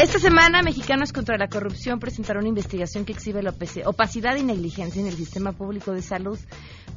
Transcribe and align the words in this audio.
Esta 0.00 0.18
semana, 0.18 0.62
Mexicanos 0.62 1.12
contra 1.12 1.36
la 1.36 1.48
Corrupción 1.48 2.00
presentaron 2.00 2.44
una 2.44 2.48
investigación 2.48 3.04
que 3.04 3.12
exhibe 3.12 3.42
la 3.42 3.52
opacidad 3.84 4.34
y 4.36 4.42
negligencia 4.42 4.98
en 4.98 5.06
el 5.06 5.12
sistema 5.12 5.52
público 5.52 5.92
de 5.92 6.00
salud. 6.00 6.38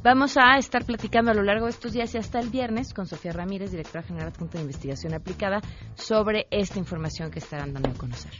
Vamos 0.02 0.38
a 0.38 0.56
estar 0.56 0.86
platicando 0.86 1.30
a 1.30 1.34
lo 1.34 1.42
largo 1.42 1.66
de 1.66 1.72
estos 1.72 1.92
días 1.92 2.14
y 2.14 2.18
hasta 2.18 2.40
el 2.40 2.48
viernes 2.48 2.94
con 2.94 3.06
Sofía 3.06 3.32
Ramírez, 3.32 3.72
directora 3.72 4.06
general 4.06 4.28
adjunta 4.28 4.56
de 4.56 4.64
investigación 4.64 5.12
aplicada, 5.12 5.60
sobre 5.96 6.46
esta 6.50 6.78
información 6.78 7.30
que 7.30 7.40
estarán 7.40 7.74
dando 7.74 7.90
a 7.90 7.92
conocer. 7.92 8.32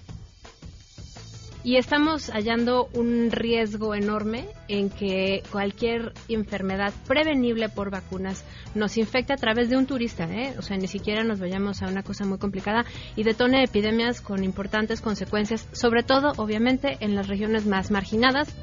Y 1.65 1.77
estamos 1.77 2.31
hallando 2.31 2.91
un 2.93 3.31
riesgo 3.31 3.95
enorme 3.95 4.45
en 4.69 4.91
que 4.91 5.43
cualquier 5.51 6.13
enfermedad 6.29 6.93
prevenible 7.09 7.71
por 7.71 7.91
vacunas 7.91 8.45
nos 8.75 8.99
infecte 8.99 9.33
a 9.33 9.37
través 9.37 9.71
de 9.71 9.79
un 9.79 9.87
turista, 9.87 10.25
¿eh? 10.25 10.55
o 10.59 10.63
sea, 10.63 10.77
ni 10.77 10.89
siquiera 10.89 11.25
nos 11.25 11.41
vayamos 11.41 11.81
a 11.81 11.89
una 11.89 12.03
cosa 12.03 12.27
muy 12.27 12.37
complicada 12.37 12.85
y 13.17 13.23
detone 13.23 13.65
epidemias 13.65 14.21
con 14.21 14.45
importantes 14.45 15.01
consecuencias, 15.01 15.67
sobre 15.73 16.03
todo, 16.03 16.35
obviamente, 16.37 16.99
en 17.01 17.15
las 17.15 17.29
regiones 17.29 17.65
más 17.65 17.91
marginadas. 17.91 18.55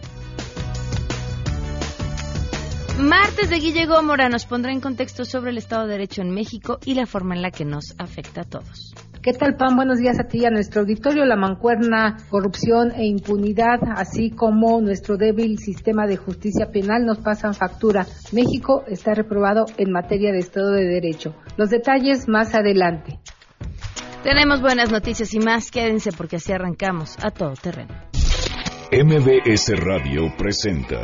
Martes 3.00 3.50
de 3.50 3.58
Guille 3.58 3.88
Gómora 3.88 4.30
nos 4.30 4.45
pondrá 4.45 4.72
en 4.72 4.80
contexto 4.80 5.26
sobre 5.26 5.50
el 5.50 5.58
Estado 5.58 5.88
de 5.88 5.94
Derecho 5.94 6.22
en 6.22 6.30
México 6.30 6.78
y 6.86 6.94
la 6.94 7.08
forma 7.08 7.34
en 7.34 7.42
la 7.42 7.50
que 7.50 7.66
nos 7.66 7.95
afecta 7.98 8.42
a 8.42 8.44
todos. 8.44 8.94
¿Qué 9.21 9.34
tal, 9.34 9.55
Pam? 9.55 9.75
Buenos 9.75 9.99
días 9.99 10.20
a 10.20 10.23
ti 10.23 10.39
y 10.39 10.45
a 10.45 10.49
nuestro 10.49 10.81
auditorio. 10.81 11.25
La 11.25 11.35
mancuerna, 11.35 12.17
corrupción 12.30 12.91
e 12.95 13.05
impunidad, 13.05 13.80
así 13.95 14.31
como 14.31 14.81
nuestro 14.81 15.16
débil 15.16 15.59
sistema 15.59 16.07
de 16.07 16.17
justicia 16.17 16.71
penal 16.71 17.05
nos 17.05 17.20
pasan 17.20 17.53
factura. 17.53 18.07
México 18.31 18.84
está 18.88 19.13
reprobado 19.13 19.66
en 19.77 19.91
materia 19.91 20.31
de 20.31 20.39
Estado 20.39 20.71
de 20.71 20.85
Derecho. 20.85 21.35
Los 21.55 21.70
detalles 21.70 22.27
más 22.27 22.55
adelante. 22.55 23.19
Tenemos 24.23 24.59
buenas 24.59 24.91
noticias 24.91 25.35
y 25.35 25.39
más. 25.39 25.69
Quédense 25.69 26.11
porque 26.11 26.38
así 26.38 26.52
arrancamos 26.52 27.16
a 27.23 27.30
todo 27.30 27.53
terreno. 27.53 27.94
MBS 28.91 29.72
Radio 29.85 30.33
presenta 30.35 30.97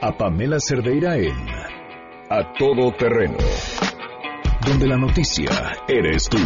a 0.00 0.16
Pamela 0.16 0.56
Cerdeira 0.58 1.18
en 1.18 1.36
A 2.30 2.54
Todo 2.58 2.92
Terreno, 2.96 3.36
donde 4.66 4.86
la 4.86 4.96
noticia 4.96 5.50
eres 5.86 6.30
tú. 6.30 6.38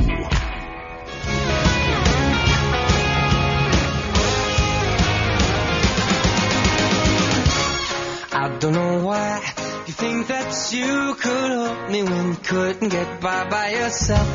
Don't 8.61 8.75
know 8.75 9.03
why 9.03 9.41
you 9.87 9.95
think 9.95 10.27
that 10.27 10.53
you 10.71 11.15
could 11.15 11.51
help 11.51 11.91
me 11.91 12.03
when 12.03 12.29
you 12.29 12.39
couldn't 12.45 12.91
get 12.91 13.21
by 13.21 13.49
by 13.49 13.71
yourself. 13.71 14.29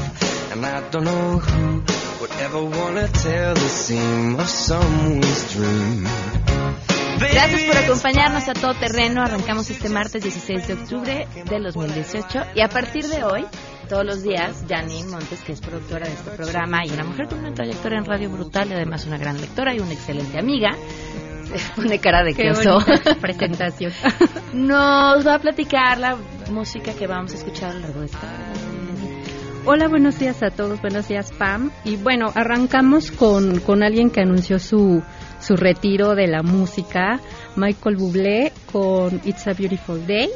And 0.52 0.66
I 0.66 0.82
don't 0.90 1.04
know 1.04 1.38
who 1.38 1.84
would 2.22 2.32
ever 2.42 2.64
want 2.64 2.96
to 2.98 3.08
tell 3.22 3.54
the 3.54 3.70
seam 3.70 4.40
of 4.40 4.50
someone's 4.50 5.54
dream. 5.54 6.08
Gracias 7.20 7.62
por 7.64 7.78
acompañarnos 7.78 8.50
a 8.50 8.54
todo 8.54 8.74
terreno. 8.74 9.22
Arrancamos 9.22 9.70
este 9.70 9.90
martes 9.90 10.24
16 10.24 10.68
de 10.68 10.74
octubre 10.74 11.28
del 11.48 11.64
2018 11.64 12.40
y 12.56 12.62
a 12.62 12.68
partir 12.68 13.06
de 13.06 13.24
hoy, 13.24 13.46
todos 13.88 14.04
los 14.04 14.24
días, 14.24 14.66
Janine 14.68 15.08
Montes, 15.08 15.42
que 15.42 15.54
es 15.54 15.62
productora 15.62 16.08
de 16.08 16.14
este 16.14 16.32
programa 16.32 16.84
y 16.84 16.90
una 16.90 17.04
mujer 17.04 17.28
con 17.28 17.40
una 17.40 17.54
trayectoria 17.54 18.00
en 18.00 18.06
radio 18.06 18.30
brutal 18.32 18.70
y 18.70 18.74
además 18.74 19.06
una 19.06 19.20
gran 19.20 19.40
lectora 19.40 19.76
y 19.76 19.80
una 19.80 19.94
excelente 19.94 20.40
amiga, 20.40 20.72
pone 21.76 22.00
cara 22.00 22.24
de 22.24 22.34
queso. 22.34 22.78
presentación. 23.22 23.92
Nos 24.54 25.26
va 25.26 25.36
a 25.36 25.40
platicar 25.40 25.98
la 25.98 26.18
música 26.52 26.94
que 26.94 27.08
vamos 27.08 27.34
a 27.34 27.38
escuchar 27.38 27.72
a 27.72 27.74
lo 27.74 27.80
largo 27.82 28.00
de 28.02 28.06
esta 28.08 28.54
Hola, 29.68 29.88
buenos 29.88 30.20
días 30.20 30.44
a 30.44 30.52
todos, 30.52 30.80
buenos 30.80 31.08
días 31.08 31.32
Pam. 31.32 31.72
Y 31.84 31.96
bueno, 31.96 32.28
arrancamos 32.36 33.10
con, 33.10 33.60
con 33.62 33.82
alguien 33.82 34.12
que 34.12 34.22
anunció 34.22 34.60
su, 34.60 35.02
su 35.40 35.56
retiro 35.56 36.14
de 36.14 36.28
la 36.28 36.44
música, 36.44 37.20
Michael 37.56 37.96
Bublé, 37.96 38.54
con 38.72 39.22
It's 39.26 39.48
a 39.48 39.54
Beautiful 39.54 40.06
Day. 40.06 40.30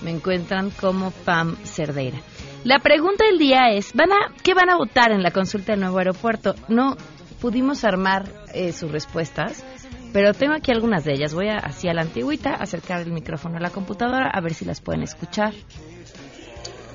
me 0.00 0.10
encuentran 0.10 0.70
como 0.70 1.12
Pam 1.12 1.54
Cerdeira. 1.64 2.18
La 2.64 2.78
pregunta 2.78 3.24
del 3.24 3.38
día 3.38 3.70
es, 3.72 3.92
¿van 3.92 4.12
a, 4.12 4.32
¿qué 4.44 4.54
van 4.54 4.70
a 4.70 4.76
votar 4.76 5.10
en 5.10 5.24
la 5.24 5.32
consulta 5.32 5.72
del 5.72 5.80
nuevo 5.80 5.98
aeropuerto? 5.98 6.54
No 6.68 6.96
pudimos 7.40 7.82
armar 7.82 8.32
eh, 8.54 8.72
sus 8.72 8.92
respuestas, 8.92 9.64
pero 10.12 10.32
tengo 10.32 10.54
aquí 10.54 10.70
algunas 10.70 11.04
de 11.04 11.14
ellas. 11.14 11.34
Voy 11.34 11.48
a, 11.48 11.56
así 11.56 11.88
a 11.88 11.92
la 11.92 12.02
antigüita, 12.02 12.54
acercar 12.54 13.00
el 13.00 13.10
micrófono 13.10 13.56
a 13.56 13.60
la 13.60 13.70
computadora, 13.70 14.30
a 14.32 14.40
ver 14.40 14.54
si 14.54 14.64
las 14.64 14.80
pueden 14.80 15.02
escuchar. 15.02 15.52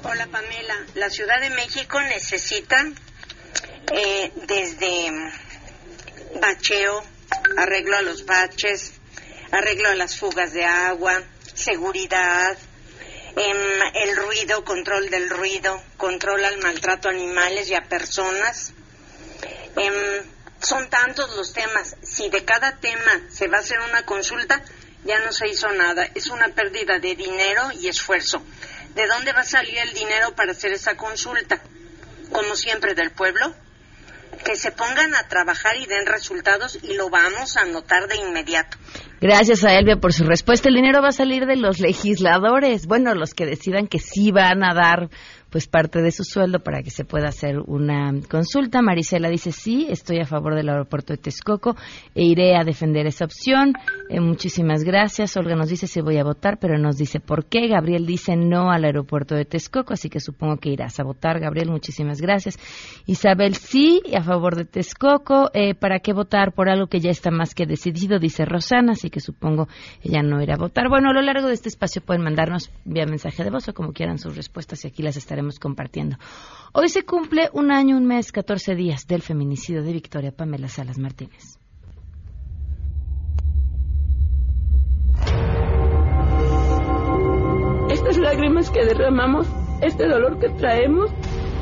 Hola 0.03 0.27
Pamela, 0.27 0.75
la 0.95 1.09
Ciudad 1.09 1.41
de 1.41 1.49
México 1.49 1.99
necesita 1.99 2.85
eh, 3.91 4.31
desde 4.47 5.11
bacheo, 6.39 7.03
arreglo 7.57 7.97
a 7.97 8.03
los 8.03 8.25
baches, 8.25 8.93
arreglo 9.51 9.89
a 9.89 9.95
las 9.95 10.17
fugas 10.17 10.53
de 10.53 10.63
agua, 10.63 11.23
seguridad, 11.53 12.57
el 13.37 14.15
ruido, 14.15 14.63
control 14.63 15.09
del 15.09 15.29
ruido, 15.29 15.81
control 15.97 16.43
al 16.43 16.57
maltrato 16.57 17.07
a 17.07 17.11
animales 17.11 17.69
y 17.69 17.75
a 17.75 17.83
personas. 17.87 18.73
Em, 19.75 20.23
son 20.59 20.89
tantos 20.89 21.35
los 21.35 21.53
temas. 21.53 21.95
Si 22.01 22.29
de 22.29 22.43
cada 22.43 22.77
tema 22.77 23.21
se 23.29 23.47
va 23.47 23.57
a 23.57 23.61
hacer 23.61 23.79
una 23.81 24.05
consulta, 24.05 24.63
ya 25.03 25.19
no 25.19 25.31
se 25.31 25.47
hizo 25.47 25.71
nada. 25.71 26.09
Es 26.15 26.27
una 26.27 26.49
pérdida 26.49 26.99
de 26.99 27.15
dinero 27.15 27.71
y 27.79 27.87
esfuerzo. 27.87 28.41
¿De 28.95 29.05
dónde 29.05 29.33
va 29.33 29.41
a 29.41 29.45
salir 29.45 29.77
el 29.77 29.93
dinero 29.93 30.35
para 30.35 30.53
hacer 30.53 30.73
esa 30.73 30.97
consulta? 30.97 31.61
Como 32.31 32.55
siempre, 32.55 32.95
del 32.95 33.11
pueblo. 33.11 33.53
Que 34.43 34.55
se 34.55 34.71
pongan 34.71 35.15
a 35.15 35.27
trabajar 35.27 35.75
y 35.77 35.85
den 35.85 36.05
resultados 36.05 36.79
y 36.81 36.95
lo 36.95 37.09
vamos 37.09 37.57
a 37.57 37.65
notar 37.65 38.07
de 38.07 38.17
inmediato. 38.17 38.77
Gracias 39.19 39.63
a 39.63 39.73
Elvia 39.73 39.97
por 39.97 40.13
su 40.13 40.23
respuesta. 40.25 40.69
El 40.69 40.75
dinero 40.75 41.01
va 41.01 41.09
a 41.09 41.11
salir 41.11 41.45
de 41.45 41.55
los 41.55 41.79
legisladores, 41.79 42.85
bueno, 42.85 43.15
los 43.15 43.33
que 43.33 43.45
decidan 43.45 43.87
que 43.87 43.99
sí 43.99 44.31
van 44.31 44.63
a 44.63 44.73
dar 44.73 45.09
pues 45.49 45.67
parte 45.67 46.01
de 46.01 46.11
su 46.11 46.23
sueldo 46.23 46.59
para 46.59 46.83
que 46.83 46.89
se 46.89 47.05
pueda 47.05 47.29
hacer 47.29 47.59
una 47.59 48.13
consulta. 48.29 48.81
Marisela 48.81 49.29
dice 49.29 49.51
sí, 49.51 49.87
estoy 49.89 50.19
a 50.19 50.25
favor 50.25 50.55
del 50.55 50.69
aeropuerto 50.69 51.13
de 51.13 51.17
Texcoco 51.17 51.75
e 52.13 52.23
iré 52.23 52.55
a 52.55 52.63
defender 52.63 53.07
esa 53.07 53.25
opción. 53.25 53.73
Eh, 54.09 54.19
muchísimas 54.19 54.83
gracias. 54.83 55.37
Olga 55.37 55.55
nos 55.55 55.69
dice 55.69 55.87
si 55.87 56.01
voy 56.01 56.17
a 56.17 56.23
votar, 56.23 56.57
pero 56.59 56.77
nos 56.77 56.97
dice 56.97 57.19
por 57.19 57.45
qué. 57.45 57.67
Gabriel 57.67 58.05
dice 58.05 58.35
no 58.35 58.71
al 58.71 58.85
aeropuerto 58.85 59.35
de 59.35 59.45
Texcoco, 59.45 59.93
así 59.93 60.09
que 60.09 60.19
supongo 60.19 60.57
que 60.57 60.69
irás 60.69 60.99
a 60.99 61.03
votar. 61.03 61.39
Gabriel, 61.39 61.69
muchísimas 61.69 62.21
gracias. 62.21 62.59
Isabel 63.05 63.55
sí, 63.55 64.01
a 64.15 64.21
favor 64.21 64.55
de 64.55 64.65
Texcoco. 64.65 65.49
Eh, 65.53 65.75
¿Para 65.75 65.99
qué 65.99 66.13
votar 66.13 66.53
por 66.53 66.69
algo 66.69 66.87
que 66.87 66.99
ya 66.99 67.09
está 67.09 67.31
más 67.31 67.55
que 67.55 67.65
decidido? 67.65 68.19
Dice 68.19 68.45
Rosana, 68.45 68.93
así 68.93 69.09
que 69.09 69.19
supongo 69.19 69.67
ella 70.03 70.21
no 70.23 70.41
irá 70.41 70.55
a 70.55 70.57
votar. 70.57 70.89
Bueno, 70.89 71.09
a 71.09 71.13
lo 71.13 71.21
largo 71.21 71.47
de 71.47 71.53
este 71.53 71.69
espacio 71.69 72.01
pueden 72.01 72.23
mandarnos 72.23 72.69
vía 72.85 73.05
mensaje 73.05 73.43
de 73.43 73.49
voz 73.49 73.67
o 73.69 73.73
como 73.73 73.93
quieran 73.93 74.17
sus 74.17 74.35
respuestas 74.35 74.83
y 74.83 74.87
aquí 74.87 75.03
las 75.03 75.17
estaremos 75.17 75.36
compartiendo. 75.59 76.17
Hoy 76.73 76.89
se 76.89 77.03
cumple 77.03 77.49
un 77.53 77.71
año, 77.71 77.97
un 77.97 78.05
mes, 78.05 78.31
14 78.31 78.75
días 78.75 79.07
del 79.07 79.21
feminicidio 79.21 79.83
de 79.83 79.93
Victoria 79.93 80.31
Pamela 80.31 80.67
Salas 80.67 80.97
Martínez. 80.97 81.57
Estas 87.89 88.17
lágrimas 88.17 88.69
que 88.69 88.85
derramamos, 88.85 89.47
este 89.81 90.07
dolor 90.07 90.39
que 90.39 90.49
traemos, 90.49 91.09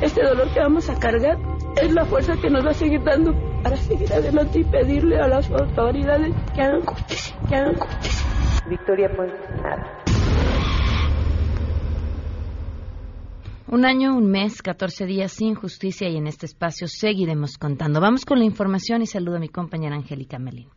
este 0.02 0.22
dolor 0.22 0.52
que 0.52 0.60
vamos 0.60 0.90
a 0.90 0.98
cargar, 0.98 1.38
es 1.80 1.92
la 1.92 2.04
fuerza 2.04 2.34
que 2.40 2.50
nos 2.50 2.64
va 2.64 2.70
a 2.70 2.74
seguir 2.74 3.02
dando 3.02 3.32
para 3.62 3.76
seguir 3.76 4.12
adelante 4.12 4.60
y 4.60 4.64
pedirle 4.64 5.20
a 5.20 5.28
las 5.28 5.50
autoridades 5.50 6.34
que 6.54 6.62
hagan 6.62 6.82
justicia, 6.82 7.36
que 7.48 7.56
hagan 7.56 7.76
justicia. 7.76 8.26
Victoria, 8.68 9.10
pues 9.16 9.32
nada. 9.62 10.05
Un 13.68 13.84
año, 13.84 14.16
un 14.16 14.30
mes, 14.30 14.62
14 14.62 15.06
días 15.06 15.32
sin 15.32 15.56
justicia 15.56 16.08
y 16.08 16.16
en 16.16 16.28
este 16.28 16.46
espacio 16.46 16.86
seguiremos 16.86 17.58
contando. 17.58 18.00
Vamos 18.00 18.24
con 18.24 18.38
la 18.38 18.44
información 18.44 19.02
y 19.02 19.06
saludo 19.06 19.36
a 19.36 19.40
mi 19.40 19.48
compañera 19.48 19.96
Angélica 19.96 20.38
Melín. 20.38 20.68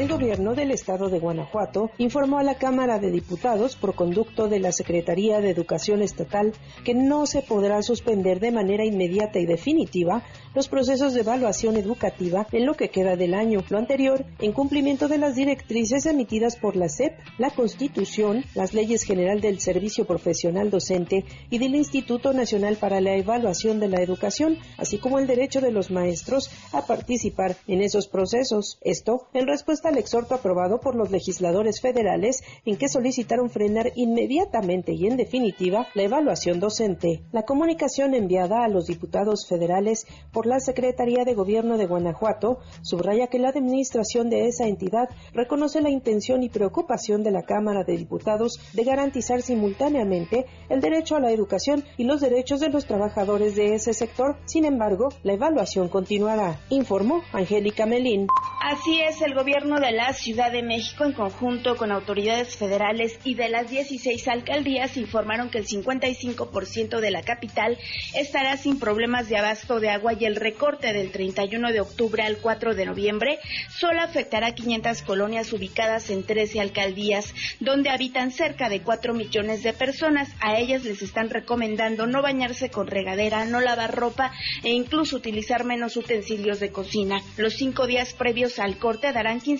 El 0.00 0.08
gobierno 0.08 0.54
del 0.54 0.70
estado 0.70 1.10
de 1.10 1.18
Guanajuato 1.18 1.90
informó 1.98 2.38
a 2.38 2.42
la 2.42 2.54
Cámara 2.54 2.98
de 2.98 3.10
Diputados 3.10 3.76
por 3.76 3.94
conducto 3.94 4.48
de 4.48 4.58
la 4.58 4.72
Secretaría 4.72 5.42
de 5.42 5.50
Educación 5.50 6.00
Estatal 6.00 6.54
que 6.86 6.94
no 6.94 7.26
se 7.26 7.42
podrá 7.42 7.82
suspender 7.82 8.40
de 8.40 8.50
manera 8.50 8.86
inmediata 8.86 9.38
y 9.38 9.44
definitiva 9.44 10.22
los 10.54 10.68
procesos 10.68 11.12
de 11.12 11.20
evaluación 11.20 11.76
educativa 11.76 12.46
en 12.50 12.64
lo 12.64 12.76
que 12.76 12.88
queda 12.88 13.14
del 13.16 13.34
año. 13.34 13.62
Lo 13.68 13.76
anterior, 13.76 14.24
en 14.38 14.52
cumplimiento 14.52 15.06
de 15.06 15.18
las 15.18 15.36
directrices 15.36 16.06
emitidas 16.06 16.56
por 16.56 16.76
la 16.76 16.88
SEP, 16.88 17.18
la 17.36 17.50
Constitución, 17.50 18.46
las 18.54 18.72
leyes 18.72 19.02
general 19.02 19.42
del 19.42 19.60
Servicio 19.60 20.06
Profesional 20.06 20.70
Docente 20.70 21.26
y 21.50 21.58
del 21.58 21.74
Instituto 21.74 22.32
Nacional 22.32 22.76
para 22.76 23.02
la 23.02 23.16
Evaluación 23.16 23.80
de 23.80 23.88
la 23.88 24.00
Educación, 24.00 24.56
así 24.78 24.96
como 24.96 25.18
el 25.18 25.26
derecho 25.26 25.60
de 25.60 25.72
los 25.72 25.90
maestros 25.90 26.50
a 26.72 26.86
participar 26.86 27.56
en 27.66 27.82
esos 27.82 28.08
procesos. 28.08 28.78
Esto 28.80 29.28
en 29.34 29.46
respuesta 29.46 29.89
al 29.90 29.98
exhorto 29.98 30.36
aprobado 30.36 30.80
por 30.80 30.94
los 30.94 31.10
legisladores 31.10 31.80
federales 31.80 32.42
en 32.64 32.76
que 32.76 32.88
solicitaron 32.88 33.50
frenar 33.50 33.90
inmediatamente 33.96 34.92
y 34.92 35.06
en 35.06 35.16
definitiva 35.16 35.86
la 35.94 36.02
evaluación 36.02 36.60
docente. 36.60 37.22
La 37.32 37.42
comunicación 37.42 38.14
enviada 38.14 38.64
a 38.64 38.68
los 38.68 38.86
diputados 38.86 39.46
federales 39.48 40.06
por 40.32 40.46
la 40.46 40.60
Secretaría 40.60 41.24
de 41.24 41.34
Gobierno 41.34 41.76
de 41.76 41.86
Guanajuato 41.86 42.58
subraya 42.82 43.26
que 43.26 43.40
la 43.40 43.48
administración 43.48 44.30
de 44.30 44.46
esa 44.46 44.66
entidad 44.66 45.08
reconoce 45.32 45.80
la 45.80 45.90
intención 45.90 46.44
y 46.44 46.48
preocupación 46.48 47.24
de 47.24 47.32
la 47.32 47.42
Cámara 47.42 47.82
de 47.82 47.96
Diputados 47.96 48.60
de 48.72 48.84
garantizar 48.84 49.42
simultáneamente 49.42 50.46
el 50.68 50.80
derecho 50.80 51.16
a 51.16 51.20
la 51.20 51.32
educación 51.32 51.84
y 51.96 52.04
los 52.04 52.20
derechos 52.20 52.60
de 52.60 52.68
los 52.68 52.86
trabajadores 52.86 53.56
de 53.56 53.74
ese 53.74 53.92
sector. 53.92 54.36
Sin 54.44 54.64
embargo, 54.64 55.08
la 55.24 55.32
evaluación 55.32 55.88
continuará, 55.88 56.60
informó 56.70 57.22
Angélica 57.32 57.86
Melín. 57.86 58.28
Así 58.62 59.00
es, 59.00 59.20
el 59.22 59.34
gobierno 59.34 59.69
de 59.78 59.92
la 59.92 60.12
Ciudad 60.14 60.50
de 60.50 60.62
México, 60.62 61.04
en 61.04 61.12
conjunto 61.12 61.76
con 61.76 61.92
autoridades 61.92 62.56
federales 62.56 63.18
y 63.22 63.34
de 63.34 63.48
las 63.48 63.70
16 63.70 64.26
alcaldías, 64.26 64.96
informaron 64.96 65.48
que 65.48 65.58
el 65.58 65.66
55% 65.66 66.98
de 66.98 67.10
la 67.12 67.22
capital 67.22 67.78
estará 68.16 68.56
sin 68.56 68.80
problemas 68.80 69.28
de 69.28 69.36
abasto 69.36 69.78
de 69.78 69.90
agua 69.90 70.14
y 70.14 70.24
el 70.24 70.34
recorte 70.34 70.92
del 70.92 71.12
31 71.12 71.72
de 71.72 71.80
octubre 71.80 72.22
al 72.24 72.38
4 72.38 72.74
de 72.74 72.86
noviembre 72.86 73.38
solo 73.68 74.00
afectará 74.00 74.48
a 74.48 74.54
500 74.54 75.02
colonias 75.02 75.52
ubicadas 75.52 76.10
en 76.10 76.24
13 76.24 76.60
alcaldías, 76.60 77.32
donde 77.60 77.90
habitan 77.90 78.32
cerca 78.32 78.68
de 78.68 78.80
4 78.80 79.14
millones 79.14 79.62
de 79.62 79.72
personas. 79.72 80.30
A 80.40 80.58
ellas 80.58 80.84
les 80.84 81.02
están 81.02 81.30
recomendando 81.30 82.06
no 82.08 82.22
bañarse 82.22 82.70
con 82.70 82.88
regadera, 82.88 83.44
no 83.44 83.60
lavar 83.60 83.94
ropa 83.94 84.32
e 84.64 84.70
incluso 84.70 85.16
utilizar 85.16 85.64
menos 85.64 85.96
utensilios 85.96 86.58
de 86.58 86.72
cocina. 86.72 87.22
Los 87.36 87.54
cinco 87.54 87.86
días 87.86 88.14
previos 88.14 88.58
al 88.58 88.78
corte 88.78 89.12
darán 89.12 89.40
15% 89.40 89.59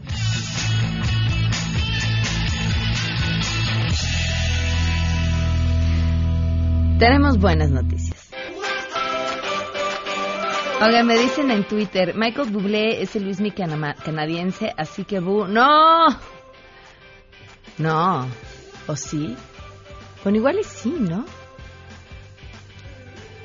Tenemos 6.99 7.39
buenas 7.39 7.71
noticias. 7.71 7.98
Oigan, 10.81 11.07
me 11.07 11.17
dicen 11.17 11.51
en 11.51 11.65
Twitter, 11.65 12.15
Michael 12.15 12.51
Bublé 12.51 13.01
es 13.01 13.13
el 13.17 13.25
Luis 13.25 13.41
Mi 13.41 13.51
canadiense, 13.51 14.73
así 14.77 15.03
que 15.03 15.19
bu... 15.19 15.45
¡No! 15.45 16.07
No. 17.77 18.25
¿O 18.87 18.95
sí? 18.95 19.35
Bueno, 20.23 20.37
igual 20.37 20.57
y 20.59 20.63
sí, 20.63 20.95
¿no? 20.97 21.25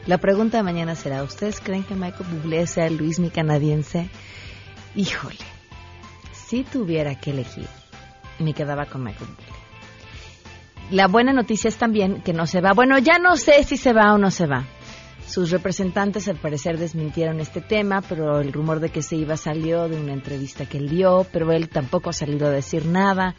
La 0.07 0.19
pregunta 0.19 0.59
de 0.59 0.63
mañana 0.63 0.95
será, 0.95 1.25
¿ustedes 1.25 1.59
creen 1.61 1.83
que 1.83 1.97
Michael 1.97 2.31
Bublé 2.31 2.69
sea 2.69 2.87
el 2.87 2.97
Luis 2.97 3.19
Mi 3.19 3.31
canadiense? 3.31 4.08
Híjole, 4.94 5.44
si 6.32 6.63
tuviera 6.63 7.17
que 7.17 7.32
elegir, 7.32 7.67
me 8.39 8.55
quedaba 8.55 8.87
con 8.87 9.03
Michael 9.03 9.31
Bublé. 9.31 9.65
La 10.93 11.08
buena 11.08 11.32
noticia 11.32 11.67
es 11.67 11.77
también 11.79 12.23
que 12.23 12.32
no 12.32 12.47
se 12.47 12.61
va. 12.61 12.75
Bueno, 12.75 12.97
ya 12.99 13.19
no 13.19 13.37
sé 13.37 13.65
si 13.65 13.77
se 13.77 13.93
va 13.93 14.15
o 14.15 14.19
no 14.19 14.31
se 14.31 14.47
va. 14.47 14.67
Sus 15.27 15.51
representantes 15.51 16.29
al 16.29 16.37
parecer 16.37 16.79
desmintieron 16.79 17.41
este 17.41 17.61
tema, 17.61 18.03
pero 18.03 18.41
el 18.41 18.53
rumor 18.53 18.81
de 18.81 18.91
que 18.91 19.03
se 19.03 19.17
iba 19.17 19.37
salió 19.37 19.89
de 19.89 19.99
una 19.99 20.13
entrevista 20.13 20.67
que 20.67 20.79
él 20.79 20.89
dio, 20.89 21.27
pero 21.33 21.51
él 21.53 21.69
tampoco 21.69 22.11
ha 22.11 22.13
salido 22.13 22.47
a 22.47 22.51
decir 22.51 22.87
nada. 22.87 23.35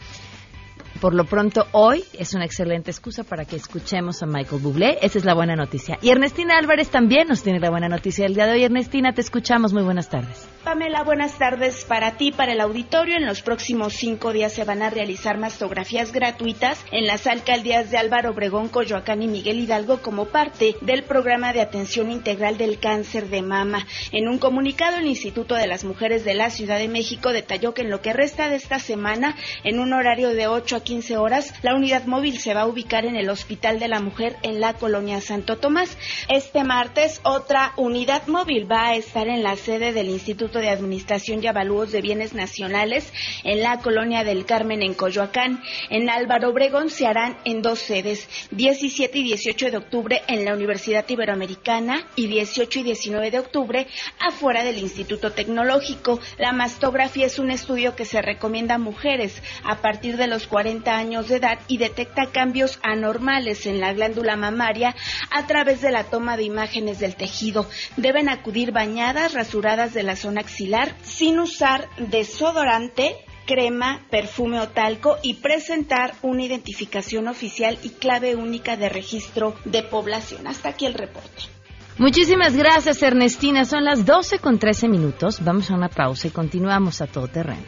Por 1.00 1.14
lo 1.14 1.26
pronto, 1.26 1.68
hoy 1.74 2.04
es 2.14 2.34
una 2.34 2.46
excelente 2.46 2.90
excusa 2.90 3.24
para 3.24 3.46
que 3.46 3.58
escuchemos 3.58 4.24
a 4.24 4.26
Michael 4.26 4.62
Bublé. 4.62 4.98
Esa 5.02 5.20
es 5.20 5.26
la 5.26 5.34
buena 5.34 5.56
noticia. 5.56 5.98
Y 6.02 6.10
Ernestina 6.10 6.58
Álvarez 6.58 6.90
también 6.90 7.28
nos 7.28 7.44
tiene 7.44 7.60
la 7.60 7.70
buena 7.70 7.90
noticia 7.90 8.24
del 8.24 8.34
día 8.34 8.46
de 8.46 8.54
hoy. 8.54 8.64
Ernestina, 8.64 9.14
te 9.14 9.22
escuchamos. 9.22 9.74
Muy 9.74 9.84
buenas 9.84 10.10
tardes. 10.10 10.55
Pamela, 10.66 11.04
buenas 11.04 11.38
tardes 11.38 11.86
para 11.86 12.18
ti, 12.18 12.32
para 12.32 12.54
el 12.54 12.60
auditorio. 12.60 13.18
En 13.18 13.28
los 13.28 13.44
próximos 13.44 13.94
cinco 13.94 14.34
días 14.34 14.52
se 14.52 14.64
van 14.64 14.82
a 14.82 14.90
realizar 14.90 15.38
mastografías 15.38 16.12
gratuitas 16.12 16.84
en 16.92 17.06
las 17.06 17.28
alcaldías 17.28 17.92
de 17.92 18.00
Álvaro 18.00 18.32
Obregón, 18.32 18.70
Coyoacán 18.70 19.22
y 19.22 19.28
Miguel 19.28 19.60
Hidalgo 19.60 20.02
como 20.02 20.26
parte 20.26 20.76
del 20.82 21.04
programa 21.04 21.54
de 21.54 21.62
atención 21.62 22.10
integral 22.10 22.58
del 22.58 22.80
cáncer 22.80 23.30
de 23.30 23.44
mama. 23.44 23.86
En 24.12 24.28
un 24.28 24.40
comunicado, 24.40 24.98
el 24.98 25.06
Instituto 25.06 25.54
de 25.54 25.68
las 25.68 25.84
Mujeres 25.84 26.26
de 26.26 26.34
la 26.34 26.50
Ciudad 26.50 26.80
de 26.80 26.88
México 26.88 27.32
detalló 27.32 27.76
que 27.76 27.84
en 27.84 27.92
lo 27.92 28.02
que 28.02 28.14
resta 28.14 28.50
de 28.50 28.56
esta 28.56 28.80
semana, 28.80 29.36
en 29.64 29.80
un 29.80 29.94
horario 29.94 30.30
de 30.30 30.48
8 30.48 30.78
a 30.78 30.84
15 30.84 31.18
horas, 31.18 31.54
la 31.62 31.76
unidad 31.76 32.06
móvil 32.06 32.40
se 32.40 32.56
va 32.56 32.62
a 32.62 32.68
ubicar 32.68 33.06
en 33.06 33.18
el 33.18 33.30
Hospital 33.30 33.78
de 33.78 33.88
la 33.88 34.00
Mujer 34.00 34.38
en 34.42 34.60
la 34.60 34.74
colonia 34.74 35.22
Santo 35.22 35.60
Tomás. 35.60 35.96
Este 36.28 36.64
martes, 36.64 37.22
otra 37.24 37.74
unidad 37.78 38.26
móvil 38.26 38.70
va 38.70 38.88
a 38.88 38.96
estar 38.96 39.28
en 39.28 39.44
la 39.44 39.56
sede 39.58 39.94
del 39.94 40.10
Instituto 40.10 40.55
De 40.60 40.70
Administración 40.70 41.44
y 41.44 41.48
Avalúos 41.48 41.92
de 41.92 42.02
Bienes 42.02 42.34
Nacionales 42.34 43.12
en 43.44 43.62
la 43.62 43.80
colonia 43.80 44.24
del 44.24 44.46
Carmen 44.46 44.82
en 44.82 44.94
Coyoacán. 44.94 45.62
En 45.90 46.10
Álvaro 46.10 46.50
Obregón 46.50 46.90
se 46.90 47.08
harán 47.08 47.38
en 47.46 47.62
dos 47.62 47.80
sedes, 47.80 48.28
17 48.52 49.18
y 49.20 49.24
18 49.24 49.72
de 49.72 49.78
octubre 49.78 50.22
en 50.28 50.46
la 50.46 50.54
Universidad 50.54 51.08
Iberoamericana 51.08 52.08
y 52.16 52.28
18 52.28 52.80
y 52.80 52.84
19 52.84 53.32
de 53.32 53.40
octubre 53.40 53.88
afuera 54.20 54.64
del 54.64 54.78
Instituto 54.78 55.32
Tecnológico. 55.32 56.20
La 56.38 56.52
mastografía 56.52 57.26
es 57.26 57.40
un 57.40 57.52
estudio 57.52 57.96
que 57.96 58.06
se 58.06 58.22
recomienda 58.22 58.76
a 58.76 58.80
mujeres 58.80 59.42
a 59.64 59.82
partir 59.82 60.18
de 60.18 60.28
los 60.28 60.48
40 60.48 60.96
años 60.96 61.28
de 61.28 61.38
edad 61.38 61.60
y 61.68 61.78
detecta 61.78 62.32
cambios 62.32 62.80
anormales 62.82 63.66
en 63.66 63.80
la 63.80 63.94
glándula 63.94 64.36
mamaria 64.36 64.96
a 65.32 65.48
través 65.48 65.82
de 65.82 65.92
la 65.92 66.06
toma 66.06 66.38
de 66.38 66.44
imágenes 66.44 67.00
del 67.00 67.16
tejido. 67.16 67.68
Deben 67.98 68.30
acudir 68.30 68.72
bañadas, 68.72 69.34
rasuradas 69.34 69.94
de 69.94 70.04
la 70.04 70.16
zona 70.16 70.42
axilar, 70.46 70.96
sin 71.04 71.40
usar 71.40 71.90
desodorante, 71.98 73.18
crema, 73.46 74.06
perfume 74.10 74.60
o 74.60 74.70
talco 74.70 75.18
y 75.22 75.36
presentar 75.36 76.16
una 76.22 76.44
identificación 76.44 77.28
oficial 77.28 77.78
y 77.84 77.90
clave 77.90 78.36
única 78.36 78.78
de 78.78 78.90
registro 78.90 79.56
de 79.66 79.84
población. 79.84 80.48
Hasta 80.48 80.70
aquí 80.70 80.86
el 80.86 80.94
reporte. 80.94 81.55
Muchísimas 81.98 82.58
gracias, 82.58 83.02
Ernestina. 83.02 83.64
Son 83.64 83.86
las 83.86 84.06
12 84.06 84.40
con 84.40 84.60
13 84.60 84.90
minutos. 84.90 85.42
Vamos 85.42 85.72
a 85.72 85.76
una 85.76 85.88
pausa 85.88 86.28
y 86.28 86.32
continuamos 86.32 87.02
a 87.02 87.08
todo 87.08 87.30
terreno. 87.30 87.64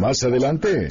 Más 0.00 0.22
adelante, 0.22 0.88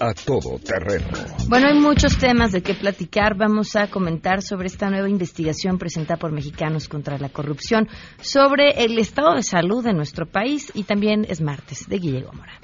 a 0.00 0.14
todo 0.14 0.60
terreno. 0.60 1.08
Bueno, 1.48 1.66
hay 1.66 1.74
muchos 1.74 2.16
temas 2.18 2.52
de 2.52 2.62
qué 2.62 2.74
platicar. 2.74 3.36
Vamos 3.36 3.74
a 3.74 3.88
comentar 3.88 4.42
sobre 4.42 4.68
esta 4.68 4.90
nueva 4.90 5.08
investigación 5.08 5.78
presentada 5.78 6.18
por 6.18 6.30
Mexicanos 6.30 6.86
contra 6.86 7.18
la 7.18 7.30
Corrupción, 7.30 7.88
sobre 8.20 8.84
el 8.84 8.96
estado 8.98 9.34
de 9.34 9.42
salud 9.42 9.82
de 9.82 9.92
nuestro 9.92 10.26
país 10.26 10.70
y 10.74 10.84
también 10.84 11.26
es 11.28 11.40
martes 11.40 11.88
de 11.88 11.98
Guillermo 11.98 12.34
Mora. 12.34 12.60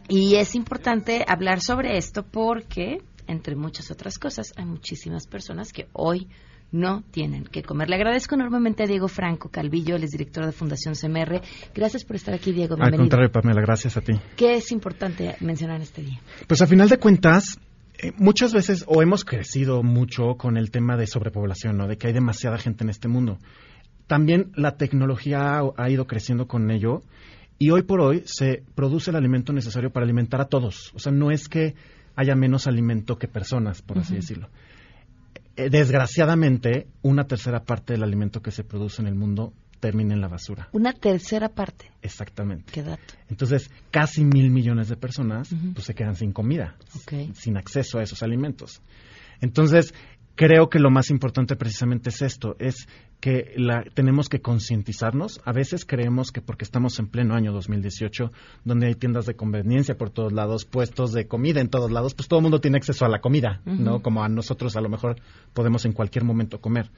y 0.07 0.35
es 0.35 0.53
importante 0.53 1.25
hablar 1.27 1.61
sobre 1.61 1.97
esto 1.97 2.21
porque, 2.21 2.99
entre 3.25 3.55
muchas 3.55 3.89
otras 3.89 4.19
cosas, 4.19 4.53
hay 4.55 4.65
muchísimas 4.65 5.25
personas 5.25 5.73
que 5.73 5.87
hoy 5.93 6.27
no 6.71 7.01
tienen 7.09 7.45
que 7.45 7.63
comer. 7.63 7.89
Le 7.89 7.95
agradezco 7.95 8.35
enormemente 8.35 8.83
a 8.83 8.85
Diego 8.85 9.07
Franco 9.07 9.49
Calvillo, 9.49 9.95
él 9.95 10.03
es 10.03 10.11
director 10.11 10.45
de 10.45 10.51
Fundación 10.51 10.93
CMR. 10.93 11.41
Gracias 11.73 12.05
por 12.05 12.17
estar 12.17 12.35
aquí, 12.35 12.51
Diego. 12.51 12.75
Al 12.75 12.81
Bienvenido. 12.81 13.03
contrario, 13.05 13.31
Pamela, 13.31 13.61
gracias 13.61 13.97
a 13.97 14.01
ti. 14.01 14.13
¿Qué 14.35 14.57
es 14.57 14.71
importante 14.71 15.37
mencionar 15.39 15.77
en 15.77 15.81
este 15.81 16.03
día? 16.03 16.21
Pues 16.45 16.61
a 16.61 16.67
final 16.67 16.87
de 16.87 16.99
cuentas, 16.99 17.59
muchas 18.17 18.53
veces 18.53 18.83
o 18.87 19.01
hemos 19.01 19.23
crecido 19.23 19.83
mucho 19.83 20.35
con 20.37 20.57
el 20.57 20.71
tema 20.71 20.97
de 20.97 21.07
sobrepoblación, 21.07 21.77
¿no? 21.77 21.87
De 21.87 21.97
que 21.97 22.07
hay 22.07 22.13
demasiada 22.13 22.57
gente 22.57 22.83
en 22.83 22.89
este 22.89 23.07
mundo. 23.07 23.39
También 24.07 24.51
la 24.55 24.77
tecnología 24.77 25.61
ha, 25.77 25.89
ido 25.89 26.05
creciendo 26.05 26.47
con 26.47 26.69
ello 26.71 27.03
y 27.57 27.71
hoy 27.71 27.83
por 27.83 28.01
hoy 28.01 28.23
se 28.25 28.63
produce 28.75 29.09
el 29.09 29.15
alimento 29.15 29.53
necesario 29.53 29.91
para 29.91 30.03
alimentar 30.05 30.41
a 30.41 30.45
todos. 30.45 30.91
O 30.93 30.99
sea, 30.99 31.11
no 31.11 31.31
es 31.31 31.49
que 31.49 31.75
haya 32.15 32.35
menos 32.35 32.67
alimento 32.67 33.17
que 33.17 33.27
personas, 33.27 33.81
por 33.81 33.99
así 33.99 34.15
decirlo. 34.15 34.49
Eh, 35.55 35.69
Desgraciadamente, 35.69 36.87
una 37.01 37.25
tercera 37.25 37.63
parte 37.63 37.93
del 37.93 38.03
alimento 38.03 38.41
que 38.41 38.51
se 38.51 38.63
produce 38.63 39.01
en 39.01 39.07
el 39.07 39.15
mundo 39.15 39.53
termina 39.79 40.13
en 40.13 40.21
la 40.21 40.27
basura. 40.27 40.69
Una 40.71 40.93
tercera 40.93 41.49
parte. 41.49 41.91
Exactamente. 42.01 42.71
Qué 42.71 42.83
dato. 42.83 43.13
Entonces, 43.29 43.69
casi 43.91 44.23
mil 44.23 44.49
millones 44.49 44.89
de 44.89 44.97
personas 44.97 45.49
pues, 45.73 45.85
se 45.85 45.93
quedan 45.93 46.15
sin 46.15 46.31
comida, 46.31 46.75
sin 47.33 47.57
acceso 47.57 47.99
a 47.99 48.03
esos 48.03 48.23
alimentos. 48.23 48.81
Entonces, 49.41 49.93
creo 50.35 50.69
que 50.69 50.79
lo 50.79 50.89
más 50.91 51.09
importante 51.09 51.55
precisamente 51.55 52.09
es 52.09 52.21
esto, 52.21 52.55
es 52.59 52.87
que 53.25 53.53
la, 53.57 53.83
tenemos 53.95 54.29
que 54.29 54.39
concientizarnos. 54.39 55.41
A 55.45 55.51
veces 55.51 55.83
creemos 55.83 56.31
que 56.31 56.41
porque 56.41 56.63
estamos 56.63 56.99
en 56.99 57.07
pleno 57.07 57.33
año 57.33 57.51
2018, 57.53 58.31
donde 58.65 58.85
hay 58.85 58.93
tiendas 58.93 59.25
de 59.25 59.33
conveniencia 59.35 59.97
por 59.97 60.11
todos 60.11 60.31
lados, 60.31 60.65
puestos 60.65 61.11
de 61.11 61.25
comida 61.25 61.59
en 61.59 61.69
todos 61.69 61.89
lados, 61.91 62.13
pues 62.13 62.27
todo 62.27 62.37
el 62.37 62.43
mundo 62.43 62.61
tiene 62.61 62.77
acceso 62.77 63.03
a 63.03 63.09
la 63.09 63.21
comida, 63.21 63.61
¿no? 63.65 64.03
Como 64.03 64.23
a 64.23 64.29
nosotros 64.29 64.75
a 64.75 64.81
lo 64.81 64.89
mejor 64.89 65.15
podemos 65.55 65.85
en 65.85 65.93
cualquier 65.93 66.23
momento 66.23 66.61
comer. 66.61 66.91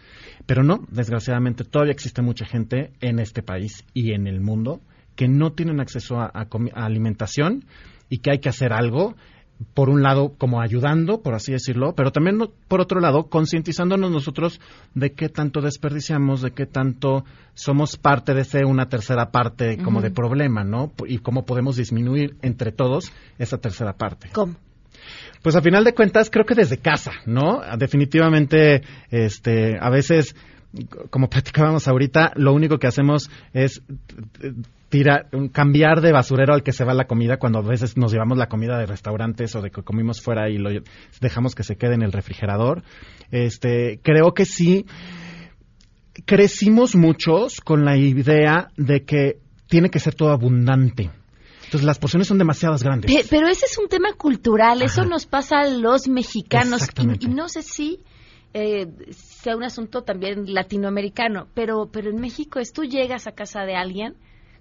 Pero 0.46 0.64
no, 0.64 0.86
desgraciadamente 0.92 1.64
todavía 1.64 1.94
existe 1.94 2.22
mucha 2.22 2.46
gente 2.46 2.92
en 3.00 3.20
este 3.20 3.42
país 3.42 3.86
y 3.94 4.12
en 4.12 4.28
el 4.28 4.42
mundo 4.42 4.82
que 5.16 5.30
no 5.30 5.54
tienen 5.54 5.80
acceso 5.80 6.20
a, 6.20 6.30
a 6.34 6.50
comi- 6.50 6.74
a 6.76 6.84
alimentación 6.86 7.64
y 8.10 8.18
que 8.18 8.32
hay 8.32 8.40
que 8.40 8.50
hacer 8.50 8.74
algo 8.74 9.16
por 9.74 9.90
un 9.90 10.04
lado 10.04 10.34
como 10.38 10.62
ayudando, 10.62 11.22
por 11.22 11.34
así 11.34 11.52
decirlo, 11.52 11.94
pero 11.96 12.12
también 12.12 12.40
por 12.68 12.82
otro 12.82 13.00
lado 13.00 13.28
concientizándonos 13.28 14.12
nosotros 14.12 14.60
de 14.94 15.14
qué 15.14 15.30
tanto 15.30 15.62
desperdiciamos, 15.62 16.42
de 16.42 16.52
qué 16.52 16.66
tanto 16.66 17.26
somos 17.54 17.98
parte 17.98 18.34
de 18.34 18.42
ese 18.42 18.66
una 18.66 18.88
tercera 18.88 19.32
parte 19.32 19.78
como 19.78 20.02
de 20.02 20.12
problema, 20.12 20.64
¿no? 20.64 20.92
Y 21.08 21.20
cómo 21.20 21.46
podemos 21.46 21.76
disminuir 21.76 22.36
entre 22.42 22.72
todos 22.72 23.12
esa 23.40 23.58
tercera 23.58 23.94
parte. 23.94 24.30
¿Cómo? 24.32 24.56
Pues 25.42 25.56
a 25.56 25.62
final 25.62 25.84
de 25.84 25.94
cuentas 25.94 26.30
creo 26.30 26.46
que 26.46 26.56
desde 26.56 26.78
casa, 26.78 27.12
¿no? 27.26 27.62
Definitivamente, 27.78 28.82
este, 29.10 29.78
a 29.80 29.90
veces, 29.90 30.36
como 31.10 31.30
platicábamos 31.30 31.88
ahorita, 31.88 32.34
lo 32.36 32.54
único 32.54 32.78
que 32.78 32.88
hacemos 32.88 33.30
es 33.54 33.82
eh, 34.42 34.54
tirar, 34.90 35.30
cambiar 35.52 36.02
de 36.02 36.12
basurero 36.12 36.54
al 36.54 36.64
que 36.64 36.72
se 36.74 36.84
va 36.84 36.94
la 36.94 37.08
comida 37.08 37.38
cuando 37.38 37.60
a 37.60 37.62
veces 37.62 37.98
nos 37.98 38.12
llevamos 38.12 38.38
la 38.38 38.48
comida 38.48 38.78
de 38.78 38.86
restaurantes 38.86 39.56
o 39.56 39.62
de 39.62 39.72
que 39.72 39.82
comimos 39.84 40.22
fuera 40.22 40.50
y 40.50 40.58
lo 40.58 40.70
dejamos 41.22 41.56
que 41.56 41.64
se 41.64 41.76
quede 41.78 41.96
en 41.96 42.02
el 42.04 42.12
refrigerador. 42.12 42.84
Este, 43.32 44.00
creo 44.04 44.34
que 44.34 44.46
sí 44.46 44.86
crecimos 46.26 46.96
muchos 46.96 47.62
con 47.62 47.86
la 47.86 47.98
idea 47.98 48.70
de 48.78 49.04
que 49.04 49.40
tiene 49.68 49.90
que 49.90 50.00
ser 50.00 50.16
todo 50.16 50.32
abundante. 50.32 51.12
Entonces 51.66 51.84
las 51.86 52.00
porciones 52.00 52.28
son 52.28 52.38
demasiadas 52.38 52.82
grandes. 52.82 53.14
Pe- 53.14 53.26
pero 53.30 53.48
ese 53.48 53.66
es 53.66 53.78
un 53.78 53.90
tema 53.90 54.14
cultural, 54.14 54.82
eso 54.82 55.04
nos 55.04 55.26
pasa 55.26 55.60
a 55.60 55.68
los 55.68 56.08
mexicanos 56.08 56.88
y 57.20 57.28
no 57.28 57.50
sé 57.50 57.62
si 57.62 58.00
eh, 58.54 58.88
sea 59.12 59.56
un 59.56 59.64
asunto 59.64 60.04
también 60.04 60.54
latinoamericano, 60.54 61.48
pero, 61.54 61.90
pero 61.92 62.10
en 62.10 62.20
México 62.20 62.60
es 62.60 62.74
tú 62.74 62.84
llegas 62.84 63.28
a 63.28 63.32
casa 63.32 63.64
de 63.64 63.76
alguien 63.76 64.16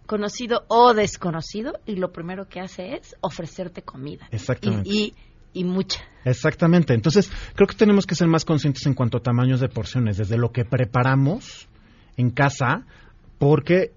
conocido 0.06 0.64
o 0.68 0.94
desconocido 0.94 1.80
y 1.84 1.96
lo 1.96 2.12
primero 2.12 2.48
que 2.48 2.60
hace 2.60 2.94
es 2.94 3.16
ofrecerte 3.20 3.82
comida. 3.82 4.28
Exactamente. 4.30 4.88
Y, 4.88 5.14
y, 5.52 5.60
y 5.60 5.64
mucha. 5.64 6.00
Exactamente. 6.24 6.94
Entonces, 6.94 7.30
creo 7.54 7.66
que 7.66 7.74
tenemos 7.74 8.06
que 8.06 8.14
ser 8.14 8.28
más 8.28 8.44
conscientes 8.44 8.86
en 8.86 8.94
cuanto 8.94 9.18
a 9.18 9.22
tamaños 9.22 9.60
de 9.60 9.68
porciones, 9.68 10.16
desde 10.16 10.36
lo 10.36 10.52
que 10.52 10.64
preparamos 10.64 11.68
en 12.16 12.30
casa, 12.30 12.86
porque 13.38 13.92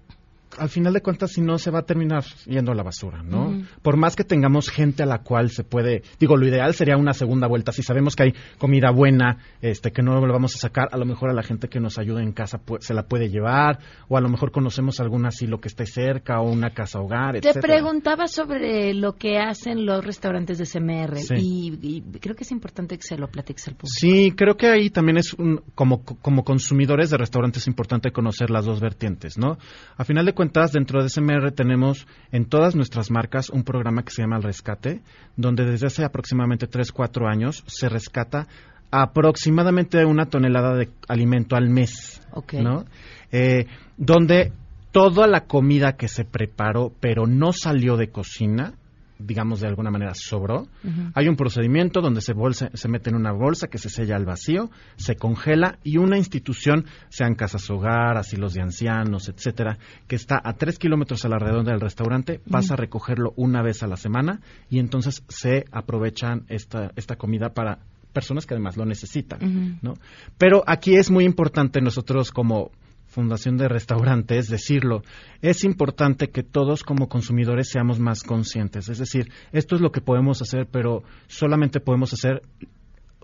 al 0.58 0.68
final 0.68 0.92
de 0.92 1.00
cuentas, 1.00 1.32
si 1.32 1.40
no, 1.40 1.58
se 1.58 1.70
va 1.70 1.80
a 1.80 1.82
terminar 1.82 2.24
yendo 2.46 2.72
a 2.72 2.74
la 2.74 2.82
basura, 2.82 3.22
¿no? 3.22 3.62
Por 3.82 3.96
más 3.96 4.16
que 4.16 4.24
tengamos 4.24 4.68
gente 4.70 5.02
a 5.02 5.06
la 5.06 5.18
cual 5.18 5.50
se 5.50 5.64
puede, 5.64 6.02
digo, 6.18 6.36
lo 6.36 6.46
ideal 6.46 6.74
sería 6.74 6.96
una 6.96 7.12
segunda 7.12 7.46
vuelta. 7.46 7.72
Si 7.72 7.82
sabemos 7.82 8.16
que 8.16 8.22
hay 8.24 8.34
comida 8.58 8.90
buena, 8.90 9.38
este, 9.62 9.92
que 9.92 10.02
no 10.02 10.14
la 10.26 10.32
vamos 10.32 10.54
a 10.56 10.58
sacar, 10.58 10.88
a 10.92 10.96
lo 10.96 11.06
mejor 11.06 11.30
a 11.30 11.34
la 11.34 11.42
gente 11.42 11.68
que 11.68 11.80
nos 11.80 11.98
ayuda 11.98 12.22
en 12.22 12.32
casa 12.32 12.60
se 12.80 12.94
la 12.94 13.04
puede 13.04 13.28
llevar, 13.28 13.78
o 14.08 14.16
a 14.16 14.20
lo 14.20 14.28
mejor 14.28 14.50
conocemos 14.50 15.00
algún 15.00 15.26
asilo 15.26 15.60
que 15.60 15.68
esté 15.68 15.86
cerca, 15.86 16.40
o 16.40 16.50
una 16.50 16.70
casa 16.70 17.00
hogar, 17.00 17.32
Te 17.32 17.48
etcétera. 17.48 17.62
preguntaba 17.74 18.26
sobre 18.26 18.94
lo 18.94 19.14
que 19.16 19.38
hacen 19.38 19.86
los 19.86 20.04
restaurantes 20.04 20.58
de 20.58 20.64
CMR 20.66 21.16
Sí. 21.18 21.34
y, 21.36 21.78
y 21.82 22.00
creo 22.18 22.34
que 22.34 22.44
es 22.44 22.50
importante 22.52 22.96
que 22.96 23.02
se 23.02 23.16
lo 23.16 23.28
platiques 23.28 23.66
al 23.68 23.74
público. 23.74 23.94
Sí, 23.98 24.32
creo 24.36 24.56
que 24.56 24.66
ahí 24.68 24.90
también 24.90 25.16
es 25.18 25.34
un, 25.34 25.62
como, 25.74 26.02
como 26.04 26.44
consumidores 26.44 27.10
de 27.10 27.16
restaurantes 27.18 27.62
es 27.62 27.66
importante 27.68 28.10
conocer 28.12 28.50
las 28.50 28.64
dos 28.64 28.80
vertientes, 28.80 29.38
¿no? 29.38 29.58
A 29.96 30.04
final 30.04 30.24
de 30.24 30.32
cuentas, 30.32 30.40
dentro 30.72 31.02
de 31.02 31.08
SMR 31.08 31.52
tenemos 31.52 32.06
en 32.32 32.44
todas 32.44 32.74
nuestras 32.74 33.10
marcas 33.10 33.50
un 33.50 33.62
programa 33.62 34.02
que 34.02 34.10
se 34.10 34.22
llama 34.22 34.36
El 34.36 34.42
Rescate, 34.42 35.00
donde 35.36 35.64
desde 35.64 35.86
hace 35.86 36.04
aproximadamente 36.04 36.66
3, 36.66 36.92
4 36.92 37.28
años 37.28 37.64
se 37.66 37.88
rescata 37.88 38.46
aproximadamente 38.90 40.04
una 40.04 40.26
tonelada 40.26 40.74
de 40.74 40.90
alimento 41.08 41.56
al 41.56 41.70
mes. 41.70 42.20
¿no? 42.52 42.84
Eh, 43.30 43.66
donde 43.96 44.52
toda 44.92 45.28
la 45.28 45.42
comida 45.42 45.92
que 45.92 46.08
se 46.08 46.24
preparó 46.24 46.92
pero 47.00 47.26
no 47.26 47.52
salió 47.52 47.96
de 47.96 48.08
cocina 48.08 48.74
digamos 49.20 49.60
de 49.60 49.68
alguna 49.68 49.90
manera 49.90 50.14
sobró, 50.14 50.66
hay 51.14 51.28
un 51.28 51.36
procedimiento 51.36 52.00
donde 52.00 52.20
se, 52.20 52.32
bolsa, 52.32 52.70
se 52.74 52.88
mete 52.88 53.10
en 53.10 53.16
una 53.16 53.32
bolsa 53.32 53.68
que 53.68 53.78
se 53.78 53.88
sella 53.88 54.16
al 54.16 54.24
vacío, 54.24 54.70
se 54.96 55.16
congela 55.16 55.78
y 55.84 55.98
una 55.98 56.16
institución, 56.16 56.86
sean 57.08 57.34
casas 57.34 57.68
hogar, 57.70 58.16
asilos 58.16 58.54
de 58.54 58.62
ancianos, 58.62 59.28
etcétera, 59.28 59.78
que 60.06 60.16
está 60.16 60.40
a 60.42 60.54
tres 60.54 60.78
kilómetros 60.78 61.24
a 61.24 61.28
la 61.28 61.38
redonda 61.38 61.72
del 61.72 61.80
restaurante, 61.80 62.40
pasa 62.50 62.74
a 62.74 62.76
recogerlo 62.76 63.32
una 63.36 63.62
vez 63.62 63.82
a 63.82 63.86
la 63.86 63.96
semana 63.96 64.40
y 64.68 64.78
entonces 64.78 65.22
se 65.28 65.64
aprovechan 65.70 66.44
esta, 66.48 66.92
esta 66.96 67.16
comida 67.16 67.50
para 67.50 67.78
personas 68.12 68.46
que 68.46 68.54
además 68.54 68.76
lo 68.76 68.84
necesitan, 68.84 69.78
¿no? 69.82 69.94
Pero 70.36 70.64
aquí 70.66 70.96
es 70.96 71.10
muy 71.10 71.24
importante 71.24 71.80
nosotros 71.80 72.32
como 72.32 72.72
Fundación 73.10 73.56
de 73.56 73.68
Restaurantes 73.68 74.48
decirlo. 74.48 75.02
Es 75.42 75.64
importante 75.64 76.28
que 76.28 76.44
todos 76.44 76.84
como 76.84 77.08
consumidores 77.08 77.68
seamos 77.68 77.98
más 77.98 78.22
conscientes. 78.22 78.88
Es 78.88 78.98
decir, 78.98 79.32
esto 79.52 79.74
es 79.74 79.80
lo 79.80 79.90
que 79.90 80.00
podemos 80.00 80.40
hacer, 80.42 80.68
pero 80.70 81.02
solamente 81.26 81.80
podemos 81.80 82.12
hacer 82.12 82.42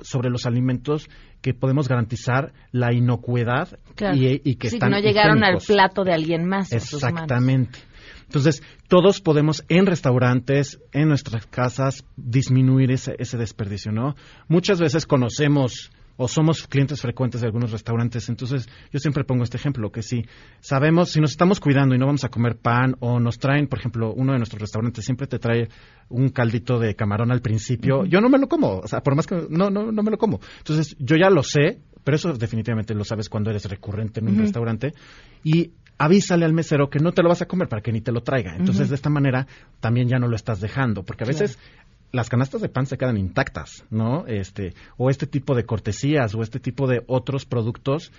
sobre 0.02 0.28
los 0.28 0.44
alimentos 0.44 1.08
que 1.40 1.54
podemos 1.54 1.88
garantizar 1.88 2.52
la 2.72 2.92
inocuidad 2.92 3.78
y, 4.12 4.56
que 4.56 4.66
están 4.66 4.90
no 4.90 4.98
llegaron 4.98 5.42
al 5.44 5.58
plato 5.64 6.04
de 6.04 6.12
alguien 6.12 6.46
más. 6.46 6.72
Exactamente. 6.72 7.78
Entonces, 8.24 8.62
todos 8.88 9.20
podemos 9.20 9.64
en 9.68 9.86
restaurantes, 9.86 10.80
en 10.92 11.08
nuestras 11.08 11.46
casas, 11.46 12.04
disminuir 12.16 12.90
ese, 12.90 13.14
ese 13.18 13.38
desperdicio, 13.38 13.92
¿no? 13.92 14.16
Muchas 14.48 14.80
veces 14.80 15.06
conocemos 15.06 15.92
o 16.16 16.28
somos 16.28 16.66
clientes 16.66 17.00
frecuentes 17.00 17.40
de 17.40 17.46
algunos 17.46 17.72
restaurantes. 17.72 18.28
Entonces, 18.28 18.68
yo 18.92 18.98
siempre 18.98 19.24
pongo 19.24 19.44
este 19.44 19.56
ejemplo, 19.56 19.90
que 19.90 20.02
si 20.02 20.24
sabemos, 20.60 21.10
si 21.10 21.20
nos 21.20 21.30
estamos 21.32 21.60
cuidando 21.60 21.94
y 21.94 21.98
no 21.98 22.06
vamos 22.06 22.24
a 22.24 22.28
comer 22.28 22.56
pan 22.56 22.96
o 23.00 23.20
nos 23.20 23.38
traen, 23.38 23.66
por 23.66 23.78
ejemplo, 23.78 24.12
uno 24.12 24.32
de 24.32 24.38
nuestros 24.38 24.60
restaurantes 24.60 25.04
siempre 25.04 25.26
te 25.26 25.38
trae 25.38 25.68
un 26.08 26.28
caldito 26.30 26.78
de 26.78 26.94
camarón 26.94 27.32
al 27.32 27.40
principio, 27.40 28.04
yo 28.04 28.20
no 28.20 28.28
me 28.28 28.38
lo 28.38 28.48
como, 28.48 28.78
o 28.78 28.86
sea, 28.86 29.00
por 29.00 29.16
más 29.16 29.26
que 29.26 29.46
no, 29.50 29.70
no, 29.70 29.92
no 29.92 30.02
me 30.02 30.10
lo 30.10 30.18
como. 30.18 30.40
Entonces, 30.58 30.96
yo 30.98 31.16
ya 31.16 31.30
lo 31.30 31.42
sé, 31.42 31.80
pero 32.04 32.16
eso 32.16 32.32
definitivamente 32.32 32.94
lo 32.94 33.04
sabes 33.04 33.28
cuando 33.28 33.50
eres 33.50 33.68
recurrente 33.68 34.20
en 34.20 34.28
un 34.28 34.38
restaurante 34.38 34.94
y 35.42 35.72
avísale 35.98 36.44
al 36.44 36.52
mesero 36.52 36.88
que 36.90 36.98
no 36.98 37.12
te 37.12 37.22
lo 37.22 37.28
vas 37.28 37.42
a 37.42 37.46
comer 37.46 37.68
para 37.68 37.82
que 37.82 37.92
ni 37.92 38.00
te 38.00 38.12
lo 38.12 38.22
traiga. 38.22 38.54
Entonces, 38.56 38.88
de 38.88 38.94
esta 38.94 39.10
manera 39.10 39.46
también 39.80 40.08
ya 40.08 40.18
no 40.18 40.28
lo 40.28 40.36
estás 40.36 40.60
dejando, 40.60 41.02
porque 41.02 41.24
a 41.24 41.26
veces 41.26 41.58
las 42.12 42.28
canastas 42.28 42.60
de 42.60 42.68
pan 42.68 42.86
se 42.86 42.96
quedan 42.96 43.16
intactas, 43.16 43.84
¿no? 43.90 44.26
Este, 44.26 44.74
o 44.96 45.10
este 45.10 45.26
tipo 45.26 45.54
de 45.54 45.64
cortesías 45.64 46.34
o 46.34 46.42
este 46.42 46.60
tipo 46.60 46.86
de 46.86 47.02
otros 47.06 47.44
productos 47.44 48.12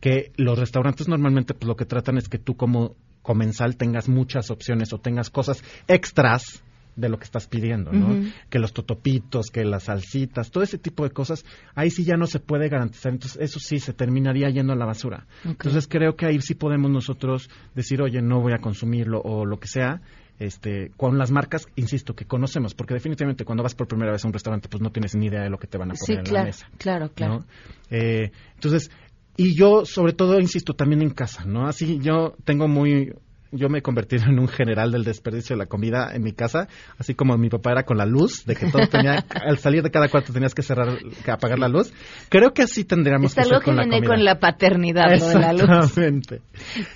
que 0.00 0.32
los 0.36 0.58
restaurantes 0.58 1.08
normalmente 1.08 1.54
pues 1.54 1.66
lo 1.66 1.76
que 1.76 1.86
tratan 1.86 2.18
es 2.18 2.28
que 2.28 2.38
tú 2.38 2.56
como 2.56 2.96
comensal 3.22 3.76
tengas 3.76 4.08
muchas 4.08 4.50
opciones 4.50 4.92
o 4.92 4.98
tengas 4.98 5.30
cosas 5.30 5.64
extras 5.88 6.62
de 6.96 7.08
lo 7.08 7.18
que 7.18 7.24
estás 7.24 7.48
pidiendo, 7.48 7.90
¿no? 7.92 8.30
Que 8.50 8.58
los 8.58 8.72
totopitos, 8.72 9.50
que 9.50 9.64
las 9.64 9.84
salsitas, 9.84 10.50
todo 10.50 10.62
ese 10.62 10.78
tipo 10.78 11.02
de 11.04 11.10
cosas, 11.10 11.44
ahí 11.74 11.90
sí 11.90 12.04
ya 12.04 12.16
no 12.16 12.26
se 12.26 12.38
puede 12.38 12.68
garantizar, 12.68 13.12
entonces 13.12 13.40
eso 13.40 13.58
sí 13.58 13.78
se 13.78 13.92
terminaría 13.92 14.48
yendo 14.50 14.72
a 14.72 14.76
la 14.76 14.86
basura. 14.86 15.26
Entonces 15.44 15.88
creo 15.88 16.14
que 16.16 16.26
ahí 16.26 16.40
sí 16.40 16.54
podemos 16.54 16.90
nosotros 16.90 17.50
decir, 17.74 18.00
oye, 18.00 18.22
no 18.22 18.40
voy 18.40 18.52
a 18.52 18.60
consumirlo 18.60 19.20
o 19.22 19.44
lo 19.44 19.58
que 19.58 19.66
sea, 19.66 20.02
este, 20.38 20.90
con 20.96 21.18
las 21.18 21.30
marcas, 21.30 21.66
insisto, 21.76 22.14
que 22.14 22.24
conocemos, 22.24 22.74
porque 22.74 22.94
definitivamente 22.94 23.44
cuando 23.44 23.62
vas 23.62 23.74
por 23.74 23.86
primera 23.86 24.12
vez 24.12 24.24
a 24.24 24.28
un 24.28 24.32
restaurante, 24.32 24.68
pues 24.68 24.82
no 24.82 24.90
tienes 24.90 25.14
ni 25.14 25.26
idea 25.26 25.42
de 25.42 25.50
lo 25.50 25.58
que 25.58 25.66
te 25.66 25.78
van 25.78 25.92
a 25.92 25.94
poner 25.94 26.26
en 26.26 26.34
la 26.34 26.44
mesa. 26.44 26.68
Claro, 26.78 27.10
claro. 27.14 27.44
Eh, 27.90 28.30
entonces, 28.54 28.90
y 29.36 29.54
yo, 29.54 29.84
sobre 29.84 30.12
todo, 30.12 30.38
insisto, 30.40 30.74
también 30.74 31.02
en 31.02 31.10
casa, 31.10 31.44
¿no? 31.44 31.66
Así 31.66 31.98
yo 32.00 32.34
tengo 32.44 32.68
muy, 32.68 33.12
yo 33.50 33.68
me 33.68 33.78
he 33.78 33.82
convertido 33.82 34.24
en 34.26 34.38
un 34.38 34.48
general 34.48 34.92
del 34.92 35.04
desperdicio 35.04 35.54
de 35.54 35.58
la 35.58 35.66
comida 35.66 36.10
en 36.14 36.22
mi 36.22 36.32
casa, 36.32 36.68
así 36.98 37.14
como 37.14 37.36
mi 37.36 37.48
papá 37.48 37.72
era 37.72 37.82
con 37.84 37.96
la 37.96 38.06
luz, 38.06 38.44
de 38.44 38.54
que 38.54 38.70
todo 38.70 38.86
tenía, 38.88 39.24
al 39.46 39.58
salir 39.58 39.82
de 39.82 39.90
cada 39.90 40.08
cuarto 40.08 40.32
tenías 40.32 40.54
que 40.54 40.62
cerrar, 40.62 40.98
que 41.24 41.30
apagar 41.30 41.58
la 41.58 41.68
luz. 41.68 41.92
Creo 42.28 42.52
que 42.52 42.62
así 42.62 42.84
tendríamos 42.84 43.34
que 43.34 43.42
ser 43.42 43.62
con 43.62 43.76
la 43.76 43.84
comida. 43.84 44.06
con 44.06 44.24
la 44.24 44.38
paternidad, 44.38 45.16
¿no? 45.18 45.28
de 45.28 45.38
la 45.38 45.52
luz. 45.52 45.62
Exactamente. 45.62 46.40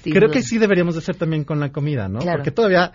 Creo 0.04 0.30
que 0.30 0.42
sí 0.42 0.58
deberíamos 0.58 0.94
de 0.94 1.00
ser 1.00 1.16
también 1.16 1.44
con 1.44 1.60
la 1.60 1.70
comida, 1.70 2.08
¿no? 2.08 2.20
Porque 2.20 2.50
todavía 2.50 2.92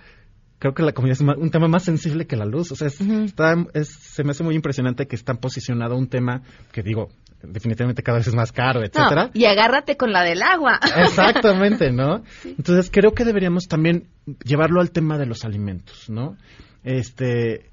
creo 0.63 0.73
que 0.73 0.83
la 0.83 0.93
comida 0.93 1.11
es 1.11 1.19
un 1.19 1.51
tema 1.51 1.67
más 1.67 1.83
sensible 1.83 2.25
que 2.25 2.37
la 2.37 2.45
luz. 2.45 2.71
O 2.71 2.75
sea, 2.77 2.87
está, 2.87 3.53
se 3.83 4.23
me 4.23 4.31
hace 4.31 4.45
muy 4.45 4.55
impresionante 4.55 5.07
que 5.07 5.17
están 5.17 5.35
posicionado 5.35 5.97
un 5.97 6.07
tema 6.07 6.41
que 6.71 6.81
digo, 6.81 7.09
definitivamente 7.41 8.01
cada 8.01 8.19
vez 8.19 8.27
es 8.27 8.33
más 8.33 8.53
caro, 8.53 8.79
etcétera. 8.79 9.29
y 9.33 9.43
agárrate 9.43 9.97
con 9.97 10.13
la 10.13 10.23
del 10.23 10.41
agua. 10.41 10.79
Exactamente, 10.95 11.91
¿no? 11.91 12.23
Entonces 12.45 12.89
creo 12.89 13.11
que 13.11 13.25
deberíamos 13.25 13.67
también 13.67 14.07
llevarlo 14.45 14.79
al 14.79 14.91
tema 14.91 15.17
de 15.17 15.25
los 15.25 15.43
alimentos, 15.43 16.09
¿no? 16.09 16.37
Este, 16.85 17.69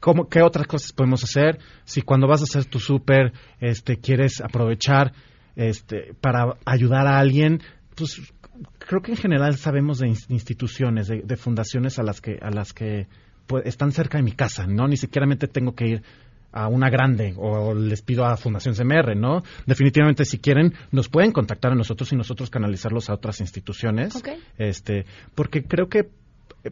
¿cómo, 0.00 0.28
¿qué 0.28 0.42
otras 0.42 0.66
cosas 0.66 0.92
podemos 0.92 1.22
hacer? 1.22 1.60
Si 1.84 2.02
cuando 2.02 2.26
vas 2.26 2.40
a 2.40 2.44
hacer 2.44 2.64
tu 2.64 2.80
súper, 2.80 3.34
este, 3.60 3.98
quieres 3.98 4.40
aprovechar, 4.40 5.12
este, 5.54 6.12
para 6.20 6.56
ayudar 6.64 7.06
a 7.06 7.20
alguien, 7.20 7.62
pues 8.00 8.32
creo 8.78 9.02
que 9.02 9.12
en 9.12 9.16
general 9.16 9.56
sabemos 9.56 9.98
de 9.98 10.08
instituciones, 10.08 11.08
de, 11.08 11.36
fundaciones 11.36 11.98
a 11.98 12.02
las 12.02 12.20
que, 12.20 12.38
a 12.40 12.50
las 12.50 12.72
que 12.72 13.06
pues, 13.46 13.66
están 13.66 13.92
cerca 13.92 14.18
de 14.18 14.24
mi 14.24 14.32
casa, 14.32 14.66
¿no? 14.66 14.88
Ni 14.88 14.96
siquiera 14.96 15.26
tengo 15.36 15.74
que 15.74 15.86
ir 15.86 16.02
a 16.52 16.66
una 16.66 16.90
grande 16.90 17.34
o 17.36 17.74
les 17.74 18.02
pido 18.02 18.24
a 18.24 18.36
Fundación 18.36 18.74
CMR, 18.74 19.14
¿no? 19.16 19.42
Definitivamente 19.66 20.24
si 20.24 20.38
quieren 20.38 20.72
nos 20.90 21.08
pueden 21.08 21.30
contactar 21.30 21.72
a 21.72 21.74
nosotros 21.74 22.12
y 22.12 22.16
nosotros 22.16 22.50
canalizarlos 22.50 23.10
a 23.10 23.14
otras 23.14 23.40
instituciones. 23.40 24.14
Este, 24.58 25.04
porque 25.34 25.62
creo 25.62 25.88
que 25.88 26.08
eh, 26.64 26.70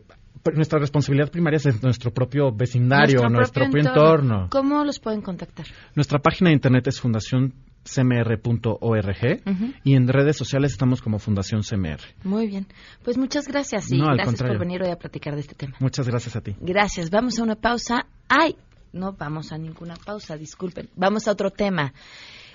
nuestra 0.55 0.79
responsabilidad 0.79 1.31
primaria 1.31 1.59
es 1.59 1.83
nuestro 1.83 2.11
propio 2.13 2.51
vecindario, 2.53 3.29
nuestro, 3.29 3.65
propio, 3.65 3.87
entorno. 3.87 4.49
¿Cómo 4.51 4.83
los 4.83 4.99
pueden 4.99 5.21
contactar? 5.21 5.67
Nuestra 5.95 6.19
página 6.21 6.49
de 6.51 6.55
internet 6.55 6.87
es 6.89 7.01
fundación 7.01 7.53
cmr.org 7.89 9.43
y 9.85 9.95
en 9.95 10.09
redes 10.09 10.37
sociales 10.37 10.73
estamos 10.73 11.03
como 11.03 11.19
Fundación 11.19 11.63
CMR. 11.63 12.01
Muy 12.25 12.47
bien. 12.47 12.67
Pues 13.03 13.17
muchas 13.17 13.49
gracias 13.49 13.91
y 13.91 13.99
gracias 13.99 14.43
por 14.43 14.59
venir 14.59 14.83
hoy 14.83 14.91
a 14.91 14.97
platicar 14.97 15.35
de 15.35 15.41
este 15.41 15.55
tema. 15.55 15.77
Muchas 15.81 16.07
gracias 16.09 16.37
a 16.37 16.41
ti. 16.41 16.57
Gracias. 16.61 17.11
Vamos 17.11 17.39
a 17.39 17.43
una 17.43 17.57
pausa. 17.57 18.07
¡Ay! 18.29 18.57
No 18.93 19.13
vamos 19.13 19.53
a 19.53 19.59
ninguna 19.59 19.97
pausa, 19.97 20.37
disculpen. 20.37 20.89
Vamos 20.97 21.29
a 21.29 21.33
otro 21.33 21.51
tema. 21.51 21.93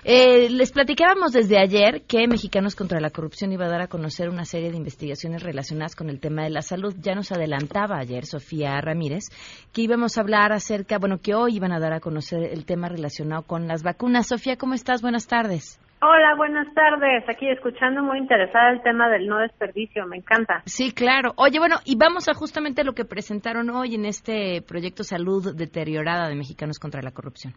Eh, 0.06 0.50
les 0.50 0.70
platicábamos 0.70 1.32
desde 1.32 1.58
ayer 1.58 2.02
que 2.06 2.28
Mexicanos 2.28 2.76
contra 2.76 3.00
la 3.00 3.08
Corrupción 3.08 3.52
iba 3.52 3.64
a 3.64 3.70
dar 3.70 3.80
a 3.80 3.86
conocer 3.86 4.28
una 4.28 4.44
serie 4.44 4.70
de 4.70 4.76
investigaciones 4.76 5.42
relacionadas 5.42 5.96
con 5.96 6.10
el 6.10 6.20
tema 6.20 6.42
de 6.42 6.50
la 6.50 6.60
salud. 6.60 6.94
Ya 6.98 7.14
nos 7.14 7.32
adelantaba 7.32 7.96
ayer 7.96 8.26
Sofía 8.26 8.78
Ramírez 8.82 9.24
que 9.72 9.80
íbamos 9.80 10.18
a 10.18 10.20
hablar 10.20 10.52
acerca, 10.52 10.98
bueno, 10.98 11.16
que 11.22 11.34
hoy 11.34 11.56
iban 11.56 11.72
a 11.72 11.80
dar 11.80 11.94
a 11.94 12.00
conocer 12.00 12.42
el 12.52 12.66
tema 12.66 12.90
relacionado 12.90 13.44
con 13.44 13.66
las 13.66 13.82
vacunas. 13.82 14.26
Sofía, 14.28 14.58
¿cómo 14.58 14.74
estás? 14.74 15.00
Buenas 15.00 15.26
tardes. 15.26 15.80
Hola, 16.02 16.34
buenas 16.36 16.66
tardes. 16.74 17.26
Aquí 17.26 17.48
escuchando 17.48 18.02
muy 18.02 18.18
interesada 18.18 18.72
el 18.72 18.82
tema 18.82 19.08
del 19.08 19.26
no 19.26 19.38
desperdicio, 19.38 20.06
me 20.06 20.18
encanta. 20.18 20.60
Sí, 20.66 20.92
claro. 20.92 21.32
Oye, 21.36 21.58
bueno, 21.58 21.76
y 21.86 21.96
vamos 21.96 22.28
a 22.28 22.34
justamente 22.34 22.84
lo 22.84 22.92
que 22.92 23.06
presentaron 23.06 23.70
hoy 23.70 23.94
en 23.94 24.04
este 24.04 24.60
proyecto 24.60 25.02
Salud 25.02 25.56
Deteriorada 25.56 26.28
de 26.28 26.34
Mexicanos 26.34 26.78
contra 26.78 27.00
la 27.00 27.12
Corrupción. 27.12 27.54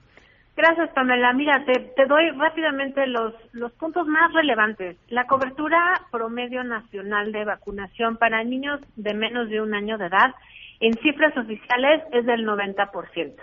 Gracias, 0.58 0.89
Pamela. 0.89 1.34
Mira, 1.34 1.63
te, 1.65 2.06
doy 2.08 2.32
rápidamente 2.32 3.06
los, 3.06 3.36
los 3.54 3.72
puntos 3.74 4.08
más 4.08 4.34
relevantes. 4.34 4.98
La 5.08 5.28
cobertura 5.28 6.02
promedio 6.12 6.63
nacional 6.63 7.32
de 7.32 7.46
vacunación 7.46 8.17
para 8.17 8.43
niños 8.43 8.82
de 8.96 9.13
menos 9.13 9.50
de 9.50 9.62
un 9.62 9.76
año 9.76 10.00
de 10.00 10.08
edad 10.08 10.34
en 10.80 10.93
cifras 10.96 11.38
oficiales 11.38 12.02
es 12.12 12.26
del 12.26 12.43
90%. 12.43 13.36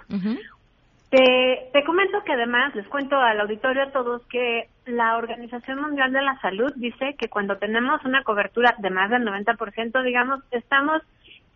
te, 1.09 1.69
te 1.73 1.85
comento 1.85 2.25
que 2.25 2.33
además, 2.33 2.75
les 2.75 2.89
cuento 2.89 3.17
al 3.17 3.41
auditorio 3.41 3.85
a 3.85 3.93
todos 3.93 4.27
que 4.27 4.69
la 4.87 5.17
Organización 5.17 5.81
Mundial 5.81 6.13
de 6.13 6.21
la 6.21 6.37
Salud 6.41 6.73
dice 6.75 7.15
que 7.17 7.29
cuando 7.29 7.59
tenemos 7.59 8.05
una 8.05 8.25
cobertura 8.25 8.75
de 8.79 8.91
más 8.91 9.11
del 9.11 9.23
90%, 9.23 10.03
digamos, 10.03 10.41
estamos 10.51 11.01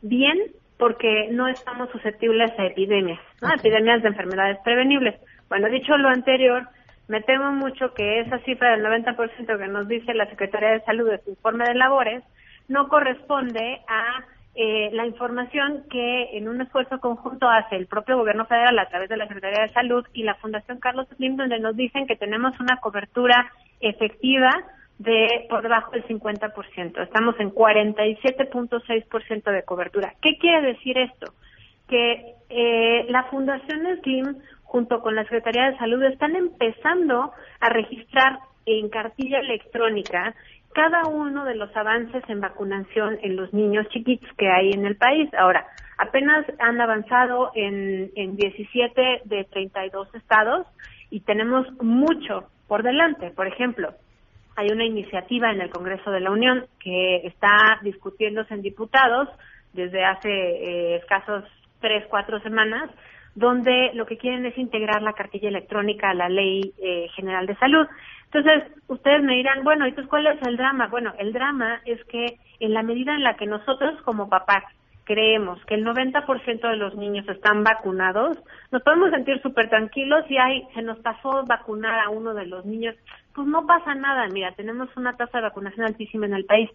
bien 0.02 0.38
porque 0.78 1.30
no 1.32 1.48
estamos 1.48 1.90
susceptibles 1.90 2.56
a 2.56 2.66
epidemias, 2.66 3.18
¿no? 3.42 3.52
epidemias 3.52 4.02
de 4.02 4.08
enfermedades 4.10 4.58
prevenibles. 4.62 5.16
Bueno, 5.48 5.68
dicho 5.68 5.96
lo 5.96 6.08
anterior, 6.08 6.68
me 7.08 7.22
temo 7.22 7.52
mucho 7.52 7.94
que 7.94 8.20
esa 8.20 8.38
cifra 8.40 8.72
del 8.72 8.84
90% 8.84 9.58
que 9.58 9.68
nos 9.68 9.88
dice 9.88 10.14
la 10.14 10.28
Secretaría 10.28 10.70
de 10.70 10.82
Salud 10.82 11.10
de 11.10 11.22
su 11.22 11.30
informe 11.30 11.64
de 11.64 11.74
labores 11.74 12.22
no 12.68 12.88
corresponde 12.88 13.80
a 13.88 14.24
eh, 14.54 14.90
la 14.92 15.06
información 15.06 15.84
que 15.88 16.36
en 16.36 16.48
un 16.48 16.60
esfuerzo 16.60 17.00
conjunto 17.00 17.48
hace 17.48 17.76
el 17.76 17.86
propio 17.86 18.18
gobierno 18.18 18.44
federal 18.44 18.78
a 18.78 18.88
través 18.88 19.08
de 19.08 19.16
la 19.16 19.26
Secretaría 19.26 19.62
de 19.62 19.72
Salud 19.72 20.04
y 20.12 20.24
la 20.24 20.34
Fundación 20.34 20.80
Carlos 20.80 21.06
Slim, 21.16 21.36
donde 21.36 21.60
nos 21.60 21.76
dicen 21.76 22.06
que 22.06 22.16
tenemos 22.16 22.58
una 22.60 22.76
cobertura 22.78 23.50
efectiva 23.80 24.50
de 24.98 25.46
por 25.48 25.62
debajo 25.62 25.92
del 25.92 26.04
50%. 26.06 27.02
Estamos 27.02 27.36
en 27.38 27.52
47.6% 27.52 29.52
de 29.52 29.62
cobertura. 29.62 30.14
¿Qué 30.20 30.36
quiere 30.38 30.74
decir 30.74 30.98
esto? 30.98 31.32
Que 31.88 32.34
eh, 32.50 33.06
la 33.08 33.24
Fundación 33.30 33.86
Slim 34.02 34.36
junto 34.68 35.00
con 35.00 35.16
la 35.16 35.24
Secretaría 35.24 35.70
de 35.70 35.78
Salud, 35.78 36.02
están 36.04 36.36
empezando 36.36 37.32
a 37.60 37.68
registrar 37.68 38.38
en 38.66 38.88
cartilla 38.88 39.40
electrónica 39.40 40.34
cada 40.72 41.08
uno 41.08 41.44
de 41.44 41.56
los 41.56 41.74
avances 41.76 42.22
en 42.28 42.40
vacunación 42.40 43.18
en 43.22 43.36
los 43.36 43.52
niños 43.52 43.88
chiquitos 43.88 44.28
que 44.36 44.48
hay 44.48 44.70
en 44.70 44.86
el 44.86 44.96
país. 44.96 45.28
Ahora, 45.34 45.66
Apenas 45.98 46.46
han 46.60 46.80
avanzado 46.80 47.50
en, 47.56 48.12
en 48.14 48.36
17 48.36 49.22
de 49.24 49.44
32 49.50 50.14
estados 50.14 50.64
y 51.10 51.20
tenemos 51.20 51.66
mucho 51.82 52.44
por 52.68 52.84
delante. 52.84 53.32
Por 53.32 53.48
ejemplo, 53.48 53.92
hay 54.54 54.68
una 54.70 54.84
iniciativa 54.84 55.50
en 55.50 55.60
el 55.60 55.70
Congreso 55.70 56.12
de 56.12 56.20
la 56.20 56.30
Unión 56.30 56.66
que 56.78 57.26
está 57.26 57.80
discutiéndose 57.82 58.54
en 58.54 58.62
diputados 58.62 59.28
desde 59.72 60.04
hace 60.04 60.30
eh, 60.30 60.96
escasos 60.96 61.44
tres, 61.80 62.06
cuatro 62.08 62.38
semanas, 62.42 62.90
donde 63.34 63.92
lo 63.94 64.06
que 64.06 64.18
quieren 64.18 64.46
es 64.46 64.56
integrar 64.58 65.02
la 65.02 65.12
cartilla 65.12 65.48
electrónica 65.48 66.10
a 66.10 66.14
la 66.14 66.28
Ley 66.28 66.72
eh, 66.78 67.08
General 67.14 67.46
de 67.46 67.56
Salud. 67.56 67.86
Entonces, 68.32 68.64
ustedes 68.88 69.22
me 69.22 69.36
dirán, 69.36 69.64
bueno, 69.64 69.86
entonces, 69.86 70.08
¿cuál 70.10 70.26
es 70.26 70.42
el 70.46 70.56
drama? 70.56 70.88
Bueno, 70.88 71.12
el 71.18 71.32
drama 71.32 71.80
es 71.84 72.02
que 72.04 72.38
en 72.60 72.74
la 72.74 72.82
medida 72.82 73.14
en 73.14 73.22
la 73.22 73.34
que 73.34 73.46
nosotros 73.46 74.00
como 74.02 74.28
papás 74.28 74.64
creemos 75.08 75.58
que 75.64 75.74
el 75.74 75.86
90% 75.86 76.68
de 76.68 76.76
los 76.76 76.94
niños 76.94 77.26
están 77.30 77.64
vacunados, 77.64 78.36
nos 78.70 78.82
podemos 78.82 79.10
sentir 79.10 79.40
súper 79.40 79.70
tranquilos 79.70 80.26
y 80.28 80.36
hay, 80.36 80.64
se 80.74 80.82
nos 80.82 80.98
pasó 80.98 81.44
vacunar 81.46 81.98
a 82.00 82.10
uno 82.10 82.34
de 82.34 82.44
los 82.44 82.66
niños, 82.66 82.94
pues 83.34 83.46
no 83.46 83.66
pasa 83.66 83.94
nada, 83.94 84.28
mira, 84.28 84.52
tenemos 84.52 84.94
una 84.98 85.16
tasa 85.16 85.38
de 85.38 85.44
vacunación 85.44 85.86
altísima 85.86 86.26
en 86.26 86.34
el 86.34 86.44
país. 86.44 86.68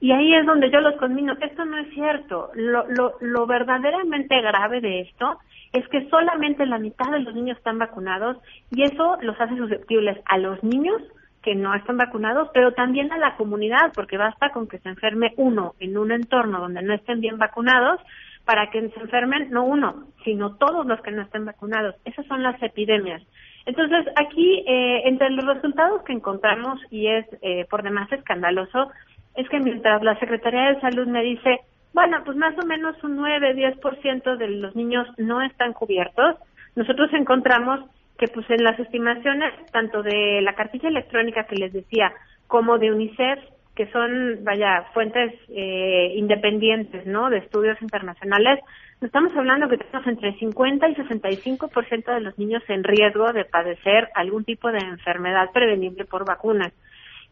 Y 0.00 0.12
ahí 0.12 0.34
es 0.34 0.46
donde 0.46 0.70
yo 0.70 0.80
los 0.80 0.96
conmino, 0.96 1.36
esto 1.40 1.64
no 1.64 1.76
es 1.76 1.92
cierto. 1.92 2.50
Lo, 2.54 2.86
lo, 2.88 3.14
lo 3.20 3.46
verdaderamente 3.46 4.40
grave 4.40 4.80
de 4.80 5.00
esto 5.00 5.38
es 5.72 5.86
que 5.88 6.08
solamente 6.08 6.64
la 6.66 6.78
mitad 6.78 7.10
de 7.12 7.20
los 7.20 7.34
niños 7.34 7.58
están 7.58 7.78
vacunados 7.78 8.38
y 8.70 8.82
eso 8.82 9.18
los 9.20 9.38
hace 9.40 9.56
susceptibles 9.56 10.18
a 10.24 10.38
los 10.38 10.62
niños 10.64 11.02
que 11.42 11.54
no 11.54 11.74
están 11.74 11.96
vacunados, 11.96 12.48
pero 12.52 12.72
también 12.72 13.12
a 13.12 13.18
la 13.18 13.36
comunidad, 13.36 13.92
porque 13.94 14.18
basta 14.18 14.50
con 14.50 14.68
que 14.68 14.78
se 14.78 14.88
enferme 14.88 15.32
uno 15.36 15.74
en 15.80 15.96
un 15.96 16.12
entorno 16.12 16.60
donde 16.60 16.82
no 16.82 16.92
estén 16.92 17.20
bien 17.20 17.38
vacunados 17.38 18.00
para 18.44 18.70
que 18.70 18.88
se 18.88 19.00
enfermen 19.00 19.50
no 19.50 19.64
uno, 19.64 20.06
sino 20.24 20.56
todos 20.56 20.86
los 20.86 21.00
que 21.02 21.12
no 21.12 21.22
estén 21.22 21.44
vacunados. 21.44 21.94
Esas 22.04 22.26
son 22.26 22.42
las 22.42 22.60
epidemias. 22.62 23.22
Entonces, 23.64 24.06
aquí, 24.16 24.64
eh, 24.66 25.02
entre 25.04 25.30
los 25.30 25.44
resultados 25.44 26.02
que 26.02 26.12
encontramos, 26.12 26.80
y 26.90 27.06
es 27.06 27.26
eh, 27.42 27.66
por 27.70 27.82
demás 27.82 28.10
escandaloso, 28.12 28.90
es 29.36 29.48
que 29.48 29.60
mientras 29.60 30.02
la 30.02 30.18
Secretaría 30.18 30.72
de 30.72 30.80
Salud 30.80 31.06
me 31.06 31.22
dice, 31.22 31.60
bueno, 31.92 32.18
pues 32.24 32.36
más 32.36 32.54
o 32.58 32.66
menos 32.66 33.02
un 33.02 33.18
9-10% 33.18 34.36
de 34.36 34.48
los 34.48 34.76
niños 34.76 35.06
no 35.18 35.42
están 35.42 35.72
cubiertos, 35.72 36.36
nosotros 36.76 37.10
encontramos 37.12 37.80
que 38.20 38.28
pues 38.28 38.48
en 38.50 38.62
las 38.62 38.78
estimaciones 38.78 39.52
tanto 39.72 40.02
de 40.02 40.40
la 40.42 40.54
cartilla 40.54 40.90
electrónica 40.90 41.44
que 41.44 41.56
les 41.56 41.72
decía 41.72 42.12
como 42.46 42.78
de 42.78 42.92
UNICEF 42.92 43.38
que 43.74 43.86
son 43.92 44.44
vaya 44.44 44.84
fuentes 44.92 45.32
eh, 45.48 46.12
independientes 46.16 47.06
no 47.06 47.30
de 47.30 47.38
estudios 47.38 47.80
internacionales 47.80 48.60
estamos 49.00 49.34
hablando 49.34 49.70
que 49.70 49.78
tenemos 49.78 50.06
entre 50.06 50.34
50 50.38 50.88
y 50.90 50.94
65% 50.96 52.14
de 52.14 52.20
los 52.20 52.38
niños 52.38 52.62
en 52.68 52.84
riesgo 52.84 53.32
de 53.32 53.46
padecer 53.46 54.10
algún 54.14 54.44
tipo 54.44 54.70
de 54.70 54.80
enfermedad 54.80 55.50
prevenible 55.52 56.04
por 56.04 56.26
vacunas 56.26 56.72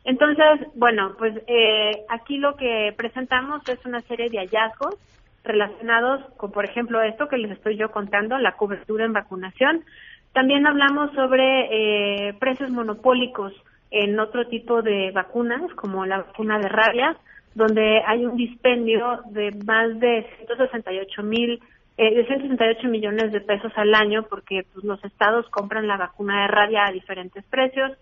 entonces 0.08 0.66
bueno 0.74 1.14
pues 1.18 1.34
eh, 1.46 2.04
aquí 2.08 2.38
lo 2.38 2.56
que 2.56 2.92
presentamos 2.96 3.68
es 3.68 3.84
una 3.86 4.00
serie 4.02 4.28
de 4.30 4.38
hallazgos 4.38 4.96
relacionados 5.48 6.24
con, 6.36 6.52
por 6.52 6.64
ejemplo, 6.64 7.02
esto 7.02 7.26
que 7.28 7.38
les 7.38 7.50
estoy 7.52 7.76
yo 7.76 7.90
contando, 7.90 8.38
la 8.38 8.52
cobertura 8.52 9.04
en 9.04 9.14
vacunación, 9.14 9.82
también 10.32 10.66
hablamos 10.66 11.12
sobre 11.14 12.28
eh, 12.28 12.34
precios 12.34 12.70
monopólicos 12.70 13.52
en 13.90 14.20
otro 14.20 14.46
tipo 14.46 14.82
de 14.82 15.10
vacunas, 15.12 15.62
como 15.74 16.04
la 16.04 16.18
vacuna 16.18 16.58
de 16.58 16.68
rabia, 16.68 17.16
donde 17.54 18.02
hay 18.06 18.26
un 18.26 18.36
dispendio 18.36 19.22
de 19.30 19.50
más 19.64 19.98
de 19.98 20.26
168 20.36 21.22
mil 21.22 21.60
eh, 21.96 22.14
de 22.14 22.26
168 22.26 22.86
millones 22.88 23.32
de 23.32 23.40
pesos 23.40 23.72
al 23.74 23.94
año 23.94 24.24
porque 24.28 24.64
pues, 24.72 24.84
los 24.84 25.02
estados 25.04 25.48
compran 25.48 25.88
la 25.88 25.96
vacuna 25.96 26.42
de 26.42 26.48
rabia 26.48 26.84
a 26.86 26.92
diferentes 26.92 27.42
precios 27.46 27.92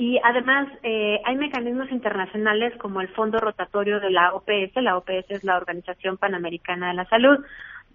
y 0.00 0.16
además 0.22 0.68
eh, 0.84 1.20
hay 1.24 1.34
mecanismos 1.34 1.90
internacionales 1.90 2.72
como 2.78 3.00
el 3.00 3.08
Fondo 3.08 3.38
Rotatorio 3.38 3.98
de 3.98 4.10
la 4.10 4.32
OPS, 4.32 4.76
la 4.76 4.96
OPS 4.96 5.28
es 5.28 5.42
la 5.42 5.56
Organización 5.56 6.16
Panamericana 6.16 6.90
de 6.90 6.94
la 6.94 7.04
Salud, 7.06 7.44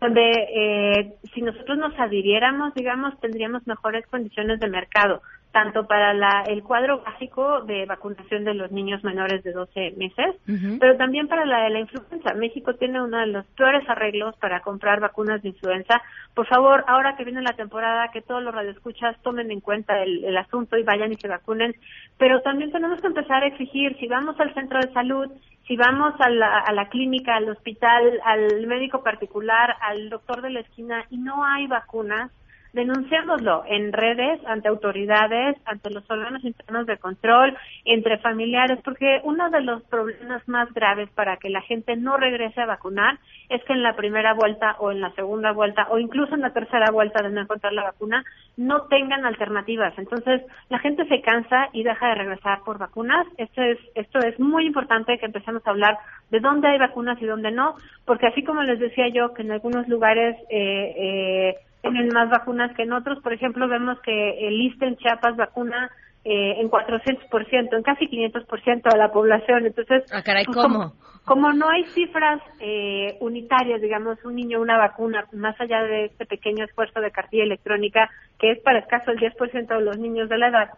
donde 0.02 0.22
eh, 0.54 1.14
si 1.34 1.42
nosotros 1.42 1.78
nos 1.78 1.98
adhiriéramos, 1.98 2.74
digamos, 2.74 3.18
tendríamos 3.22 3.66
mejores 3.68 4.06
condiciones 4.08 4.60
de 4.60 4.68
mercado 4.68 5.22
tanto 5.54 5.86
para 5.86 6.16
la, 6.16 6.44
el 6.48 6.64
cuadro 6.64 7.04
básico 7.04 7.62
de 7.62 7.86
vacunación 7.86 8.44
de 8.44 8.56
los 8.56 8.72
niños 8.72 9.04
menores 9.04 9.44
de 9.44 9.52
12 9.52 9.94
meses, 9.98 10.36
pero 10.80 10.98
también 10.98 11.28
para 11.28 11.46
la 11.46 11.66
de 11.66 11.70
la 11.70 11.80
influenza. 11.80 12.34
México 12.34 12.74
tiene 12.74 13.00
uno 13.00 13.20
de 13.20 13.28
los 13.28 13.46
peores 13.56 13.88
arreglos 13.88 14.36
para 14.38 14.62
comprar 14.62 15.00
vacunas 15.00 15.44
de 15.44 15.50
influenza. 15.50 16.02
Por 16.34 16.48
favor, 16.48 16.84
ahora 16.88 17.16
que 17.16 17.24
viene 17.24 17.44
la 17.44 17.56
temporada, 17.56 18.10
que 18.12 18.24
todos 18.24 18.42
los 18.42 18.54
radioescuchas 18.54 19.16
tomen 19.22 19.52
en 19.52 19.62
cuenta 19.62 20.02
el, 20.02 20.26
el 20.26 20.36
asunto 20.38 20.76
y 20.76 20.84
vayan 20.84 21.14
y 21.14 21.18
se 21.18 21.28
vacunen. 21.28 21.76
Pero 22.18 22.42
también 22.42 22.72
tenemos 22.72 23.00
que 23.00 23.08
empezar 23.08 23.44
a 23.44 23.48
exigir, 23.48 23.96
si 24.00 24.08
vamos 24.08 24.40
al 24.40 24.56
centro 24.56 24.80
de 24.80 24.92
salud, 24.92 25.30
si 25.68 25.78
vamos 25.78 26.16
a 26.20 26.30
la, 26.32 26.58
a 26.62 26.74
la 26.74 26.90
clínica, 26.90 27.36
al 27.36 27.48
hospital, 27.48 28.20
al 28.26 28.66
médico 28.66 29.04
particular, 29.04 29.76
al 29.82 30.10
doctor 30.10 30.42
de 30.42 30.50
la 30.50 30.62
esquina 30.62 31.06
y 31.12 31.18
no 31.18 31.46
hay 31.46 31.68
vacunas, 31.68 32.32
denunciándolo 32.74 33.64
en 33.68 33.94
redes, 33.94 34.40
ante 34.46 34.68
autoridades, 34.68 35.58
ante 35.66 35.92
los 35.92 36.10
órganos 36.10 36.44
internos 36.44 36.88
de 36.88 36.98
control, 36.98 37.56
entre 37.86 38.18
familiares, 38.18 38.80
porque 38.84 39.22
uno 39.24 39.50
de 39.52 39.62
los 39.62 39.84
problemas 39.84 40.46
más 40.48 40.74
graves 40.74 41.10
para 41.12 41.38
que 41.38 41.50
la 41.50 41.62
gente 41.62 41.96
no 41.96 42.18
regrese 42.18 42.62
a 42.62 42.66
vacunar 42.66 43.20
es 43.50 43.64
que 43.66 43.74
en 43.74 43.84
la 43.84 43.96
primera 43.96 44.34
vuelta 44.34 44.76
o 44.80 44.92
en 44.92 45.02
la 45.02 45.12
segunda 45.12 45.52
vuelta 45.52 45.88
o 45.92 46.00
incluso 46.00 46.34
en 46.34 46.42
la 46.42 46.52
tercera 46.52 46.92
vuelta 46.92 47.22
de 47.22 47.30
no 47.30 47.42
encontrar 47.42 47.74
la 47.74 47.84
vacuna 47.84 48.24
no 48.58 48.88
tengan 48.88 49.26
alternativas. 49.26 49.94
Entonces, 49.98 50.42
la 50.70 50.80
gente 50.80 51.06
se 51.08 51.22
cansa 51.22 51.70
y 51.74 51.84
deja 51.84 52.10
de 52.10 52.16
regresar 52.16 52.62
por 52.66 52.80
vacunas. 52.80 53.28
Esto 53.38 53.62
es, 53.62 53.78
esto 53.94 54.20
es 54.20 54.40
muy 54.40 54.66
importante 54.66 55.18
que 55.20 55.28
empecemos 55.28 55.66
a 55.66 55.70
hablar 55.70 55.98
de 56.32 56.40
dónde 56.40 56.70
hay 56.70 56.80
vacunas 56.80 57.22
y 57.22 57.26
dónde 57.26 57.52
no, 57.52 57.76
porque 58.06 58.28
así 58.28 58.44
como 58.44 58.64
les 58.64 58.80
decía 58.80 59.08
yo 59.10 59.34
que 59.34 59.44
en 59.44 59.52
algunos 59.52 59.88
lugares 59.88 60.36
eh, 60.50 60.94
eh, 60.98 61.56
tienen 61.84 62.08
más 62.14 62.30
vacunas 62.30 62.74
que 62.76 62.84
en 62.84 62.94
otros. 62.94 63.22
Por 63.22 63.34
ejemplo, 63.34 63.68
vemos 63.68 64.00
que 64.02 64.48
el 64.48 64.60
ISTE 64.60 64.88
en 64.88 64.98
Chiapas 64.98 65.36
vacuna 65.36 65.92
eh, 66.24 66.56
en 66.62 66.72
400%, 66.72 67.76
en 67.76 67.84
casi 67.84 68.08
500% 68.08 68.92
de 68.92 68.98
la 68.98 69.12
población. 69.12 69.66
Entonces, 69.66 70.04
ah, 70.12 70.24
caray, 70.24 70.46
pues, 70.46 70.58
¿cómo? 70.58 70.94
Como, 71.26 71.52
no 71.52 71.70
hay 71.70 71.84
cifras 71.88 72.42
eh, 72.60 73.18
unitarias, 73.20 73.82
digamos, 73.82 74.18
un 74.24 74.36
niño, 74.36 74.62
una 74.62 74.78
vacuna, 74.78 75.26
más 75.34 75.60
allá 75.60 75.84
de 75.84 76.06
este 76.06 76.26
pequeño 76.26 76.66
esfuerzo 76.66 77.02
de 77.02 77.12
cartilla 77.12 77.44
electrónica, 77.44 78.10
que 78.40 78.52
es 78.52 78.60
para 78.62 78.80
escaso 78.80 79.12
el 79.12 79.20
10% 79.20 79.68
de 79.68 79.82
los 79.82 79.98
niños 79.98 80.30
de 80.30 80.38
la 80.38 80.48
edad, 80.48 80.70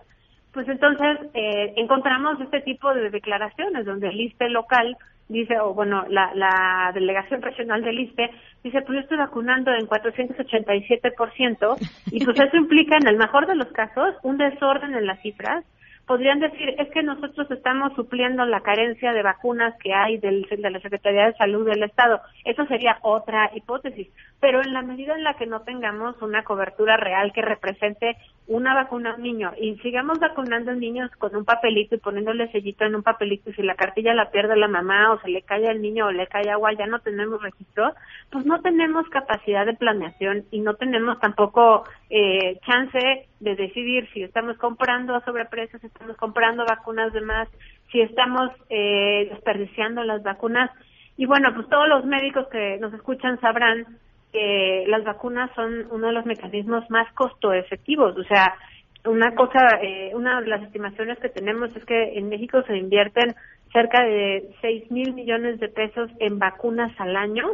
pues 0.55 0.67
entonces 0.69 1.19
eh, 1.33 1.73
encontramos 1.75 2.39
este 2.39 2.61
tipo 2.61 2.93
de 2.93 3.09
declaraciones 3.09 3.85
donde 3.85 4.07
el 4.07 4.21
ISTE 4.21 4.49
local 4.49 4.95
dice, 5.27 5.59
o 5.59 5.73
bueno, 5.73 6.05
la, 6.07 6.33
la 6.33 6.91
delegación 6.93 7.41
regional 7.41 7.83
del 7.83 7.99
ISPE 7.99 8.31
dice, 8.63 8.81
pues 8.81 8.95
yo 8.95 9.01
estoy 9.01 9.17
vacunando 9.17 9.73
en 9.73 9.85
487%, 9.85 11.89
y 12.11 12.23
pues 12.23 12.39
eso 12.39 12.55
implica, 12.55 12.95
en 12.95 13.07
el 13.07 13.17
mejor 13.17 13.47
de 13.47 13.55
los 13.55 13.67
casos, 13.73 14.15
un 14.23 14.37
desorden 14.37 14.95
en 14.95 15.05
las 15.05 15.21
cifras, 15.21 15.65
podrían 16.05 16.39
decir 16.39 16.75
es 16.77 16.89
que 16.89 17.03
nosotros 17.03 17.49
estamos 17.51 17.93
supliendo 17.95 18.45
la 18.45 18.61
carencia 18.61 19.13
de 19.13 19.23
vacunas 19.23 19.73
que 19.81 19.93
hay 19.93 20.17
del, 20.17 20.43
de 20.43 20.69
la 20.69 20.79
Secretaría 20.79 21.27
de 21.27 21.33
Salud 21.33 21.65
del 21.65 21.83
Estado. 21.83 22.21
Eso 22.43 22.65
sería 22.67 22.99
otra 23.01 23.51
hipótesis. 23.55 24.07
Pero 24.39 24.61
en 24.61 24.73
la 24.73 24.81
medida 24.81 25.15
en 25.15 25.23
la 25.23 25.35
que 25.35 25.47
no 25.47 25.61
tengamos 25.61 26.21
una 26.21 26.43
cobertura 26.43 26.97
real 26.97 27.33
que 27.33 27.41
represente 27.41 28.17
una 28.47 28.75
vacuna 28.75 29.11
a 29.11 29.15
un 29.15 29.23
niño 29.23 29.53
y 29.59 29.75
sigamos 29.77 30.19
vacunando 30.19 30.71
a 30.71 30.75
niños 30.75 31.09
con 31.17 31.35
un 31.35 31.45
papelito 31.45 31.95
y 31.95 31.99
poniéndole 31.99 32.51
sellito 32.51 32.85
en 32.85 32.95
un 32.95 33.01
papelito 33.01 33.49
y 33.49 33.53
si 33.53 33.63
la 33.63 33.73
cartilla 33.73 34.13
la 34.13 34.29
pierde 34.29 34.55
la 34.55 34.67
mamá 34.67 35.11
o 35.11 35.19
se 35.21 35.29
le 35.29 35.41
cae 35.41 35.67
al 35.67 35.81
niño 35.81 36.05
o 36.05 36.11
le 36.11 36.27
cae 36.27 36.51
agua, 36.51 36.73
ya 36.73 36.85
no 36.85 36.99
tenemos 36.99 37.41
registro, 37.41 37.93
pues 38.31 38.45
no 38.45 38.61
tenemos 38.61 39.07
capacidad 39.09 39.65
de 39.65 39.73
planeación 39.73 40.45
y 40.51 40.59
no 40.59 40.75
tenemos 40.75 41.19
tampoco 41.19 41.85
eh, 42.11 42.59
chance 42.65 43.27
de 43.39 43.55
decidir 43.55 44.09
si 44.13 44.23
estamos 44.23 44.57
comprando 44.57 45.15
a 45.15 45.23
sobreprecios, 45.25 45.81
si 45.81 45.87
estamos 45.87 46.15
comprando 46.17 46.65
vacunas 46.65 47.11
de 47.13 47.21
más, 47.21 47.47
si 47.91 48.01
estamos 48.01 48.51
eh, 48.69 49.27
desperdiciando 49.31 50.03
las 50.03 50.23
vacunas. 50.23 50.71
Y 51.17 51.25
bueno, 51.25 51.53
pues 51.53 51.67
todos 51.69 51.87
los 51.87 52.05
médicos 52.05 52.47
que 52.49 52.77
nos 52.79 52.93
escuchan 52.93 53.39
sabrán 53.39 53.85
que 54.31 54.85
las 54.87 55.03
vacunas 55.03 55.49
son 55.55 55.87
uno 55.91 56.07
de 56.07 56.13
los 56.13 56.25
mecanismos 56.25 56.89
más 56.89 57.11
costo 57.13 57.53
efectivos. 57.53 58.17
O 58.17 58.23
sea, 58.23 58.55
una 59.05 59.33
cosa, 59.35 59.79
eh, 59.81 60.11
una 60.13 60.41
de 60.41 60.47
las 60.47 60.63
estimaciones 60.63 61.19
que 61.19 61.29
tenemos 61.29 61.75
es 61.75 61.85
que 61.85 62.17
en 62.17 62.29
México 62.29 62.61
se 62.63 62.75
invierten 62.75 63.35
cerca 63.75 64.05
de 64.05 64.51
6 64.61 64.89
mil 64.89 65.13
millones 65.13 65.59
de 65.59 65.67
pesos 65.67 66.09
en 66.19 66.39
vacunas 66.39 66.93
al 66.97 67.17
año, 67.17 67.45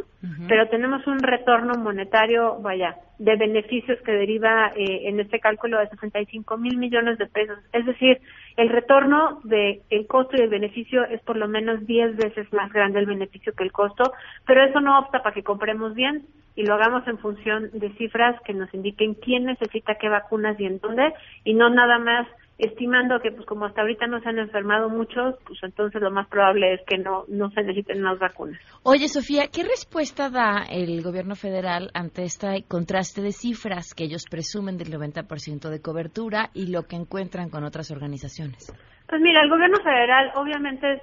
pero 0.46 0.68
tenemos 0.68 1.04
un 1.08 1.18
retorno 1.18 1.74
monetario, 1.74 2.58
vaya, 2.60 2.94
de 3.18 3.34
beneficios 3.34 3.98
que 4.02 4.12
deriva 4.12 4.72
eh, 4.76 5.08
en 5.08 5.18
este 5.18 5.40
cálculo 5.40 5.80
de 5.80 5.88
65 5.88 6.56
mil 6.58 6.78
millones 6.78 7.18
de 7.18 7.26
pesos. 7.26 7.58
Es 7.72 7.84
decir, 7.86 8.20
el 8.56 8.68
retorno 8.68 9.40
de 9.42 9.82
el 9.90 10.06
costo 10.06 10.36
y 10.36 10.42
el 10.42 10.48
beneficio 10.48 11.02
es 11.04 11.20
por 11.22 11.36
lo 11.36 11.48
menos 11.48 11.84
10 11.86 12.16
veces 12.16 12.52
más 12.52 12.72
grande 12.72 13.00
el 13.00 13.06
beneficio 13.06 13.52
que 13.54 13.64
el 13.64 13.72
costo, 13.72 14.12
pero 14.46 14.64
eso 14.64 14.80
no 14.80 15.00
opta 15.00 15.24
para 15.24 15.34
que 15.34 15.42
compremos 15.42 15.92
bien 15.94 16.24
y 16.54 16.64
lo 16.64 16.74
hagamos 16.74 17.04
en 17.08 17.18
función 17.18 17.70
de 17.72 17.90
cifras 17.94 18.40
que 18.42 18.54
nos 18.54 18.72
indiquen 18.72 19.14
quién 19.14 19.44
necesita 19.46 19.96
qué 19.96 20.08
vacunas 20.08 20.58
y 20.60 20.66
en 20.66 20.78
dónde 20.78 21.12
y 21.42 21.54
no 21.54 21.68
nada 21.68 21.98
más 21.98 22.28
estimando 22.62 23.18
que 23.20 23.32
pues 23.32 23.44
como 23.46 23.66
hasta 23.66 23.80
ahorita 23.80 24.06
no 24.06 24.20
se 24.20 24.28
han 24.28 24.38
enfermado 24.38 24.88
muchos, 24.88 25.34
pues 25.46 25.58
entonces 25.62 26.00
lo 26.00 26.10
más 26.10 26.28
probable 26.28 26.74
es 26.74 26.80
que 26.86 26.96
no 26.96 27.24
no 27.28 27.50
se 27.50 27.62
necesiten 27.62 28.00
más 28.00 28.18
vacunas. 28.18 28.60
Oye, 28.84 29.08
Sofía, 29.08 29.48
¿qué 29.52 29.64
respuesta 29.64 30.30
da 30.30 30.62
el 30.70 31.02
gobierno 31.02 31.34
federal 31.34 31.90
ante 31.92 32.22
este 32.22 32.64
contraste 32.68 33.20
de 33.20 33.32
cifras 33.32 33.94
que 33.94 34.04
ellos 34.04 34.24
presumen 34.30 34.78
del 34.78 34.92
90% 34.92 35.70
de 35.70 35.82
cobertura 35.82 36.50
y 36.54 36.70
lo 36.70 36.84
que 36.84 36.96
encuentran 36.96 37.50
con 37.50 37.64
otras 37.64 37.90
organizaciones? 37.90 38.72
Pues 39.08 39.20
mira, 39.20 39.42
el 39.42 39.50
gobierno 39.50 39.78
federal 39.82 40.30
obviamente 40.36 41.02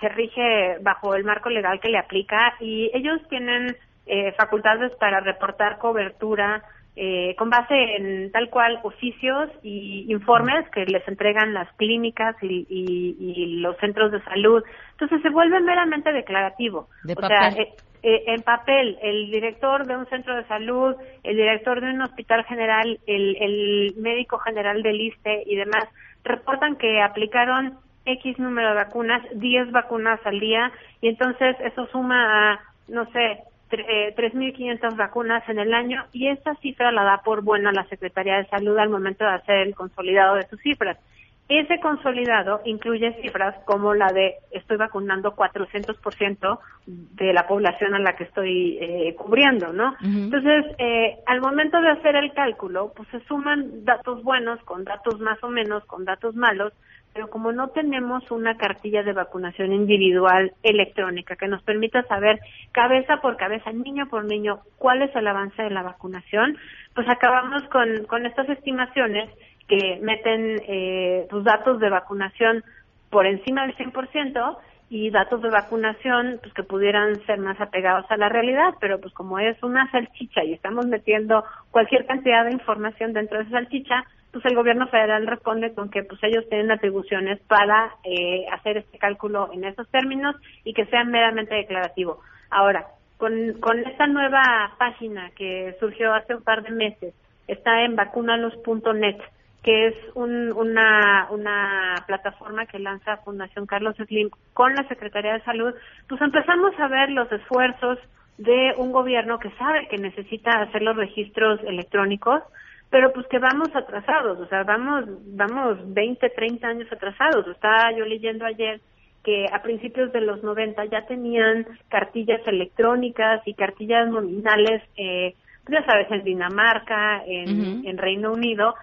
se 0.00 0.08
rige 0.08 0.78
bajo 0.80 1.14
el 1.14 1.24
marco 1.24 1.50
legal 1.50 1.80
que 1.80 1.90
le 1.90 1.98
aplica 1.98 2.54
y 2.60 2.90
ellos 2.94 3.20
tienen 3.28 3.76
eh, 4.06 4.32
facultades 4.38 4.92
para 4.98 5.20
reportar 5.20 5.78
cobertura 5.78 6.62
eh, 6.96 7.34
con 7.36 7.50
base 7.50 7.74
en 7.96 8.30
tal 8.30 8.50
cual 8.50 8.78
oficios 8.84 9.50
y 9.62 10.06
informes 10.08 10.68
que 10.70 10.84
les 10.86 11.06
entregan 11.08 11.52
las 11.52 11.72
clínicas 11.74 12.36
y, 12.40 13.58
los 13.60 13.76
centros 13.78 14.12
de 14.12 14.22
salud. 14.22 14.62
Entonces 14.92 15.22
se 15.22 15.30
vuelve 15.30 15.58
meramente 15.60 16.12
declarativo. 16.12 16.88
De 17.02 17.14
o 17.14 17.26
sea, 17.26 17.48
eh, 17.48 17.72
eh, 18.02 18.24
en 18.26 18.42
papel, 18.42 18.98
el 19.02 19.30
director 19.30 19.86
de 19.86 19.96
un 19.96 20.06
centro 20.06 20.36
de 20.36 20.44
salud, 20.44 20.94
el 21.22 21.36
director 21.36 21.80
de 21.80 21.90
un 21.90 22.02
hospital 22.02 22.44
general, 22.44 23.00
el, 23.06 23.36
el 23.40 23.94
médico 23.96 24.38
general 24.38 24.82
del 24.82 25.00
ISTE 25.00 25.42
y 25.46 25.56
demás 25.56 25.88
reportan 26.22 26.76
que 26.76 27.00
aplicaron 27.02 27.78
X 28.06 28.38
número 28.38 28.68
de 28.68 28.74
vacunas, 28.74 29.22
10 29.34 29.70
vacunas 29.72 30.20
al 30.24 30.40
día, 30.40 30.70
y 31.00 31.08
entonces 31.08 31.56
eso 31.60 31.86
suma 31.86 32.52
a, 32.52 32.60
no 32.88 33.10
sé, 33.12 33.40
3.500 33.80 34.96
vacunas 34.96 35.48
en 35.48 35.58
el 35.58 35.72
año 35.74 36.04
y 36.12 36.28
esa 36.28 36.54
cifra 36.56 36.92
la 36.92 37.04
da 37.04 37.22
por 37.24 37.42
buena 37.42 37.72
la 37.72 37.84
Secretaría 37.88 38.36
de 38.36 38.46
Salud 38.46 38.76
al 38.78 38.90
momento 38.90 39.24
de 39.24 39.30
hacer 39.30 39.56
el 39.58 39.74
consolidado 39.74 40.36
de 40.36 40.46
sus 40.48 40.60
cifras. 40.60 40.98
Ese 41.46 41.78
consolidado 41.78 42.62
incluye 42.64 43.20
cifras 43.20 43.54
como 43.66 43.92
la 43.92 44.10
de 44.14 44.36
estoy 44.50 44.78
vacunando 44.78 45.36
400% 45.36 46.58
de 46.86 47.32
la 47.34 47.46
población 47.46 47.94
a 47.94 47.98
la 47.98 48.16
que 48.16 48.24
estoy 48.24 48.78
eh, 48.80 49.14
cubriendo, 49.14 49.70
¿no? 49.70 49.94
Entonces, 50.02 50.64
eh, 50.78 51.18
al 51.26 51.42
momento 51.42 51.82
de 51.82 51.90
hacer 51.90 52.16
el 52.16 52.32
cálculo, 52.32 52.94
pues 52.96 53.10
se 53.10 53.20
suman 53.26 53.84
datos 53.84 54.22
buenos 54.22 54.58
con 54.64 54.84
datos 54.84 55.20
más 55.20 55.42
o 55.44 55.48
menos, 55.48 55.84
con 55.84 56.06
datos 56.06 56.34
malos, 56.34 56.72
pero 57.14 57.30
como 57.30 57.52
no 57.52 57.68
tenemos 57.68 58.28
una 58.32 58.56
cartilla 58.56 59.04
de 59.04 59.12
vacunación 59.12 59.72
individual 59.72 60.52
electrónica 60.64 61.36
que 61.36 61.46
nos 61.46 61.62
permita 61.62 62.02
saber 62.08 62.40
cabeza 62.72 63.18
por 63.22 63.36
cabeza, 63.36 63.72
niño 63.72 64.08
por 64.08 64.24
niño, 64.24 64.58
cuál 64.78 65.00
es 65.02 65.14
el 65.14 65.28
avance 65.28 65.62
de 65.62 65.70
la 65.70 65.84
vacunación, 65.84 66.58
pues 66.92 67.08
acabamos 67.08 67.62
con, 67.70 68.04
con 68.06 68.26
estas 68.26 68.48
estimaciones 68.48 69.30
que 69.68 70.00
meten 70.02 70.60
eh, 70.66 71.26
tus 71.30 71.44
datos 71.44 71.78
de 71.78 71.88
vacunación 71.88 72.64
por 73.10 73.26
encima 73.26 73.64
del 73.64 73.76
100% 73.76 74.58
y 74.94 75.10
datos 75.10 75.42
de 75.42 75.50
vacunación 75.50 76.38
pues 76.40 76.54
que 76.54 76.62
pudieran 76.62 77.20
ser 77.26 77.40
más 77.40 77.60
apegados 77.60 78.08
a 78.10 78.16
la 78.16 78.28
realidad, 78.28 78.74
pero 78.80 79.00
pues 79.00 79.12
como 79.12 79.40
es 79.40 79.60
una 79.60 79.90
salchicha 79.90 80.44
y 80.44 80.52
estamos 80.52 80.86
metiendo 80.86 81.42
cualquier 81.72 82.06
cantidad 82.06 82.44
de 82.44 82.52
información 82.52 83.12
dentro 83.12 83.38
de 83.38 83.42
esa 83.42 83.58
salchicha, 83.58 84.04
pues 84.30 84.44
el 84.44 84.54
gobierno 84.54 84.86
federal 84.86 85.26
responde 85.26 85.74
con 85.74 85.90
que 85.90 86.04
pues 86.04 86.22
ellos 86.22 86.48
tienen 86.48 86.70
atribuciones 86.70 87.40
para 87.48 87.90
eh, 88.04 88.46
hacer 88.52 88.76
este 88.76 88.98
cálculo 88.98 89.50
en 89.52 89.64
esos 89.64 89.88
términos 89.88 90.36
y 90.62 90.72
que 90.74 90.86
sea 90.86 91.02
meramente 91.02 91.56
declarativo. 91.56 92.20
Ahora, 92.50 92.86
con, 93.16 93.54
con 93.54 93.80
esta 93.80 94.06
nueva 94.06 94.76
página 94.78 95.32
que 95.36 95.74
surgió 95.80 96.14
hace 96.14 96.36
un 96.36 96.44
par 96.44 96.62
de 96.62 96.70
meses, 96.70 97.14
está 97.48 97.82
en 97.82 97.96
vacunalos.net, 97.96 99.16
que 99.64 99.86
es 99.86 99.94
una, 100.14 101.28
una 101.30 101.94
plataforma 102.06 102.66
que 102.66 102.78
lanza 102.78 103.16
Fundación 103.24 103.64
Carlos 103.64 103.96
Slim 103.96 104.28
con 104.52 104.74
la 104.74 104.86
Secretaría 104.88 105.32
de 105.32 105.44
Salud, 105.44 105.74
pues 106.06 106.20
empezamos 106.20 106.78
a 106.78 106.86
ver 106.88 107.10
los 107.10 107.32
esfuerzos 107.32 107.98
de 108.36 108.74
un 108.76 108.92
gobierno 108.92 109.38
que 109.38 109.50
sabe 109.52 109.88
que 109.88 109.96
necesita 109.96 110.50
hacer 110.60 110.82
los 110.82 110.96
registros 110.96 111.60
electrónicos, 111.62 112.42
pero 112.90 113.10
pues 113.14 113.26
que 113.28 113.38
vamos 113.38 113.74
atrasados, 113.74 114.38
o 114.38 114.46
sea, 114.48 114.64
vamos, 114.64 115.06
vamos 115.34 115.78
20, 115.94 116.28
30 116.28 116.68
años 116.68 116.92
atrasados. 116.92 117.46
Estaba 117.48 117.90
yo 117.96 118.04
leyendo 118.04 118.44
ayer 118.44 118.82
que 119.24 119.46
a 119.50 119.62
principios 119.62 120.12
de 120.12 120.20
los 120.20 120.42
90 120.42 120.84
ya 120.86 121.06
tenían 121.06 121.66
cartillas 121.88 122.46
electrónicas 122.46 123.40
y 123.46 123.54
cartillas 123.54 124.10
nominales, 124.10 124.82
eh, 124.98 125.34
pues 125.64 125.80
ya 125.80 125.86
sabes, 125.86 126.10
en 126.10 126.22
Dinamarca, 126.22 127.24
en, 127.24 127.86
en 127.86 127.96
Reino 127.96 128.30
Unido, 128.30 128.74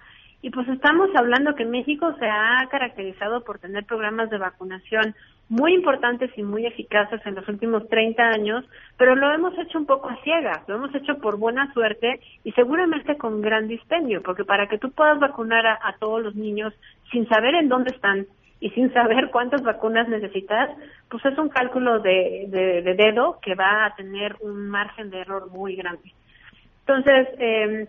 y 0.42 0.50
pues 0.50 0.68
estamos 0.68 1.08
hablando 1.14 1.54
que 1.54 1.64
México 1.64 2.12
se 2.18 2.26
ha 2.26 2.66
caracterizado 2.68 3.44
por 3.44 3.60
tener 3.60 3.84
programas 3.84 4.28
de 4.28 4.38
vacunación 4.38 5.14
muy 5.48 5.72
importantes 5.72 6.30
y 6.36 6.42
muy 6.42 6.66
eficaces 6.66 7.24
en 7.24 7.36
los 7.36 7.48
últimos 7.48 7.88
30 7.88 8.22
años, 8.22 8.64
pero 8.96 9.14
lo 9.14 9.32
hemos 9.32 9.56
hecho 9.56 9.78
un 9.78 9.86
poco 9.86 10.08
a 10.08 10.16
ciegas, 10.24 10.66
lo 10.66 10.76
hemos 10.76 10.92
hecho 10.96 11.18
por 11.18 11.38
buena 11.38 11.72
suerte 11.72 12.20
y 12.42 12.50
seguramente 12.52 13.16
con 13.16 13.40
gran 13.40 13.68
dispendio, 13.68 14.20
porque 14.22 14.44
para 14.44 14.66
que 14.66 14.78
tú 14.78 14.90
puedas 14.90 15.20
vacunar 15.20 15.64
a, 15.64 15.94
todos 16.00 16.20
los 16.20 16.34
niños 16.34 16.74
sin 17.12 17.28
saber 17.28 17.54
en 17.54 17.68
dónde 17.68 17.94
están 17.94 18.26
y 18.58 18.70
sin 18.70 18.92
saber 18.92 19.30
cuántas 19.30 19.62
vacunas 19.62 20.08
necesitas, 20.08 20.70
pues 21.08 21.24
es 21.24 21.38
un 21.38 21.50
cálculo 21.50 22.00
de, 22.00 22.46
de, 22.48 22.94
dedo 22.94 23.38
que 23.40 23.54
va 23.54 23.86
a 23.86 23.94
tener 23.94 24.36
un 24.40 24.68
margen 24.68 25.10
de 25.10 25.20
error 25.20 25.50
muy 25.50 25.76
grande. 25.76 26.12
Entonces, 26.80 27.28
eh, 27.38 27.86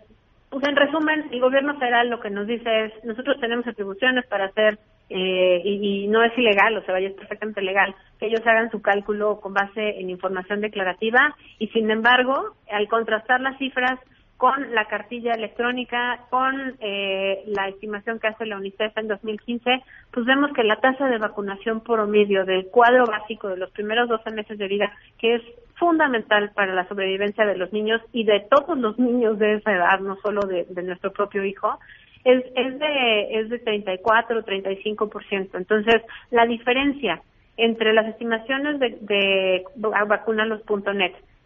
pues 0.53 0.67
en 0.67 0.75
resumen, 0.75 1.29
el 1.31 1.41
gobierno 1.41 1.79
federal 1.79 2.09
lo 2.09 2.19
que 2.19 2.29
nos 2.29 2.45
dice 2.45 2.85
es, 2.85 2.93
nosotros 3.03 3.39
tenemos 3.39 3.65
atribuciones 3.65 4.23
para 4.27 4.45
hacer 4.45 4.77
eh, 5.09 5.61
y, 5.65 6.07
no 6.07 6.23
es 6.23 6.37
ilegal, 6.37 6.77
o 6.77 6.83
sea, 6.83 6.93
vaya, 6.93 7.07
es 7.07 7.15
perfectamente 7.15 7.61
legal 7.61 7.95
que 8.19 8.27
ellos 8.27 8.45
hagan 8.45 8.69
su 8.69 8.79
cálculo 8.79 9.41
con 9.41 9.53
base 9.53 9.99
en 9.99 10.11
información 10.11 10.61
declarativa 10.61 11.35
y, 11.57 11.69
sin 11.69 11.89
embargo, 11.89 12.55
al 12.71 12.87
contrastar 12.87 13.41
las 13.41 13.57
cifras 13.57 13.99
con 14.37 14.73
la 14.73 14.85
cartilla 14.85 15.33
electrónica, 15.33 16.19
con 16.29 16.75
eh, 16.79 17.43
la 17.47 17.69
estimación 17.69 18.19
que 18.19 18.27
hace 18.27 18.45
la 18.45 18.57
UNICEF 18.57 18.97
en 18.97 19.07
2015, 19.07 19.83
pues 20.11 20.25
vemos 20.25 20.51
que 20.53 20.63
la 20.63 20.77
tasa 20.77 21.07
de 21.07 21.17
vacunación 21.17 21.81
promedio 21.81 22.43
del 22.45 22.67
cuadro 22.67 23.05
básico 23.05 23.47
de 23.47 23.57
los 23.57 23.71
primeros 23.71 24.09
12 24.09 24.31
meses 24.31 24.57
de 24.57 24.67
vida, 24.67 24.91
que 25.17 25.35
es 25.35 25.41
fundamental 25.75 26.51
para 26.53 26.73
la 26.73 26.87
sobrevivencia 26.87 27.45
de 27.45 27.57
los 27.57 27.71
niños 27.71 28.01
y 28.11 28.25
de 28.25 28.41
todos 28.49 28.77
los 28.77 28.99
niños 28.99 29.39
de 29.39 29.55
esa 29.55 29.71
edad, 29.71 29.99
no 29.99 30.17
solo 30.17 30.41
de 30.41 30.83
nuestro 30.83 31.11
propio 31.11 31.43
hijo, 31.43 31.79
es, 32.23 32.43
es 32.55 32.79
de 32.79 33.39
es 33.39 33.49
de 33.49 33.59
34 33.59 34.45
35%. 34.45 35.49
Entonces, 35.53 36.01
la 36.31 36.45
diferencia 36.45 37.21
entre 37.57 37.93
las 37.93 38.07
estimaciones 38.07 38.79
de, 38.79 38.97
de 39.01 39.63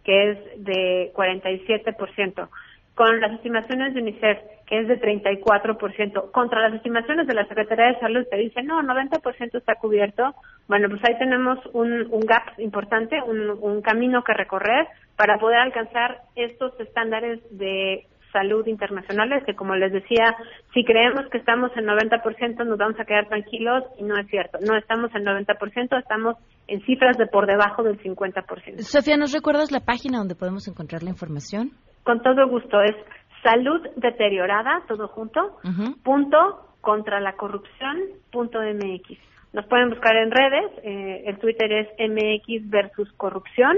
que 0.03 0.31
es 0.31 0.37
de 0.63 1.11
47%, 1.13 2.49
con 2.97 3.21
las 3.21 3.31
estimaciones 3.33 3.93
de 3.93 4.01
UNICEF, 4.01 4.39
que 4.65 4.79
es 4.79 4.87
de 4.87 4.99
34%, 4.99 6.31
contra 6.31 6.61
las 6.61 6.73
estimaciones 6.73 7.27
de 7.27 7.35
la 7.35 7.45
Secretaría 7.45 7.93
de 7.93 7.99
Salud, 7.99 8.25
que 8.29 8.37
dice, 8.37 8.63
no, 8.63 8.81
90% 8.81 9.55
está 9.55 9.75
cubierto. 9.75 10.33
Bueno, 10.67 10.89
pues 10.89 11.01
ahí 11.05 11.15
tenemos 11.19 11.59
un, 11.73 12.07
un 12.11 12.21
gap 12.21 12.57
importante, 12.57 13.21
un, 13.21 13.51
un 13.61 13.81
camino 13.83 14.23
que 14.23 14.33
recorrer 14.33 14.87
para 15.15 15.37
poder 15.37 15.59
alcanzar 15.59 16.21
estos 16.35 16.73
estándares 16.79 17.39
de 17.51 18.07
salud 18.33 18.65
internacionales, 18.65 19.43
que 19.45 19.55
como 19.55 19.75
les 19.75 19.93
decía, 19.93 20.35
si 20.73 20.83
creemos 20.83 21.29
que 21.31 21.37
estamos 21.37 21.69
en 21.77 21.85
90% 21.85 22.65
nos 22.65 22.77
vamos 22.79 22.99
a 22.99 23.05
quedar 23.05 23.27
tranquilos 23.27 23.83
y 23.99 24.03
no 24.03 24.17
es 24.19 24.27
cierto. 24.27 24.57
No 24.65 24.75
estamos 24.75 25.11
en 25.13 25.23
90%, 25.23 25.99
estamos 25.99 26.35
en 26.67 26.81
cifras 26.81 27.15
de 27.17 27.27
por 27.27 27.45
debajo 27.45 27.83
del 27.83 28.01
50%. 28.01 28.79
Sofía, 28.79 29.17
¿nos 29.17 29.33
recuerdas 29.33 29.71
la 29.71 29.81
página 29.81 30.17
donde 30.17 30.33
podemos 30.33 30.67
encontrar 30.67 31.03
la 31.03 31.11
información? 31.11 31.71
Con 32.07 32.21
todo 32.21 32.47
gusto, 32.47 32.81
es 32.81 32.95
salud 33.43 33.85
deteriorada, 33.97 34.81
todo 34.87 35.09
junto, 35.09 35.57
punto 36.05 36.69
contra 36.79 37.19
la 37.19 37.33
corrupción 37.33 37.97
punto 38.31 38.61
mx. 38.61 39.17
Nos 39.51 39.65
pueden 39.65 39.89
buscar 39.89 40.15
en 40.15 40.31
redes, 40.31 40.71
eh, 40.83 41.23
el 41.25 41.37
Twitter 41.37 41.69
es 41.69 41.87
mx 41.99 42.69
versus 42.69 43.11
corrupción 43.17 43.75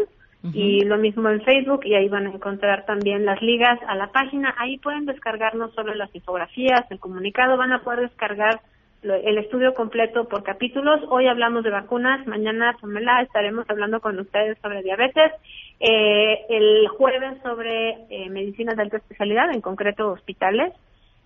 y 0.54 0.82
lo 0.86 1.00
mismo 1.00 1.28
en 1.28 1.42
Facebook 1.42 1.82
y 1.86 1.96
ahí 1.96 2.08
van 2.08 2.28
a 2.28 2.32
encontrar 2.32 2.86
también 2.86 3.26
las 3.26 3.42
ligas 3.42 3.80
a 3.88 3.96
la 3.96 4.12
página. 4.12 4.54
Ahí 4.60 4.78
pueden 4.78 5.08
descargar 5.08 5.56
no 5.56 5.72
solo 5.72 5.96
las 5.96 6.14
infografías, 6.14 6.86
el 6.92 7.00
comunicado, 7.00 7.58
van 7.58 7.74
a 7.74 7.82
poder 7.82 8.02
descargar 8.02 8.62
el 9.04 9.38
estudio 9.38 9.74
completo 9.74 10.26
por 10.28 10.44
capítulos. 10.44 11.02
Hoy 11.10 11.28
hablamos 11.28 11.64
de 11.64 11.70
vacunas, 11.70 12.26
mañana, 12.28 12.76
Pamela, 12.80 13.22
estaremos 13.22 13.66
hablando 13.70 14.00
con 14.02 14.20
ustedes 14.20 14.58
sobre 14.62 14.84
diabetes, 14.84 15.32
eh, 15.80 16.46
el 16.50 16.88
jueves 16.90 17.42
sobre 17.42 17.92
eh, 18.10 18.30
medicinas 18.30 18.76
de 18.76 18.84
alta 18.84 18.98
especialidad, 18.98 19.52
en 19.54 19.62
concreto 19.62 20.12
hospitales, 20.12 20.74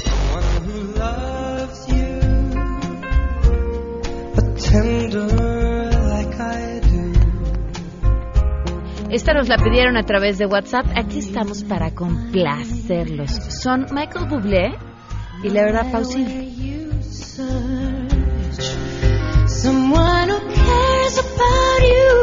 Esta 9.11 9.33
nos 9.33 9.49
la 9.49 9.57
pidieron 9.57 9.97
a 9.97 10.03
través 10.03 10.37
de 10.37 10.45
WhatsApp. 10.45 10.85
Aquí 10.95 11.19
estamos 11.19 11.65
para 11.65 11.93
complacerlos. 11.93 13.31
Son 13.61 13.87
Michael 13.91 14.25
Bublé 14.29 14.73
y 15.43 15.49
Laura 15.49 15.83
Pausini. 15.91 16.49
Someone 19.47 20.29
who 20.31 20.39
cares 20.55 21.19
about 21.19 21.81
you 21.83 22.15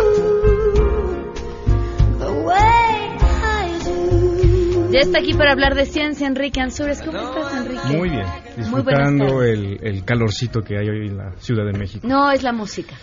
the 2.20 2.32
way 2.46 3.18
I 3.20 3.78
do. 3.84 4.90
Ya 4.90 5.00
está 5.00 5.18
aquí 5.18 5.34
para 5.34 5.52
hablar 5.52 5.74
de 5.74 5.84
ciencia, 5.84 6.26
Enrique 6.26 6.58
Ansures. 6.62 7.02
¿Cómo 7.02 7.18
estás? 7.18 7.47
Muy 7.96 8.08
bien, 8.10 8.26
disfrutando 8.56 9.42
el, 9.42 9.78
el 9.82 10.04
calorcito 10.04 10.60
que 10.62 10.78
hay 10.78 10.88
hoy 10.88 11.08
en 11.08 11.16
la 11.16 11.32
Ciudad 11.38 11.64
de 11.64 11.78
México. 11.78 12.06
No, 12.06 12.30
es 12.30 12.42
la 12.42 12.52
música. 12.52 12.94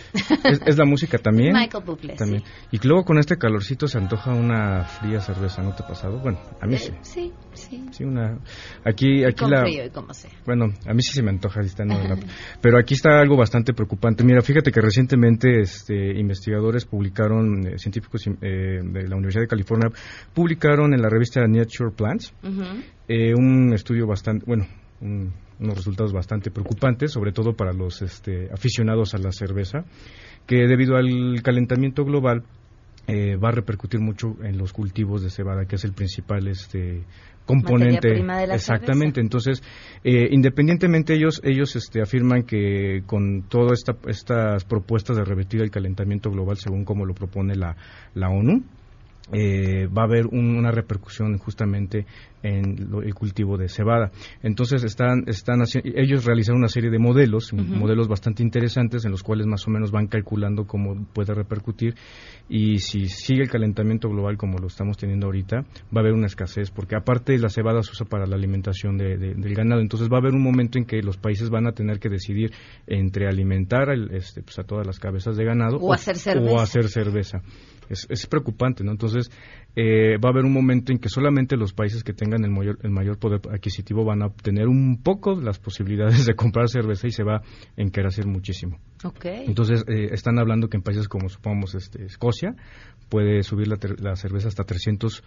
Es, 0.44 0.60
es 0.64 0.78
la 0.78 0.84
música 0.84 1.18
también. 1.18 1.52
Michael 1.52 1.84
Bublé, 1.84 2.14
También. 2.14 2.42
Y 2.70 2.78
luego 2.86 3.04
con 3.04 3.18
este 3.18 3.36
calorcito 3.36 3.86
se 3.86 3.98
antoja 3.98 4.32
una 4.32 4.84
fría 4.84 5.20
cerveza, 5.20 5.62
¿no 5.62 5.74
te 5.74 5.82
ha 5.82 5.86
pasado? 5.86 6.18
Bueno, 6.18 6.38
a 6.60 6.66
mí 6.66 6.76
sí. 6.78 6.92
Sí, 7.02 7.32
sí. 7.52 7.84
Sí, 7.90 8.04
una... 8.04 8.38
Aquí, 8.84 9.24
aquí 9.24 9.42
Con 9.42 9.50
la... 9.50 9.62
frío 9.62 9.84
y 9.86 9.90
como 9.90 10.12
sea. 10.14 10.30
Bueno, 10.44 10.66
a 10.86 10.94
mí 10.94 11.02
sí 11.02 11.12
se 11.12 11.22
me 11.22 11.30
antoja, 11.30 11.60
está, 11.60 11.84
pero 12.60 12.78
aquí 12.78 12.94
está 12.94 13.20
algo 13.20 13.36
bastante 13.36 13.72
preocupante. 13.72 14.24
Mira, 14.24 14.40
fíjate 14.42 14.70
que 14.70 14.80
recientemente 14.80 15.60
este, 15.60 16.18
investigadores 16.18 16.84
publicaron, 16.84 17.66
eh, 17.66 17.78
científicos 17.78 18.26
eh, 18.26 18.80
de 18.82 19.08
la 19.08 19.16
Universidad 19.16 19.42
de 19.42 19.48
California, 19.48 19.90
publicaron 20.34 20.94
en 20.94 21.02
la 21.02 21.08
revista 21.08 21.40
Nature 21.46 21.90
Plants 21.96 22.32
eh, 23.08 23.34
un 23.34 23.72
estudio 23.72 24.06
bastante, 24.06 24.44
bueno, 24.46 24.66
un- 25.00 25.32
unos 25.58 25.76
resultados 25.76 26.12
bastante 26.12 26.50
preocupantes, 26.50 27.12
sobre 27.12 27.32
todo 27.32 27.54
para 27.54 27.72
los 27.72 28.02
este, 28.02 28.50
aficionados 28.52 29.14
a 29.14 29.18
la 29.18 29.32
cerveza, 29.32 29.84
que 30.46 30.66
debido 30.66 30.96
al 30.96 31.40
calentamiento 31.42 32.04
global 32.04 32.42
eh, 33.08 33.36
va 33.36 33.48
a 33.48 33.52
repercutir 33.52 34.00
mucho 34.00 34.34
en 34.42 34.58
los 34.58 34.72
cultivos 34.72 35.22
de 35.22 35.30
cebada, 35.30 35.64
que 35.64 35.76
es 35.76 35.84
el 35.84 35.92
principal 35.92 36.46
este, 36.48 37.04
componente. 37.46 38.10
prima 38.10 38.38
de 38.40 38.48
la 38.48 38.54
Exactamente. 38.56 39.20
Entonces, 39.20 39.62
eh, 40.04 40.28
independientemente 40.30 41.14
ellos 41.14 41.40
ellos 41.44 41.76
este, 41.76 42.02
afirman 42.02 42.42
que 42.42 43.02
con 43.06 43.44
todas 43.48 43.78
esta, 43.78 43.96
estas 44.10 44.64
propuestas 44.64 45.16
de 45.16 45.24
revertir 45.24 45.62
el 45.62 45.70
calentamiento 45.70 46.30
global, 46.30 46.56
según 46.56 46.84
como 46.84 47.06
lo 47.06 47.14
propone 47.14 47.54
la, 47.54 47.76
la 48.14 48.28
ONU, 48.28 48.62
eh, 49.32 49.86
va 49.88 50.02
a 50.02 50.04
haber 50.06 50.26
un- 50.26 50.56
una 50.56 50.70
repercusión 50.70 51.36
justamente 51.38 52.06
en 52.42 52.90
lo- 52.90 53.02
el 53.02 53.12
cultivo 53.14 53.56
de 53.56 53.68
cebada. 53.68 54.12
Entonces 54.42 54.84
están, 54.84 55.24
están 55.26 55.62
ellos 55.84 56.24
realizaron 56.24 56.58
una 56.60 56.68
serie 56.68 56.90
de 56.90 56.98
modelos, 57.00 57.52
modelos 57.52 58.06
bastante 58.06 58.44
interesantes 58.44 59.04
en 59.04 59.10
los 59.10 59.24
cuales 59.24 59.46
más 59.46 59.66
o 59.66 59.70
menos 59.72 59.90
van 59.90 60.06
calculando 60.06 60.64
cómo 60.64 61.06
puede 61.12 61.34
repercutir 61.34 61.94
y 62.48 62.78
si 62.78 63.06
sigue 63.08 63.42
el 63.42 63.50
calentamiento 63.50 64.08
global 64.08 64.36
como 64.36 64.58
lo 64.58 64.68
estamos 64.68 64.96
teniendo 64.96 65.26
ahorita, 65.26 65.56
va 65.62 65.96
a 65.96 66.00
haber 66.00 66.12
una 66.12 66.26
escasez 66.26 66.70
porque 66.70 66.94
aparte 66.94 67.36
la 67.38 67.48
cebada 67.48 67.82
se 67.82 67.90
usa 67.90 68.06
para 68.06 68.26
la 68.26 68.36
alimentación 68.36 68.96
de- 68.96 69.16
de- 69.16 69.34
del 69.34 69.54
ganado, 69.54 69.80
entonces 69.80 70.08
va 70.08 70.18
a 70.18 70.20
haber 70.20 70.34
un 70.34 70.42
momento 70.42 70.78
en 70.78 70.84
que 70.84 71.02
los 71.02 71.16
países 71.16 71.50
van 71.50 71.66
a 71.66 71.72
tener 71.72 71.98
que 71.98 72.08
decidir 72.10 72.52
entre 72.86 73.26
alimentar 73.26 73.90
al- 73.90 74.14
este, 74.14 74.42
pues, 74.42 74.56
a 74.60 74.62
todas 74.62 74.86
las 74.86 75.00
cabezas 75.00 75.36
de 75.36 75.44
ganado 75.44 75.78
O 75.78 75.92
hacer 75.92 76.16
cerveza. 76.16 76.52
o 76.54 76.60
hacer 76.60 76.88
cerveza. 76.88 77.38
Es, 77.88 78.06
es 78.10 78.26
preocupante, 78.26 78.82
¿no? 78.84 78.90
Entonces, 78.92 79.30
eh, 79.76 80.16
va 80.18 80.28
a 80.28 80.32
haber 80.32 80.44
un 80.44 80.52
momento 80.52 80.92
en 80.92 80.98
que 80.98 81.08
solamente 81.08 81.56
los 81.56 81.72
países 81.72 82.02
que 82.02 82.12
tengan 82.12 82.44
el 82.44 82.50
mayor, 82.50 82.78
el 82.82 82.90
mayor 82.90 83.18
poder 83.18 83.40
adquisitivo 83.52 84.04
van 84.04 84.22
a 84.22 84.26
obtener 84.26 84.68
un 84.68 85.02
poco 85.02 85.40
las 85.40 85.58
posibilidades 85.58 86.26
de 86.26 86.34
comprar 86.34 86.68
cerveza 86.68 87.06
y 87.06 87.10
se 87.12 87.22
va 87.22 87.36
a 87.36 87.42
encarecer 87.76 88.26
muchísimo. 88.26 88.78
Ok. 89.04 89.24
Entonces, 89.26 89.84
eh, 89.88 90.08
están 90.12 90.38
hablando 90.38 90.68
que 90.68 90.76
en 90.76 90.82
países 90.82 91.08
como, 91.08 91.28
supongamos, 91.28 91.74
este, 91.74 92.04
Escocia, 92.04 92.56
puede 93.08 93.42
subir 93.42 93.68
la, 93.68 93.76
ter- 93.76 94.00
la 94.00 94.16
cerveza 94.16 94.48
hasta 94.48 94.64
300%, 94.64 95.22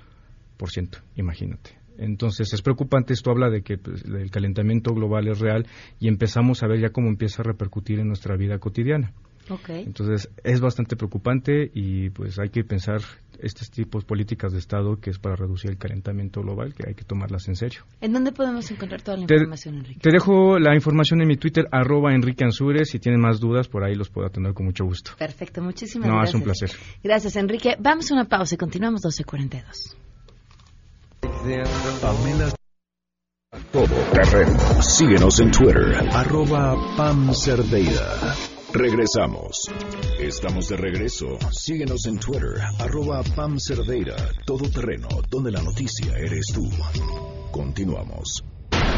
imagínate. 1.15 1.78
Entonces, 1.98 2.54
es 2.54 2.62
preocupante, 2.62 3.13
esto 3.13 3.30
habla 3.30 3.50
de 3.50 3.62
que 3.62 3.78
pues, 3.78 4.04
el 4.06 4.32
calentamiento 4.32 4.93
global 4.93 5.28
es 5.28 5.39
real 5.39 5.67
y 6.00 6.08
empezamos 6.08 6.63
a 6.63 6.67
ver 6.67 6.80
ya 6.80 6.89
cómo 6.91 7.10
empieza 7.10 7.41
a 7.41 7.45
repercutir 7.45 8.00
en 8.00 8.08
nuestra 8.08 8.38
vida 8.38 8.58
cotidiana. 8.58 9.12
Entonces 9.68 10.30
es 10.44 10.60
bastante 10.62 10.96
preocupante 10.96 11.72
y 11.74 12.10
pues 12.12 12.38
hay 12.40 12.50
que 12.50 12.64
pensar 12.64 13.02
estos 13.40 13.72
tipos 13.72 14.04
de 14.04 14.08
políticas 14.08 14.52
de 14.52 14.60
Estado 14.60 14.98
que 14.98 15.10
es 15.10 15.18
para 15.18 15.36
reducir 15.36 15.72
el 15.72 15.78
calentamiento 15.78 16.42
global, 16.42 16.74
que 16.74 16.84
hay 16.90 16.94
que 16.94 17.06
tomarlas 17.06 17.48
en 17.48 17.56
serio. 17.56 17.82
¿En 18.02 18.12
dónde 18.14 18.32
podemos 18.34 18.70
encontrar 18.70 19.02
toda 19.02 19.18
la 19.18 19.26
Te, 19.26 19.36
información, 19.36 19.76
Enrique? 19.76 20.00
te 20.02 20.12
dejo 20.12 20.60
la 20.60 20.76
información 20.76 21.22
en 21.22 21.28
mi 21.30 21.38
Twitter, 21.38 21.68
arroba 21.72 22.14
Enrique 22.14 22.44
Ansures, 22.44 22.90
si 22.90 23.00
tienen 23.00 23.22
más 23.22 23.40
dudas 23.40 23.68
por 23.70 23.84
ahí 23.86 23.96
los 23.96 24.10
puedo 24.10 24.28
atender 24.28 24.54
con 24.54 24.66
mucho 24.66 24.84
gusto. 24.86 25.12
Perfecto, 25.18 25.62
muchísimas 25.62 26.08
No, 26.10 26.16
gracias. 26.16 26.30
es 26.30 26.36
un 26.36 26.44
placer. 26.44 26.72
Gracias, 27.04 27.36
Enrique. 27.38 27.76
Vamos 27.80 28.12
a 28.12 28.14
una 28.16 28.26
pausa 28.26 28.56
y 28.56 28.58
continuamos 28.58 29.02
12.42. 29.04 29.96
Pamela 32.02 32.50
Todo 33.72 33.96
terreno. 34.14 34.60
Síguenos 34.82 35.40
en 35.40 35.52
Twitter, 35.52 35.96
arroba 36.12 36.76
Pam 36.98 37.34
Cerdeira. 37.34 38.36
Regresamos. 38.74 39.64
Estamos 40.20 40.70
de 40.70 40.78
regreso. 40.78 41.40
Síguenos 41.52 42.06
en 42.06 42.20
Twitter, 42.20 42.62
arroba 42.80 43.24
Pam 43.36 43.58
Cerdeira. 43.60 44.16
Todo 44.46 44.70
terreno, 44.70 45.08
donde 45.30 45.52
la 45.52 45.62
noticia 45.64 46.16
eres 46.18 46.46
tú. 46.54 46.70
Continuamos. 47.52 48.44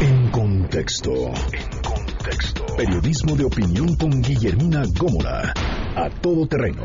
En 0.00 0.30
contexto. 0.30 1.12
En 1.12 1.82
contexto. 1.82 2.66
Periodismo 2.76 3.34
de 3.34 3.44
opinión 3.44 3.96
con 3.96 4.20
Guillermina 4.20 4.82
Gómora. 4.98 5.54
A 5.96 6.10
todo 6.20 6.46
terreno. 6.46 6.82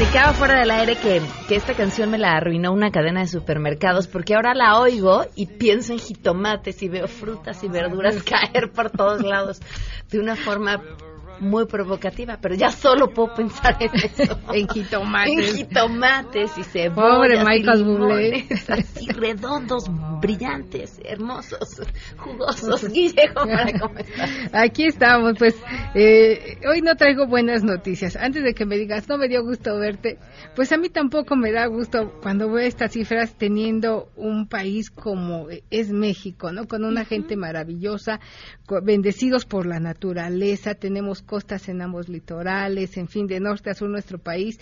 platicaba 0.00 0.32
fuera 0.32 0.58
del 0.58 0.70
aire 0.70 0.96
que, 0.96 1.20
que 1.46 1.56
esta 1.56 1.74
canción 1.74 2.10
me 2.10 2.16
la 2.16 2.32
arruinó 2.32 2.72
una 2.72 2.90
cadena 2.90 3.20
de 3.20 3.26
supermercados 3.26 4.06
porque 4.06 4.34
ahora 4.34 4.54
la 4.54 4.80
oigo 4.80 5.26
y 5.36 5.44
pienso 5.44 5.92
en 5.92 5.98
jitomates 5.98 6.82
y 6.82 6.88
veo 6.88 7.06
frutas 7.06 7.62
y 7.64 7.68
verduras 7.68 8.22
caer 8.22 8.72
por 8.72 8.88
todos 8.88 9.20
lados 9.20 9.60
de 10.10 10.18
una 10.18 10.36
forma 10.36 10.80
muy 11.40 11.66
provocativa, 11.66 12.38
pero 12.40 12.54
ya 12.54 12.70
solo 12.70 13.08
puedo 13.08 13.34
pensar 13.34 13.76
en 13.80 13.90
eso. 13.94 14.38
en 14.52 14.68
jitomates. 14.68 15.32
En 15.32 15.56
jitomates 15.56 16.58
y 16.58 16.64
cebollas 16.64 16.94
Pobre 16.94 17.44
Michael 17.44 17.84
Bublé. 17.84 18.46
así 18.68 19.08
redondos, 19.08 19.84
brillantes, 20.20 21.00
hermosos, 21.04 21.80
jugosos. 22.16 22.88
Guille, 22.88 23.30
¿cómo 23.34 23.52
cómo 23.80 23.98
estás? 23.98 24.30
Aquí 24.52 24.84
estamos, 24.84 25.34
pues 25.38 25.56
eh, 25.94 26.58
hoy 26.68 26.82
no 26.82 26.94
traigo 26.96 27.26
buenas 27.26 27.64
noticias. 27.64 28.16
Antes 28.16 28.44
de 28.44 28.54
que 28.54 28.66
me 28.66 28.76
digas, 28.76 29.08
no 29.08 29.16
me 29.18 29.28
dio 29.28 29.42
gusto 29.42 29.78
verte, 29.78 30.18
pues 30.54 30.72
a 30.72 30.76
mí 30.76 30.88
tampoco 30.88 31.36
me 31.36 31.52
da 31.52 31.66
gusto 31.66 32.12
cuando 32.22 32.50
veo 32.50 32.66
estas 32.66 32.92
cifras 32.92 33.34
teniendo 33.36 34.10
un 34.16 34.46
país 34.46 34.90
como 34.90 35.46
es 35.70 35.90
México, 35.90 36.52
¿no? 36.52 36.66
Con 36.66 36.84
una 36.84 37.04
gente 37.04 37.36
maravillosa, 37.36 38.20
bendecidos 38.82 39.44
por 39.46 39.66
la 39.66 39.80
naturaleza, 39.80 40.74
tenemos 40.74 41.22
costas 41.30 41.68
en 41.68 41.80
ambos 41.80 42.08
litorales, 42.08 42.96
en 42.96 43.06
fin, 43.06 43.28
de 43.28 43.38
norte 43.38 43.70
a 43.70 43.74
sur 43.74 43.88
nuestro 43.88 44.18
país 44.18 44.58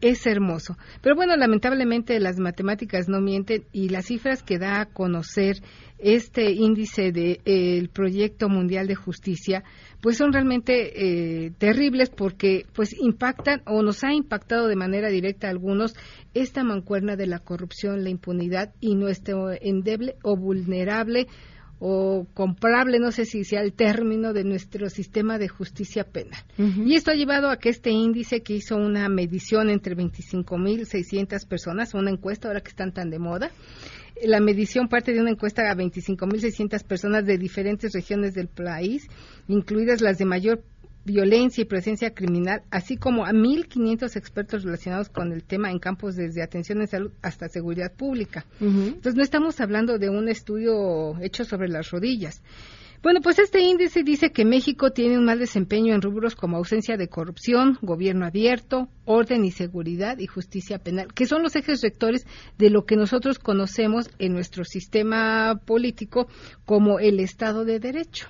es 0.00 0.24
hermoso. 0.24 0.76
Pero 1.00 1.16
bueno, 1.16 1.36
lamentablemente 1.36 2.20
las 2.20 2.38
matemáticas 2.38 3.08
no 3.08 3.20
mienten 3.20 3.64
y 3.72 3.88
las 3.88 4.06
cifras 4.06 4.44
que 4.44 4.58
da 4.58 4.80
a 4.80 4.86
conocer 4.86 5.56
este 5.98 6.52
índice 6.52 7.10
del 7.10 7.88
proyecto 7.88 8.48
mundial 8.48 8.86
de 8.86 8.94
justicia, 8.94 9.64
pues 10.00 10.16
son 10.16 10.32
realmente 10.32 10.74
eh, 10.94 11.50
terribles 11.58 12.10
porque 12.10 12.66
pues 12.72 12.94
impactan 13.00 13.62
o 13.66 13.82
nos 13.82 14.04
ha 14.04 14.12
impactado 14.12 14.68
de 14.68 14.76
manera 14.76 15.08
directa 15.08 15.48
a 15.48 15.50
algunos 15.50 15.94
esta 16.34 16.62
mancuerna 16.62 17.16
de 17.16 17.26
la 17.26 17.40
corrupción, 17.40 18.04
la 18.04 18.10
impunidad 18.10 18.72
y 18.80 18.94
nuestro 18.94 19.50
endeble 19.50 20.14
o 20.22 20.36
vulnerable 20.36 21.26
o 21.84 22.28
comprable, 22.32 23.00
no 23.00 23.10
sé 23.10 23.24
si 23.24 23.42
sea 23.42 23.60
el 23.60 23.72
término 23.72 24.32
de 24.32 24.44
nuestro 24.44 24.88
sistema 24.88 25.36
de 25.36 25.48
justicia 25.48 26.04
penal. 26.04 26.40
Y 26.56 26.94
esto 26.94 27.10
ha 27.10 27.14
llevado 27.14 27.50
a 27.50 27.56
que 27.56 27.70
este 27.70 27.90
índice 27.90 28.42
que 28.42 28.54
hizo 28.54 28.76
una 28.76 29.08
medición 29.08 29.68
entre 29.68 29.96
25.600 29.96 31.44
personas, 31.48 31.92
una 31.94 32.12
encuesta 32.12 32.46
ahora 32.46 32.60
que 32.60 32.68
están 32.68 32.92
tan 32.92 33.10
de 33.10 33.18
moda, 33.18 33.50
la 34.22 34.38
medición 34.38 34.86
parte 34.86 35.12
de 35.12 35.20
una 35.20 35.32
encuesta 35.32 35.62
a 35.72 35.74
25.600 35.74 36.84
personas 36.84 37.26
de 37.26 37.36
diferentes 37.36 37.92
regiones 37.92 38.32
del 38.34 38.46
país, 38.46 39.08
incluidas 39.48 40.00
las 40.02 40.18
de 40.18 40.24
mayor 40.24 40.62
violencia 41.04 41.62
y 41.62 41.64
presencia 41.64 42.14
criminal, 42.14 42.62
así 42.70 42.96
como 42.96 43.24
a 43.24 43.32
1.500 43.32 44.16
expertos 44.16 44.62
relacionados 44.62 45.08
con 45.08 45.32
el 45.32 45.42
tema 45.44 45.70
en 45.70 45.78
campos 45.78 46.16
desde 46.16 46.42
atención 46.42 46.80
en 46.80 46.86
salud 46.86 47.12
hasta 47.22 47.48
seguridad 47.48 47.92
pública. 47.92 48.46
Entonces 48.60 49.14
no 49.14 49.22
estamos 49.22 49.60
hablando 49.60 49.98
de 49.98 50.10
un 50.10 50.28
estudio 50.28 51.18
hecho 51.20 51.44
sobre 51.44 51.68
las 51.68 51.90
rodillas. 51.90 52.42
Bueno, 53.02 53.20
pues 53.20 53.40
este 53.40 53.60
índice 53.60 54.04
dice 54.04 54.30
que 54.30 54.44
México 54.44 54.92
tiene 54.92 55.18
un 55.18 55.24
mal 55.24 55.40
desempeño 55.40 55.92
en 55.92 56.02
rubros 56.02 56.36
como 56.36 56.56
ausencia 56.56 56.96
de 56.96 57.08
corrupción, 57.08 57.76
gobierno 57.82 58.26
abierto, 58.26 58.88
orden 59.06 59.44
y 59.44 59.50
seguridad 59.50 60.20
y 60.20 60.28
justicia 60.28 60.78
penal, 60.78 61.12
que 61.12 61.26
son 61.26 61.42
los 61.42 61.56
ejes 61.56 61.82
rectores 61.82 62.24
de 62.58 62.70
lo 62.70 62.84
que 62.84 62.94
nosotros 62.94 63.40
conocemos 63.40 64.08
en 64.20 64.32
nuestro 64.32 64.62
sistema 64.62 65.60
político 65.66 66.28
como 66.64 67.00
el 67.00 67.18
Estado 67.18 67.64
de 67.64 67.80
Derecho. 67.80 68.28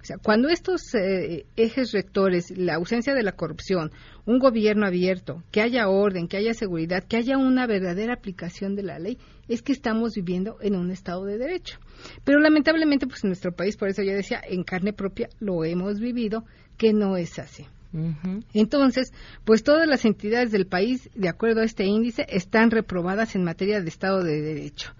O 0.00 0.04
sea, 0.04 0.16
cuando 0.16 0.48
estos 0.48 0.94
eh, 0.94 1.44
ejes 1.56 1.92
rectores, 1.92 2.50
la 2.56 2.76
ausencia 2.76 3.12
de 3.12 3.24
la 3.24 3.32
corrupción, 3.32 3.92
un 4.24 4.38
gobierno 4.38 4.86
abierto, 4.86 5.42
que 5.50 5.60
haya 5.60 5.88
orden, 5.88 6.28
que 6.28 6.38
haya 6.38 6.54
seguridad, 6.54 7.04
que 7.04 7.18
haya 7.18 7.36
una 7.36 7.66
verdadera 7.66 8.14
aplicación 8.14 8.74
de 8.74 8.84
la 8.84 8.98
ley, 8.98 9.18
es 9.48 9.60
que 9.60 9.72
estamos 9.72 10.14
viviendo 10.14 10.56
en 10.62 10.76
un 10.76 10.90
Estado 10.90 11.26
de 11.26 11.36
Derecho. 11.36 11.78
Pero 12.24 12.38
lamentablemente, 12.40 13.06
pues 13.06 13.24
en 13.24 13.30
nuestro 13.30 13.52
país, 13.52 13.76
por 13.76 13.88
eso 13.88 14.02
yo 14.02 14.12
decía, 14.12 14.40
en 14.46 14.64
carne 14.64 14.92
propia 14.92 15.28
lo 15.40 15.64
hemos 15.64 16.00
vivido, 16.00 16.44
que 16.76 16.92
no 16.92 17.16
es 17.16 17.38
así. 17.38 17.66
Entonces, 18.52 19.12
pues 19.44 19.62
todas 19.62 19.86
las 19.86 20.04
entidades 20.04 20.50
del 20.50 20.66
país, 20.66 21.08
de 21.14 21.28
acuerdo 21.28 21.60
a 21.60 21.64
este 21.64 21.84
índice, 21.84 22.26
están 22.28 22.72
reprobadas 22.72 23.36
en 23.36 23.44
materia 23.44 23.80
de 23.80 23.88
Estado 23.88 24.22
de 24.24 24.40
Derecho. 24.40 24.92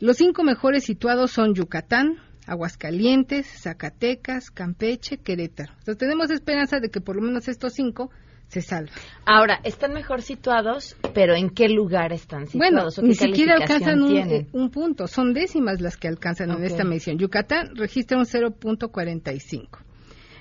Los 0.00 0.18
cinco 0.18 0.42
mejores 0.44 0.84
situados 0.84 1.30
son 1.30 1.54
Yucatán, 1.54 2.18
Aguascalientes, 2.46 3.46
Zacatecas, 3.46 4.50
Campeche, 4.50 5.16
Querétaro. 5.16 5.72
Entonces 5.78 5.98
tenemos 5.98 6.30
esperanza 6.30 6.78
de 6.78 6.90
que 6.90 7.00
por 7.00 7.16
lo 7.16 7.22
menos 7.22 7.48
estos 7.48 7.72
cinco 7.72 8.10
se 8.48 8.62
salven. 8.62 8.92
Ahora, 9.24 9.60
están 9.64 9.92
mejor 9.92 10.22
situados, 10.22 10.96
pero 11.14 11.34
¿en 11.34 11.50
qué 11.50 11.68
lugar 11.68 12.12
están 12.12 12.46
Bueno, 12.54 12.90
situados? 12.90 12.98
¿O 12.98 13.02
qué 13.02 13.08
ni 13.08 13.14
siquiera 13.14 13.54
alcanzan 13.56 14.02
un, 14.02 14.16
eh, 14.16 14.46
un 14.52 14.70
punto, 14.70 15.06
son 15.06 15.34
décimas 15.34 15.80
las 15.80 15.96
que 15.96 16.08
alcanzan 16.08 16.50
en 16.50 16.64
esta 16.64 16.84
medición. 16.84 17.18
Yucatán 17.18 17.74
registra 17.76 18.18
un 18.18 18.24
0.45. 18.24 19.86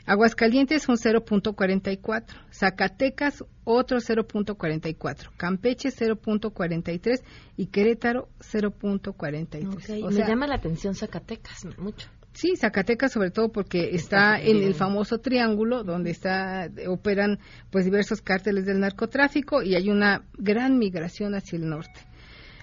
Aguascalientes 0.08 0.88
un 0.88 0.98
0.44, 0.98 2.26
Zacatecas 2.52 3.44
otro 3.64 3.98
0.44, 3.98 5.32
Campeche 5.36 5.90
0.43 5.90 7.24
y 7.58 7.66
Querétaro 7.68 8.30
0.43. 8.40 9.68
Ok, 9.68 10.04
O 10.04 10.08
me 10.10 10.14
sea, 10.14 10.28
llama 10.28 10.46
la 10.46 10.56
atención 10.56 10.94
Zacatecas 10.94 11.66
mucho. 11.80 12.08
Sí, 12.36 12.58
Zacatecas 12.58 13.14
sobre 13.14 13.32
todo 13.32 13.50
porque 13.50 13.92
está 13.94 14.38
en 14.38 14.62
el 14.62 14.74
famoso 14.74 15.20
triángulo 15.20 15.86
donde 15.86 16.12
está 16.12 16.70
operan 16.86 17.40
pues 17.72 17.86
diversos 17.86 18.22
cárteles 18.22 18.66
del 18.66 18.82
narcotráfico 18.82 19.64
y 19.64 19.74
hay 19.74 19.90
una 19.90 20.26
gran 20.38 20.78
migración 20.78 21.34
hacia 21.34 21.56
el 21.56 21.70
norte. 21.70 22.02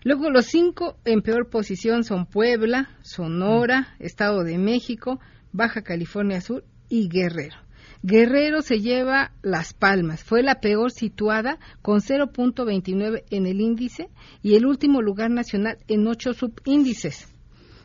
Luego 0.05 0.29
los 0.29 0.45
cinco 0.45 0.99
en 1.07 1.23
peor 1.23 1.49
posición 1.49 2.05
son 2.05 2.27
Puebla, 2.27 2.91
Sonora, 3.01 3.97
Estado 3.99 4.45
de 4.45 4.59
México, 4.59 5.21
Baja 5.53 5.81
California 5.81 6.43
Sur 6.43 6.65
y 6.91 7.09
Guerrero. 7.09 7.57
Guerrero 8.03 8.61
se 8.61 8.81
lleva 8.81 9.33
las 9.41 9.73
palmas, 9.73 10.23
fue 10.23 10.43
la 10.43 10.61
peor 10.61 10.91
situada 10.91 11.59
con 11.81 12.01
0.29 12.01 13.25
en 13.31 13.47
el 13.47 13.63
índice 13.63 14.11
y 14.43 14.55
el 14.55 14.67
último 14.67 15.01
lugar 15.01 15.31
nacional 15.31 15.79
en 15.89 16.07
ocho 16.07 16.35
subíndices. 16.35 17.32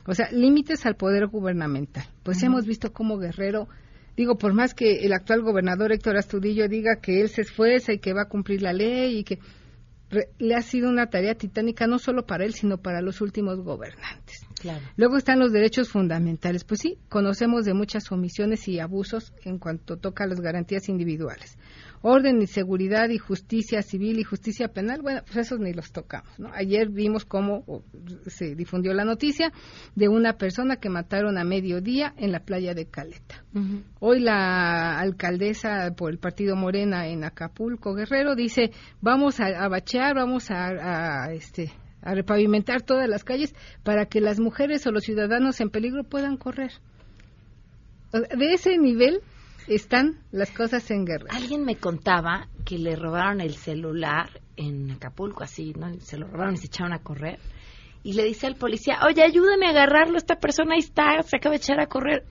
O 0.08 0.14
sea, 0.16 0.30
límites 0.32 0.86
al 0.86 0.95
poder 0.95 1.28
gubernamental. 1.28 2.05
Pues 2.24 2.41
hemos 2.41 2.66
visto 2.66 2.93
cómo 2.93 3.18
Guerrero, 3.18 3.68
digo, 4.16 4.38
por 4.38 4.53
más 4.53 4.74
que 4.74 5.05
el 5.05 5.14
actual 5.14 5.41
gobernador 5.41 5.91
Héctor 5.91 6.18
Astudillo 6.18 6.68
diga 6.68 6.95
que 7.01 7.22
él 7.22 7.30
se 7.30 7.41
esfuerza 7.41 7.93
y 7.93 7.99
que 7.99 8.14
va 8.14 8.24
a 8.24 8.30
cumplir 8.30 8.62
la 8.62 8.74
ley 8.74 9.18
y 9.20 9.24
que 9.24 9.39
re- 10.10 10.30
le 10.39 10.55
ha 10.55 10.62
sido 10.62 10.89
una 10.89 11.08
tarea 11.08 11.36
titánica 11.36 11.86
no 11.88 11.99
solo 11.99 12.26
para 12.26 12.45
él, 12.45 12.53
sino 12.53 12.78
para 12.78 13.01
los 13.01 13.20
últimos 13.22 13.60
gobernantes. 13.60 14.45
Claro. 14.62 14.84
Luego 14.95 15.18
están 15.18 15.39
los 15.39 15.51
derechos 15.51 15.89
fundamentales. 15.89 16.64
Pues 16.64 16.80
sí, 16.82 16.97
conocemos 17.10 17.66
de 17.66 17.74
muchas 17.74 18.12
omisiones 18.12 18.68
y 18.68 18.80
abusos 18.80 19.34
en 19.43 19.60
cuanto 19.60 19.97
toca 19.97 20.24
a 20.24 20.28
las 20.28 20.39
garantías 20.41 20.89
individuales. 20.89 21.58
Orden 22.10 22.41
y 22.41 22.47
seguridad 22.47 23.10
y 23.10 23.18
justicia 23.18 23.82
civil 23.82 24.18
y 24.18 24.24
justicia 24.24 24.70
penal, 24.70 25.01
bueno, 25.01 25.24
pues 25.26 25.36
esos 25.36 25.60
ni 25.60 25.74
los 25.74 25.91
tocamos. 25.91 26.39
¿no? 26.39 26.49
Ayer 26.53 26.88
vimos 26.88 27.26
cómo 27.26 27.84
se 28.28 28.55
difundió 28.55 28.93
la 28.93 29.03
noticia 29.03 29.51
de 29.93 30.08
una 30.08 30.38
persona 30.38 30.78
que 30.78 30.89
mataron 30.89 31.38
a 31.38 31.43
mediodía 31.43 32.14
en 32.16 32.32
la 32.32 32.39
playa 32.39 32.74
de 32.74 32.86
Caleta. 32.86 33.43
Hoy 33.99 34.22
la 34.22 34.97
alcaldesa 34.97 35.93
por 35.97 36.10
el 36.10 36.18
partido 36.18 36.55
Morena 36.55 37.08
en 37.08 37.26
Acapulco, 37.26 37.93
Guerrero, 37.93 38.36
dice, 38.36 38.72
vamos 39.01 39.41
a, 39.41 39.47
a 39.47 39.68
bachear, 39.68 40.16
vamos 40.16 40.49
a, 40.49 41.26
a, 41.26 41.34
este, 41.34 41.74
a 42.01 42.14
repavimentar 42.14 42.84
todas 42.84 43.10
las 43.10 43.26
calles 43.26 43.53
para 43.84 44.05
que 44.05 44.22
las 44.22 44.39
mujeres 44.39 44.88
o 44.88 44.91
los 44.91 45.03
ciudadanos 45.03 45.60
en 45.60 45.70
peligro 45.70 46.05
puedan 46.05 46.38
correr. 46.38 46.72
De 48.14 48.53
ese 48.53 48.78
nivel 48.78 49.20
están 49.68 50.20
las 50.32 50.51
cosas 50.51 50.89
en 50.91 51.05
Guerrero. 51.05 51.32
Alguien 51.32 51.63
me 51.63 51.76
contaba 51.76 52.47
que 52.65 52.78
le 52.78 52.95
robaron 52.95 53.41
el 53.41 53.55
celular 53.55 54.30
en 54.55 54.91
Acapulco, 54.91 55.43
así, 55.43 55.74
¿no? 55.74 55.99
Se 55.99 56.18
lo 56.18 56.28
robaron 56.28 56.55
y 56.55 56.57
se 56.57 56.68
echaron 56.68 56.93
a 56.93 56.99
correr. 56.99 57.39
Y 58.03 58.13
le 58.13 58.24
dice 58.24 58.47
al 58.47 58.55
policía, 58.55 58.99
oye, 59.05 59.24
ayúdame 59.24 59.68
a 59.68 59.72
agarrarlo, 59.72 60.18
esta 60.18 60.36
persona 60.36 60.76
ahí 60.76 60.80
está, 60.80 61.22
se 61.24 61.38
acaba 61.38 61.53
de 61.53 61.57
echar 61.57 61.80
a 61.80 61.88
correr. 61.88 62.26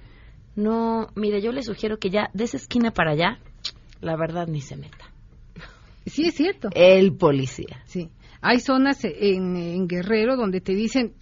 No, 0.54 1.08
mire, 1.14 1.42
yo 1.42 1.52
le 1.52 1.62
sugiero 1.62 1.98
que 1.98 2.10
ya 2.10 2.30
de 2.32 2.44
esa 2.44 2.56
esquina 2.56 2.90
para 2.90 3.12
allá, 3.12 3.38
la 4.00 4.16
verdad 4.16 4.46
ni 4.46 4.60
se 4.60 4.76
meta. 4.76 5.12
Sí, 6.06 6.28
es 6.28 6.34
cierto. 6.36 6.68
El 6.72 7.16
policía. 7.16 7.82
Sí. 7.86 8.10
Hay 8.40 8.60
zonas 8.60 9.04
en, 9.04 9.56
en 9.56 9.88
Guerrero 9.88 10.36
donde 10.36 10.60
te 10.60 10.72
dicen, 10.72 11.14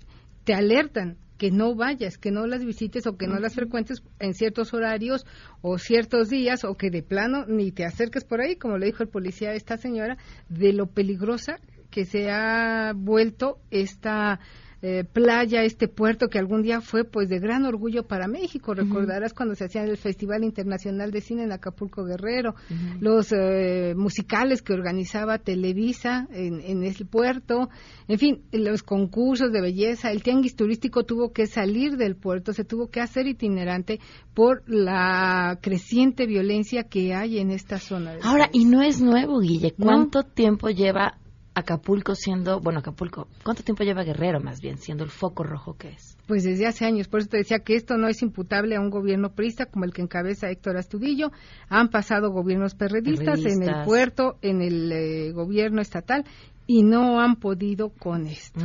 te 0.44 0.52
alertan 0.52 1.16
que 1.38 1.50
no 1.50 1.74
vayas, 1.74 2.18
que 2.18 2.30
no 2.30 2.46
las 2.46 2.64
visites 2.64 3.06
o 3.06 3.16
que 3.16 3.26
no 3.26 3.38
las 3.38 3.54
frecuentes 3.54 4.02
en 4.18 4.34
ciertos 4.34 4.72
horarios 4.72 5.26
o 5.62 5.78
ciertos 5.78 6.28
días 6.28 6.64
o 6.64 6.76
que 6.76 6.90
de 6.90 7.02
plano 7.02 7.44
ni 7.46 7.72
te 7.72 7.84
acerques 7.84 8.24
por 8.24 8.40
ahí, 8.40 8.56
como 8.56 8.78
le 8.78 8.86
dijo 8.86 9.02
el 9.02 9.08
policía 9.08 9.50
a 9.50 9.54
esta 9.54 9.76
señora, 9.76 10.16
de 10.48 10.72
lo 10.72 10.86
peligrosa 10.86 11.58
que 11.90 12.04
se 12.04 12.30
ha 12.30 12.92
vuelto 12.94 13.58
esta 13.70 14.40
eh, 14.86 15.02
playa, 15.02 15.62
este 15.62 15.88
puerto 15.88 16.28
que 16.28 16.38
algún 16.38 16.60
día 16.60 16.82
fue 16.82 17.04
pues 17.04 17.30
de 17.30 17.38
gran 17.38 17.64
orgullo 17.64 18.02
para 18.02 18.28
México. 18.28 18.74
Recordarás 18.74 19.32
cuando 19.32 19.54
se 19.54 19.64
hacía 19.64 19.82
el 19.82 19.96
Festival 19.96 20.44
Internacional 20.44 21.10
de 21.10 21.22
Cine 21.22 21.44
en 21.44 21.52
Acapulco 21.52 22.04
Guerrero, 22.04 22.54
los 23.00 23.32
eh, 23.32 23.94
musicales 23.96 24.60
que 24.60 24.74
organizaba 24.74 25.38
Televisa 25.38 26.28
en, 26.30 26.60
en 26.60 26.84
ese 26.84 27.06
puerto, 27.06 27.70
en 28.08 28.18
fin, 28.18 28.42
los 28.52 28.82
concursos 28.82 29.50
de 29.50 29.62
belleza, 29.62 30.10
el 30.12 30.22
tianguis 30.22 30.54
turístico 30.54 31.04
tuvo 31.04 31.32
que 31.32 31.46
salir 31.46 31.96
del 31.96 32.14
puerto, 32.14 32.52
se 32.52 32.64
tuvo 32.64 32.88
que 32.88 33.00
hacer 33.00 33.26
itinerante 33.26 34.00
por 34.34 34.64
la 34.66 35.60
creciente 35.62 36.26
violencia 36.26 36.84
que 36.84 37.14
hay 37.14 37.38
en 37.38 37.52
esta 37.52 37.78
zona. 37.78 38.18
Ahora, 38.22 38.50
país. 38.50 38.62
y 38.62 38.66
no 38.66 38.82
es 38.82 39.00
nuevo, 39.00 39.40
Guille. 39.40 39.72
No. 39.78 39.86
¿Cuánto 39.86 40.24
tiempo 40.24 40.68
lleva 40.68 41.14
Acapulco 41.56 42.16
siendo, 42.16 42.58
bueno, 42.60 42.80
Acapulco, 42.80 43.28
cuánto 43.44 43.62
tiempo 43.62 43.84
lleva 43.84 44.02
Guerrero 44.02 44.40
más 44.40 44.60
bien 44.60 44.78
siendo 44.78 45.04
el 45.04 45.10
foco 45.10 45.44
rojo 45.44 45.76
que 45.76 45.90
es? 45.90 46.16
Pues 46.26 46.42
desde 46.42 46.66
hace 46.66 46.84
años, 46.84 47.06
por 47.06 47.20
eso 47.20 47.28
te 47.28 47.36
decía 47.36 47.60
que 47.60 47.76
esto 47.76 47.96
no 47.96 48.08
es 48.08 48.22
imputable 48.22 48.74
a 48.74 48.80
un 48.80 48.90
gobierno 48.90 49.30
priista 49.30 49.66
como 49.66 49.84
el 49.84 49.92
que 49.92 50.02
encabeza 50.02 50.50
Héctor 50.50 50.78
Astudillo. 50.78 51.30
Han 51.68 51.90
pasado 51.90 52.32
gobiernos 52.32 52.74
perredistas, 52.74 53.44
en 53.44 53.62
el 53.62 53.84
puerto, 53.84 54.36
en 54.42 54.62
el 54.62 54.90
eh, 54.90 55.32
gobierno 55.32 55.80
estatal 55.80 56.24
y 56.66 56.82
no 56.82 57.20
han 57.20 57.36
podido 57.36 57.90
con 57.90 58.26
esto. 58.26 58.60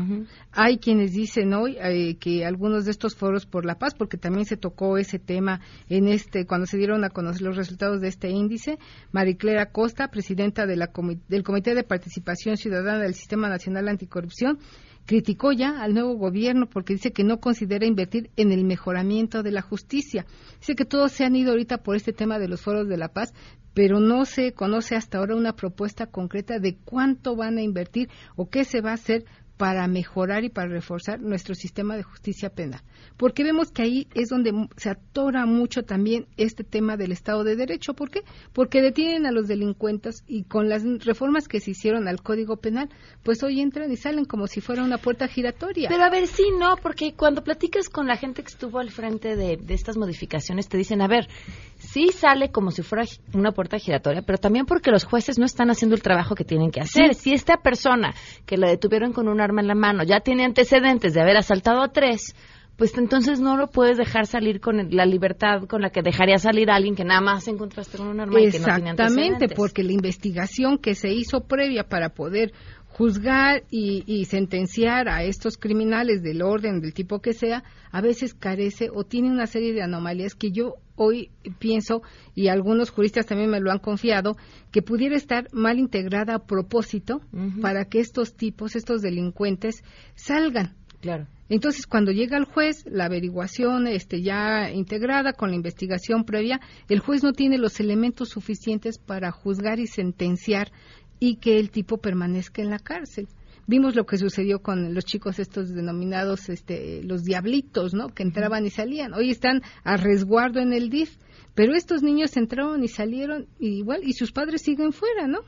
Hay 0.51 0.77
quienes 0.77 1.11
dicen 1.11 1.53
hoy 1.53 1.75
eh, 1.81 2.15
que 2.17 2.45
algunos 2.45 2.85
de 2.85 2.91
estos 2.91 3.15
foros 3.15 3.45
por 3.45 3.65
la 3.65 3.75
paz, 3.77 3.93
porque 3.93 4.17
también 4.17 4.45
se 4.45 4.55
tocó 4.57 4.97
ese 4.97 5.19
tema 5.19 5.59
en 5.89 6.07
este 6.07 6.45
cuando 6.45 6.65
se 6.65 6.77
dieron 6.77 7.03
a 7.03 7.09
conocer 7.09 7.41
los 7.41 7.57
resultados 7.57 7.99
de 8.01 8.07
este 8.07 8.29
índice, 8.29 8.79
Mariclera 9.11 9.71
Costa, 9.71 10.07
presidenta 10.09 10.65
de 10.65 10.77
la 10.77 10.91
comi- 10.93 11.19
del 11.27 11.43
Comité 11.43 11.75
de 11.75 11.83
Participación 11.83 12.55
Ciudadana 12.57 12.99
del 13.03 13.15
Sistema 13.15 13.49
Nacional 13.49 13.89
Anticorrupción, 13.89 14.59
criticó 15.09 15.51
ya 15.51 15.81
al 15.81 15.95
nuevo 15.95 16.13
gobierno 16.17 16.69
porque 16.69 16.93
dice 16.93 17.11
que 17.11 17.23
no 17.23 17.39
considera 17.39 17.87
invertir 17.87 18.29
en 18.35 18.51
el 18.51 18.63
mejoramiento 18.63 19.41
de 19.41 19.49
la 19.49 19.63
justicia. 19.63 20.27
Dice 20.59 20.75
que 20.75 20.85
todos 20.85 21.13
se 21.13 21.25
han 21.25 21.35
ido 21.35 21.49
ahorita 21.49 21.79
por 21.79 21.95
este 21.95 22.13
tema 22.13 22.37
de 22.37 22.47
los 22.47 22.61
foros 22.61 22.87
de 22.87 22.95
la 22.95 23.07
paz, 23.07 23.33
pero 23.73 23.99
no 23.99 24.25
se 24.25 24.53
conoce 24.53 24.95
hasta 24.95 25.17
ahora 25.17 25.35
una 25.35 25.55
propuesta 25.55 26.05
concreta 26.05 26.59
de 26.59 26.77
cuánto 26.85 27.35
van 27.35 27.57
a 27.57 27.63
invertir 27.63 28.07
o 28.35 28.51
qué 28.51 28.63
se 28.63 28.81
va 28.81 28.91
a 28.91 29.01
hacer 29.01 29.25
para 29.59 29.89
mejorar 29.89 30.45
y 30.45 30.49
para 30.49 30.69
reforzar 30.69 31.19
nuestro 31.19 31.53
sistema 31.53 31.97
de 31.97 32.03
justicia 32.03 32.49
penal. 32.49 32.79
Porque 33.17 33.43
vemos 33.43 33.71
que 33.71 33.81
ahí 33.81 34.07
es 34.13 34.29
donde 34.29 34.53
se 34.77 34.89
atora 34.89 35.45
mucho 35.45 35.83
también 35.83 36.27
este 36.37 36.63
tema 36.63 36.95
del 36.95 37.11
Estado 37.11 37.43
de 37.43 37.57
Derecho. 37.57 37.93
¿Por 37.93 38.09
qué? 38.09 38.21
Porque 38.53 38.81
detienen 38.81 39.25
a 39.25 39.33
los 39.33 39.49
delincuentes 39.49 40.23
y 40.27 40.43
con 40.43 40.69
las 40.69 40.85
reformas 41.03 41.49
que 41.49 41.59
se 41.59 41.71
hicieron 41.71 42.07
al 42.07 42.21
Código 42.21 42.55
Penal, 42.55 42.87
pues 43.21 43.43
hoy 43.43 43.59
entran 43.59 43.91
y 43.91 43.97
salen 43.97 44.23
como 44.23 44.47
si 44.47 44.61
fuera 44.61 44.81
una 44.81 44.97
puerta 44.97 45.27
giratoria. 45.27 45.89
Pero 45.89 46.05
a 46.05 46.09
ver, 46.09 46.27
sí, 46.27 46.45
no, 46.57 46.77
porque 46.81 47.13
cuando 47.13 47.43
platicas 47.43 47.89
con 47.89 48.07
la 48.07 48.15
gente 48.15 48.43
que 48.43 48.47
estuvo 48.47 48.79
al 48.79 48.91
frente 48.91 49.35
de, 49.35 49.57
de 49.57 49.73
estas 49.73 49.97
modificaciones, 49.97 50.69
te 50.69 50.77
dicen, 50.77 51.01
a 51.01 51.09
ver, 51.09 51.27
sí 51.75 52.11
sale 52.13 52.49
como 52.49 52.71
si 52.71 52.81
fuera 52.81 53.03
una 53.33 53.51
puerta 53.51 53.77
giratoria, 53.77 54.21
pero 54.21 54.37
también 54.37 54.65
porque 54.65 54.89
los 54.89 55.03
jueces 55.03 55.37
no 55.37 55.43
están 55.43 55.69
haciendo 55.69 55.95
el 55.95 56.01
trabajo 56.01 56.33
que 56.33 56.45
tienen 56.45 56.71
que 56.71 56.79
hacer. 56.79 57.13
Si 57.13 57.33
esta 57.33 57.57
persona 57.57 58.13
que 58.45 58.55
la 58.55 58.69
detuvieron 58.69 59.11
con 59.11 59.27
un 59.27 59.41
arma 59.49 59.61
en 59.61 59.67
la 59.67 59.75
mano 59.75 60.03
ya 60.03 60.19
tiene 60.21 60.45
antecedentes 60.45 61.13
de 61.13 61.21
haber 61.21 61.37
asaltado 61.37 61.81
a 61.81 61.89
tres, 61.89 62.35
pues 62.77 62.97
entonces 62.97 63.41
no 63.41 63.57
lo 63.57 63.67
puedes 63.67 63.97
dejar 63.97 64.25
salir 64.25 64.61
con 64.61 64.89
la 64.91 65.05
libertad 65.05 65.63
con 65.67 65.81
la 65.81 65.89
que 65.89 66.01
dejaría 66.01 66.37
salir 66.37 66.71
a 66.71 66.75
alguien 66.75 66.95
que 66.95 67.03
nada 67.03 67.19
más 67.19 67.47
encontraste 67.49 67.97
con 67.97 68.07
un 68.07 68.21
arma 68.21 68.39
y 68.39 68.49
que 68.49 68.59
no 68.59 68.65
tiene 68.65 68.91
Exactamente, 68.91 69.03
antecedentes. 69.03 69.57
porque 69.57 69.83
la 69.83 69.91
investigación 69.91 70.77
que 70.77 70.95
se 70.95 71.09
hizo 71.09 71.41
previa 71.41 71.83
para 71.83 72.09
poder 72.09 72.53
juzgar 72.99 73.63
y, 73.71 74.03
y 74.05 74.25
sentenciar 74.25 75.07
a 75.07 75.23
estos 75.23 75.57
criminales 75.57 76.21
del 76.21 76.41
orden, 76.41 76.81
del 76.81 76.93
tipo 76.93 77.21
que 77.21 77.31
sea, 77.31 77.63
a 77.93 78.01
veces 78.01 78.33
carece 78.33 78.89
o 78.93 79.05
tiene 79.05 79.31
una 79.31 79.47
serie 79.47 79.71
de 79.71 79.81
anomalías 79.81 80.35
que 80.35 80.51
yo 80.51 80.75
hoy 80.97 81.29
pienso, 81.59 82.01
y 82.35 82.49
algunos 82.49 82.89
juristas 82.89 83.25
también 83.25 83.51
me 83.51 83.61
lo 83.61 83.71
han 83.71 83.79
confiado, 83.79 84.35
que 84.73 84.81
pudiera 84.81 85.15
estar 85.15 85.47
mal 85.53 85.79
integrada 85.79 86.35
a 86.35 86.45
propósito 86.45 87.21
para 87.61 87.85
que 87.85 88.01
estos 88.01 88.35
tipos, 88.35 88.75
estos 88.75 89.01
delincuentes, 89.01 89.81
salgan. 90.15 90.75
Claro. 90.99 91.25
Entonces, 91.47 91.87
cuando 91.87 92.11
llega 92.11 92.37
el 92.37 92.43
juez, 92.43 92.83
la 92.85 93.05
averiguación 93.05 93.87
este, 93.87 94.21
ya 94.21 94.69
integrada 94.73 95.31
con 95.31 95.51
la 95.51 95.55
investigación 95.55 96.25
previa, 96.25 96.59
el 96.89 96.99
juez 96.99 97.23
no 97.23 97.31
tiene 97.31 97.57
los 97.57 97.79
elementos 97.79 98.27
suficientes 98.27 98.97
para 98.97 99.31
juzgar 99.31 99.79
y 99.79 99.87
sentenciar 99.87 100.69
y 101.19 101.35
que 101.35 101.59
el 101.59 101.69
tipo 101.71 101.97
permanezca 101.97 102.61
en 102.61 102.69
la 102.69 102.79
cárcel. 102.79 103.27
Vimos 103.67 103.95
lo 103.95 104.05
que 104.05 104.17
sucedió 104.17 104.63
con 104.63 104.95
los 104.95 105.05
chicos 105.05 105.37
estos 105.37 105.73
denominados 105.73 106.49
este, 106.49 107.03
los 107.03 107.23
diablitos, 107.23 107.93
¿no? 107.93 108.07
Que 108.09 108.23
entraban 108.23 108.65
y 108.65 108.71
salían. 108.71 109.13
Hoy 109.13 109.29
están 109.29 109.61
a 109.83 109.95
resguardo 109.95 110.59
en 110.59 110.73
el 110.73 110.89
DIF, 110.89 111.17
pero 111.53 111.75
estos 111.75 112.01
niños 112.01 112.35
entraron 112.35 112.83
y 112.83 112.87
salieron 112.87 113.47
y 113.59 113.77
igual 113.77 114.01
y 114.03 114.13
sus 114.13 114.31
padres 114.31 114.63
siguen 114.63 114.91
fuera, 114.91 115.27
¿no? 115.27 115.41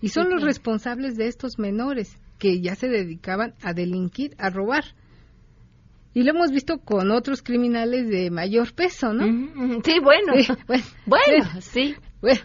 Y 0.00 0.08
son 0.08 0.28
Sí, 0.28 0.30
los 0.32 0.42
responsables 0.42 1.16
de 1.16 1.26
estos 1.26 1.58
menores 1.58 2.16
que 2.38 2.60
ya 2.62 2.74
se 2.74 2.88
dedicaban 2.88 3.54
a 3.62 3.74
delinquir, 3.74 4.34
a 4.38 4.48
robar. 4.48 4.84
Y 6.14 6.22
lo 6.22 6.30
hemos 6.30 6.50
visto 6.50 6.78
con 6.78 7.10
otros 7.10 7.42
criminales 7.42 8.08
de 8.08 8.30
mayor 8.30 8.72
peso, 8.74 9.12
¿no? 9.12 9.24
Sí, 9.84 10.00
bueno. 10.02 10.32
Sí, 10.42 10.52
bueno, 10.66 10.84
Bueno, 11.06 11.60
sí. 11.60 11.94
Bueno, 12.20 12.40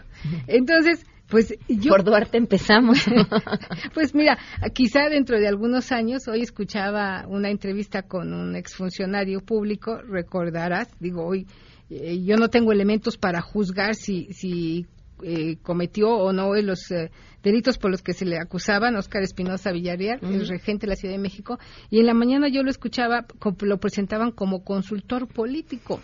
entonces, 0.46 1.04
pues 1.28 1.54
yo... 1.68 1.90
Por 1.90 2.04
Duarte 2.04 2.38
empezamos. 2.38 2.98
pues 3.94 4.14
mira, 4.14 4.38
quizá 4.72 5.08
dentro 5.08 5.38
de 5.38 5.48
algunos 5.48 5.92
años, 5.92 6.28
hoy 6.28 6.42
escuchaba 6.42 7.26
una 7.28 7.50
entrevista 7.50 8.02
con 8.02 8.32
un 8.32 8.54
exfuncionario 8.56 9.40
público, 9.40 10.00
recordarás, 10.02 10.88
digo, 11.00 11.26
hoy 11.26 11.46
eh, 11.90 12.22
yo 12.24 12.36
no 12.36 12.48
tengo 12.48 12.72
elementos 12.72 13.16
para 13.16 13.40
juzgar 13.40 13.94
si, 13.94 14.32
si 14.32 14.86
eh, 15.22 15.56
cometió 15.62 16.10
o 16.10 16.32
no 16.32 16.54
los 16.56 16.90
eh, 16.90 17.10
delitos 17.42 17.78
por 17.78 17.90
los 17.90 18.02
que 18.02 18.12
se 18.12 18.26
le 18.26 18.38
acusaban, 18.38 18.96
Óscar 18.96 19.22
Espinosa 19.22 19.72
Villarreal, 19.72 20.18
el 20.22 20.46
regente 20.46 20.86
de 20.86 20.90
la 20.90 20.96
Ciudad 20.96 21.14
de 21.14 21.20
México, 21.20 21.58
y 21.90 22.00
en 22.00 22.06
la 22.06 22.14
mañana 22.14 22.48
yo 22.48 22.62
lo 22.62 22.70
escuchaba, 22.70 23.24
lo 23.60 23.78
presentaban 23.78 24.30
como 24.32 24.62
consultor 24.62 25.26
político. 25.26 26.00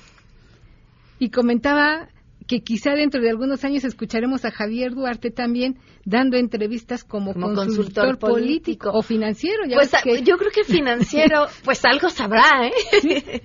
Y 1.18 1.30
comentaba 1.30 2.08
que 2.52 2.62
quizá 2.62 2.90
dentro 2.94 3.22
de 3.22 3.30
algunos 3.30 3.64
años 3.64 3.82
escucharemos 3.82 4.44
a 4.44 4.50
Javier 4.50 4.92
Duarte 4.92 5.30
también 5.30 5.78
dando 6.04 6.36
entrevistas 6.36 7.02
como, 7.02 7.32
Como 7.32 7.46
consultor, 7.54 7.76
consultor 7.76 8.18
político. 8.18 8.90
político. 8.90 8.90
o 8.92 9.00
financiero. 9.02 9.64
Ya 9.66 9.76
Pues 9.76 9.90
ves 9.92 10.00
a- 10.00 10.02
que- 10.02 10.22
yo 10.22 10.36
creo 10.36 10.50
que 10.50 10.64
financiero, 10.64 11.46
pues 11.64 11.82
algo 11.86 12.10
sabrá, 12.10 12.66
¿eh? 12.66 13.42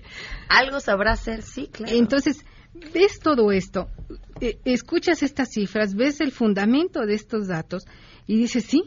algo 0.50 0.82
sabrá 0.82 1.14
hacer, 1.14 1.42
sí, 1.42 1.70
claro. 1.72 1.96
Entonces, 1.96 2.44
ves 2.94 3.20
todo 3.22 3.54
esto, 3.54 3.88
eh, 4.42 4.60
escuchas 4.66 5.24
estas 5.24 5.48
cifras, 5.54 5.96
ves 5.96 6.20
el 6.20 6.34
fundamento 6.34 7.06
de 7.06 7.14
estos 7.14 7.48
datos 7.48 7.86
y 8.28 8.38
dices, 8.38 8.66
sí, 8.66 8.84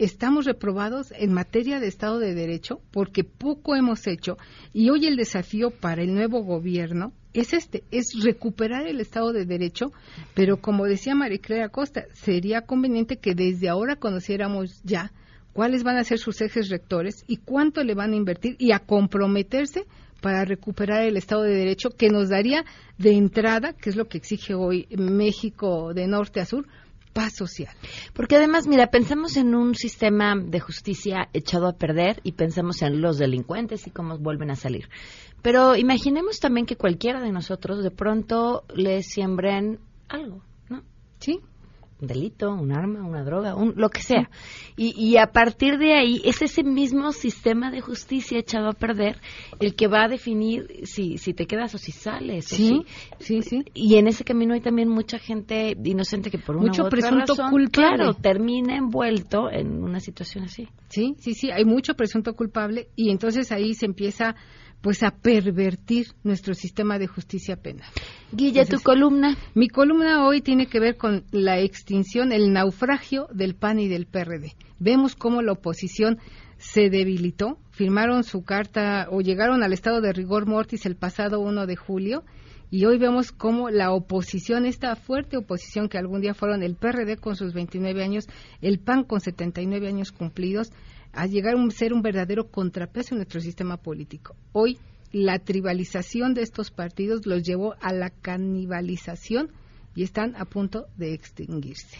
estamos 0.00 0.46
reprobados 0.46 1.12
en 1.14 1.32
materia 1.34 1.78
de 1.78 1.86
Estado 1.86 2.18
de 2.18 2.34
Derecho 2.34 2.80
porque 2.90 3.22
poco 3.22 3.76
hemos 3.76 4.06
hecho 4.06 4.38
y 4.72 4.88
hoy 4.88 5.06
el 5.06 5.16
desafío 5.16 5.70
para 5.70 6.02
el 6.02 6.14
nuevo 6.14 6.42
gobierno 6.42 7.12
es 7.34 7.52
este, 7.52 7.84
es 7.90 8.14
recuperar 8.24 8.86
el 8.86 8.98
Estado 8.98 9.32
de 9.32 9.44
Derecho, 9.44 9.92
pero 10.34 10.56
como 10.56 10.86
decía 10.86 11.14
Mariclea 11.14 11.68
Costa, 11.68 12.06
sería 12.14 12.62
conveniente 12.62 13.18
que 13.18 13.34
desde 13.34 13.68
ahora 13.68 13.96
conociéramos 13.96 14.80
ya 14.84 15.12
cuáles 15.52 15.84
van 15.84 15.98
a 15.98 16.04
ser 16.04 16.18
sus 16.18 16.40
ejes 16.40 16.70
rectores 16.70 17.22
y 17.28 17.36
cuánto 17.36 17.84
le 17.84 17.94
van 17.94 18.14
a 18.14 18.16
invertir 18.16 18.56
y 18.58 18.72
a 18.72 18.78
comprometerse 18.78 19.84
para 20.22 20.46
recuperar 20.46 21.02
el 21.02 21.18
Estado 21.18 21.42
de 21.42 21.54
Derecho 21.54 21.90
que 21.90 22.08
nos 22.08 22.30
daría 22.30 22.64
de 22.96 23.12
entrada, 23.12 23.74
que 23.74 23.90
es 23.90 23.96
lo 23.96 24.08
que 24.08 24.16
exige 24.16 24.54
hoy 24.54 24.86
México 24.96 25.92
de 25.92 26.06
norte 26.06 26.40
a 26.40 26.46
sur, 26.46 26.66
paz 27.12 27.34
social. 27.34 27.74
Porque 28.14 28.36
además, 28.36 28.66
mira, 28.66 28.88
pensamos 28.88 29.36
en 29.36 29.54
un 29.54 29.74
sistema 29.74 30.34
de 30.36 30.60
justicia 30.60 31.28
echado 31.32 31.68
a 31.68 31.76
perder 31.76 32.20
y 32.22 32.32
pensamos 32.32 32.82
en 32.82 33.00
los 33.00 33.18
delincuentes 33.18 33.86
y 33.86 33.90
cómo 33.90 34.18
vuelven 34.18 34.50
a 34.50 34.56
salir. 34.56 34.88
Pero 35.42 35.76
imaginemos 35.76 36.38
también 36.38 36.66
que 36.66 36.76
cualquiera 36.76 37.20
de 37.20 37.32
nosotros 37.32 37.82
de 37.82 37.90
pronto 37.90 38.64
le 38.74 39.02
siembren 39.02 39.80
algo, 40.08 40.42
¿no? 40.68 40.82
Sí. 41.18 41.40
Un 42.00 42.06
delito, 42.08 42.50
un 42.52 42.72
arma, 42.72 43.04
una 43.06 43.22
droga, 43.22 43.54
un, 43.54 43.74
lo 43.76 43.90
que 43.90 44.00
sea. 44.02 44.30
Y, 44.76 44.94
y 44.98 45.18
a 45.18 45.26
partir 45.32 45.76
de 45.78 45.92
ahí 45.92 46.22
es 46.24 46.40
ese 46.40 46.62
mismo 46.62 47.12
sistema 47.12 47.70
de 47.70 47.80
justicia 47.82 48.38
echado 48.38 48.68
a 48.70 48.72
perder 48.72 49.18
el 49.60 49.74
que 49.74 49.86
va 49.86 50.04
a 50.04 50.08
definir 50.08 50.80
si, 50.84 51.18
si 51.18 51.34
te 51.34 51.46
quedas 51.46 51.74
o 51.74 51.78
si 51.78 51.92
sales. 51.92 52.50
o 52.52 52.56
Sí, 52.56 52.86
si- 53.42 53.64
Y 53.74 53.96
en 53.96 54.06
ese 54.06 54.24
camino 54.24 54.54
hay 54.54 54.60
también 54.60 54.88
mucha 54.88 55.18
gente 55.18 55.76
inocente 55.84 56.30
que 56.30 56.38
por 56.38 56.56
una 56.56 56.68
Mucho 56.68 56.84
u 56.84 56.86
otra 56.86 56.98
presunto 57.00 57.34
razón, 57.34 57.50
culpable. 57.50 57.96
claro, 57.96 58.14
termina 58.14 58.76
envuelto 58.76 59.50
en 59.50 59.82
una 59.82 60.00
situación 60.00 60.44
así. 60.44 60.68
Sí, 60.88 61.14
sí, 61.18 61.34
sí, 61.34 61.50
hay 61.50 61.64
mucho 61.66 61.94
presunto 61.94 62.34
culpable 62.34 62.88
y 62.96 63.10
entonces 63.10 63.52
ahí 63.52 63.74
se 63.74 63.84
empieza 63.86 64.34
pues 64.80 65.02
a 65.02 65.10
pervertir 65.10 66.08
nuestro 66.22 66.54
sistema 66.54 66.98
de 66.98 67.06
justicia 67.06 67.56
penal. 67.56 67.88
Guille, 68.32 68.64
tu 68.66 68.80
columna. 68.80 69.36
Mi 69.54 69.68
columna 69.68 70.26
hoy 70.26 70.40
tiene 70.40 70.66
que 70.66 70.80
ver 70.80 70.96
con 70.96 71.24
la 71.30 71.58
extinción, 71.58 72.32
el 72.32 72.52
naufragio 72.52 73.28
del 73.32 73.54
PAN 73.54 73.78
y 73.80 73.88
del 73.88 74.06
PRD. 74.06 74.54
Vemos 74.78 75.14
cómo 75.14 75.42
la 75.42 75.52
oposición 75.52 76.18
se 76.58 76.90
debilitó, 76.90 77.58
firmaron 77.70 78.24
su 78.24 78.42
carta 78.42 79.08
o 79.10 79.20
llegaron 79.20 79.62
al 79.62 79.72
estado 79.72 80.00
de 80.00 80.12
rigor 80.12 80.46
mortis 80.46 80.84
el 80.86 80.96
pasado 80.96 81.40
1 81.40 81.66
de 81.66 81.76
julio 81.76 82.22
y 82.70 82.84
hoy 82.84 82.98
vemos 82.98 83.32
cómo 83.32 83.68
la 83.70 83.92
oposición, 83.92 84.64
esta 84.64 84.94
fuerte 84.94 85.36
oposición 85.36 85.88
que 85.88 85.98
algún 85.98 86.20
día 86.20 86.34
fueron 86.34 86.62
el 86.62 86.76
PRD 86.76 87.16
con 87.16 87.34
sus 87.34 87.52
29 87.52 88.02
años, 88.02 88.26
el 88.60 88.78
PAN 88.78 89.04
con 89.04 89.20
79 89.20 89.88
años 89.88 90.12
cumplidos, 90.12 90.70
a 91.12 91.26
llegar 91.26 91.54
a 91.56 91.70
ser 91.70 91.92
un 91.92 92.02
verdadero 92.02 92.50
contrapeso 92.50 93.14
en 93.14 93.18
nuestro 93.18 93.40
sistema 93.40 93.76
político. 93.76 94.36
Hoy 94.52 94.78
la 95.12 95.38
tribalización 95.38 96.34
de 96.34 96.42
estos 96.42 96.70
partidos 96.70 97.26
los 97.26 97.42
llevó 97.42 97.74
a 97.80 97.92
la 97.92 98.10
canibalización 98.10 99.50
y 99.94 100.04
están 100.04 100.36
a 100.36 100.44
punto 100.44 100.86
de 100.96 101.14
extinguirse. 101.14 101.98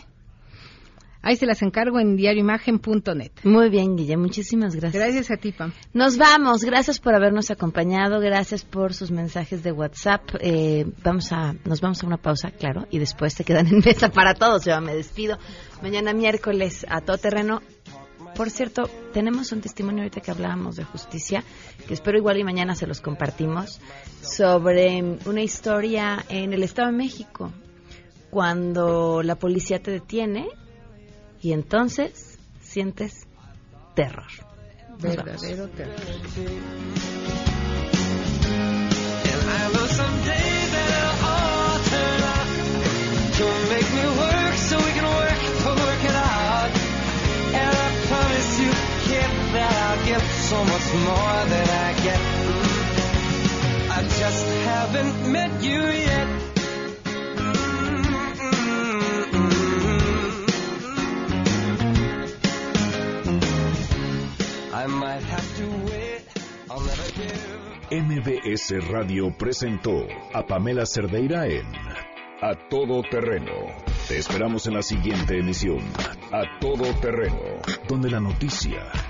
Ahí 1.22 1.36
se 1.36 1.44
las 1.44 1.60
encargo 1.60 2.00
en 2.00 2.16
diarioimagen.net. 2.16 3.32
Muy 3.44 3.68
bien, 3.68 3.94
Guille, 3.94 4.16
muchísimas 4.16 4.74
gracias. 4.74 5.02
Gracias 5.02 5.30
a 5.30 5.36
ti, 5.36 5.52
Pam. 5.52 5.70
Nos 5.92 6.16
vamos, 6.16 6.64
gracias 6.64 6.98
por 6.98 7.14
habernos 7.14 7.50
acompañado, 7.50 8.20
gracias 8.20 8.64
por 8.64 8.94
sus 8.94 9.10
mensajes 9.10 9.62
de 9.62 9.70
WhatsApp. 9.70 10.22
Eh, 10.40 10.86
vamos 11.04 11.30
a, 11.32 11.54
nos 11.66 11.82
vamos 11.82 12.02
a 12.02 12.06
una 12.06 12.16
pausa, 12.16 12.50
claro, 12.52 12.86
y 12.90 12.98
después 12.98 13.34
se 13.34 13.44
quedan 13.44 13.66
en 13.66 13.82
mesa 13.84 14.08
para 14.08 14.32
todos. 14.32 14.64
Yo 14.64 14.80
me 14.80 14.94
despido. 14.94 15.36
Mañana 15.82 16.14
miércoles 16.14 16.86
a 16.88 17.02
todo 17.02 17.18
terreno. 17.18 17.60
Por 18.34 18.50
cierto, 18.50 18.88
tenemos 19.12 19.52
un 19.52 19.60
testimonio 19.60 20.02
ahorita 20.02 20.20
que 20.20 20.30
hablábamos 20.30 20.76
de 20.76 20.84
justicia, 20.84 21.44
que 21.86 21.94
espero 21.94 22.18
igual 22.18 22.38
y 22.38 22.44
mañana 22.44 22.74
se 22.74 22.86
los 22.86 23.00
compartimos, 23.00 23.80
sobre 24.22 25.02
una 25.26 25.42
historia 25.42 26.24
en 26.28 26.52
el 26.52 26.62
Estado 26.62 26.90
de 26.90 26.96
México, 26.96 27.52
cuando 28.30 29.22
la 29.22 29.36
policía 29.36 29.82
te 29.82 29.90
detiene 29.90 30.48
y 31.42 31.52
entonces 31.52 32.38
sientes 32.60 33.26
terror. 33.94 34.28
Verdadero 35.00 35.68
terror. 35.68 35.96
MBS 67.92 68.88
Radio 68.88 69.32
presentó 69.38 70.06
a 70.34 70.44
Pamela 70.46 70.84
Cerdeira 70.84 71.46
en 71.46 71.66
A 72.42 72.68
Todo 72.68 73.02
Terreno. 73.02 73.52
Te 74.08 74.18
esperamos 74.18 74.66
en 74.66 74.74
la 74.74 74.82
siguiente 74.82 75.38
emisión, 75.38 75.78
A 76.32 76.58
Todo 76.60 76.92
Terreno, 77.00 77.38
donde 77.88 78.10
la 78.10 78.18
noticia 78.18 79.09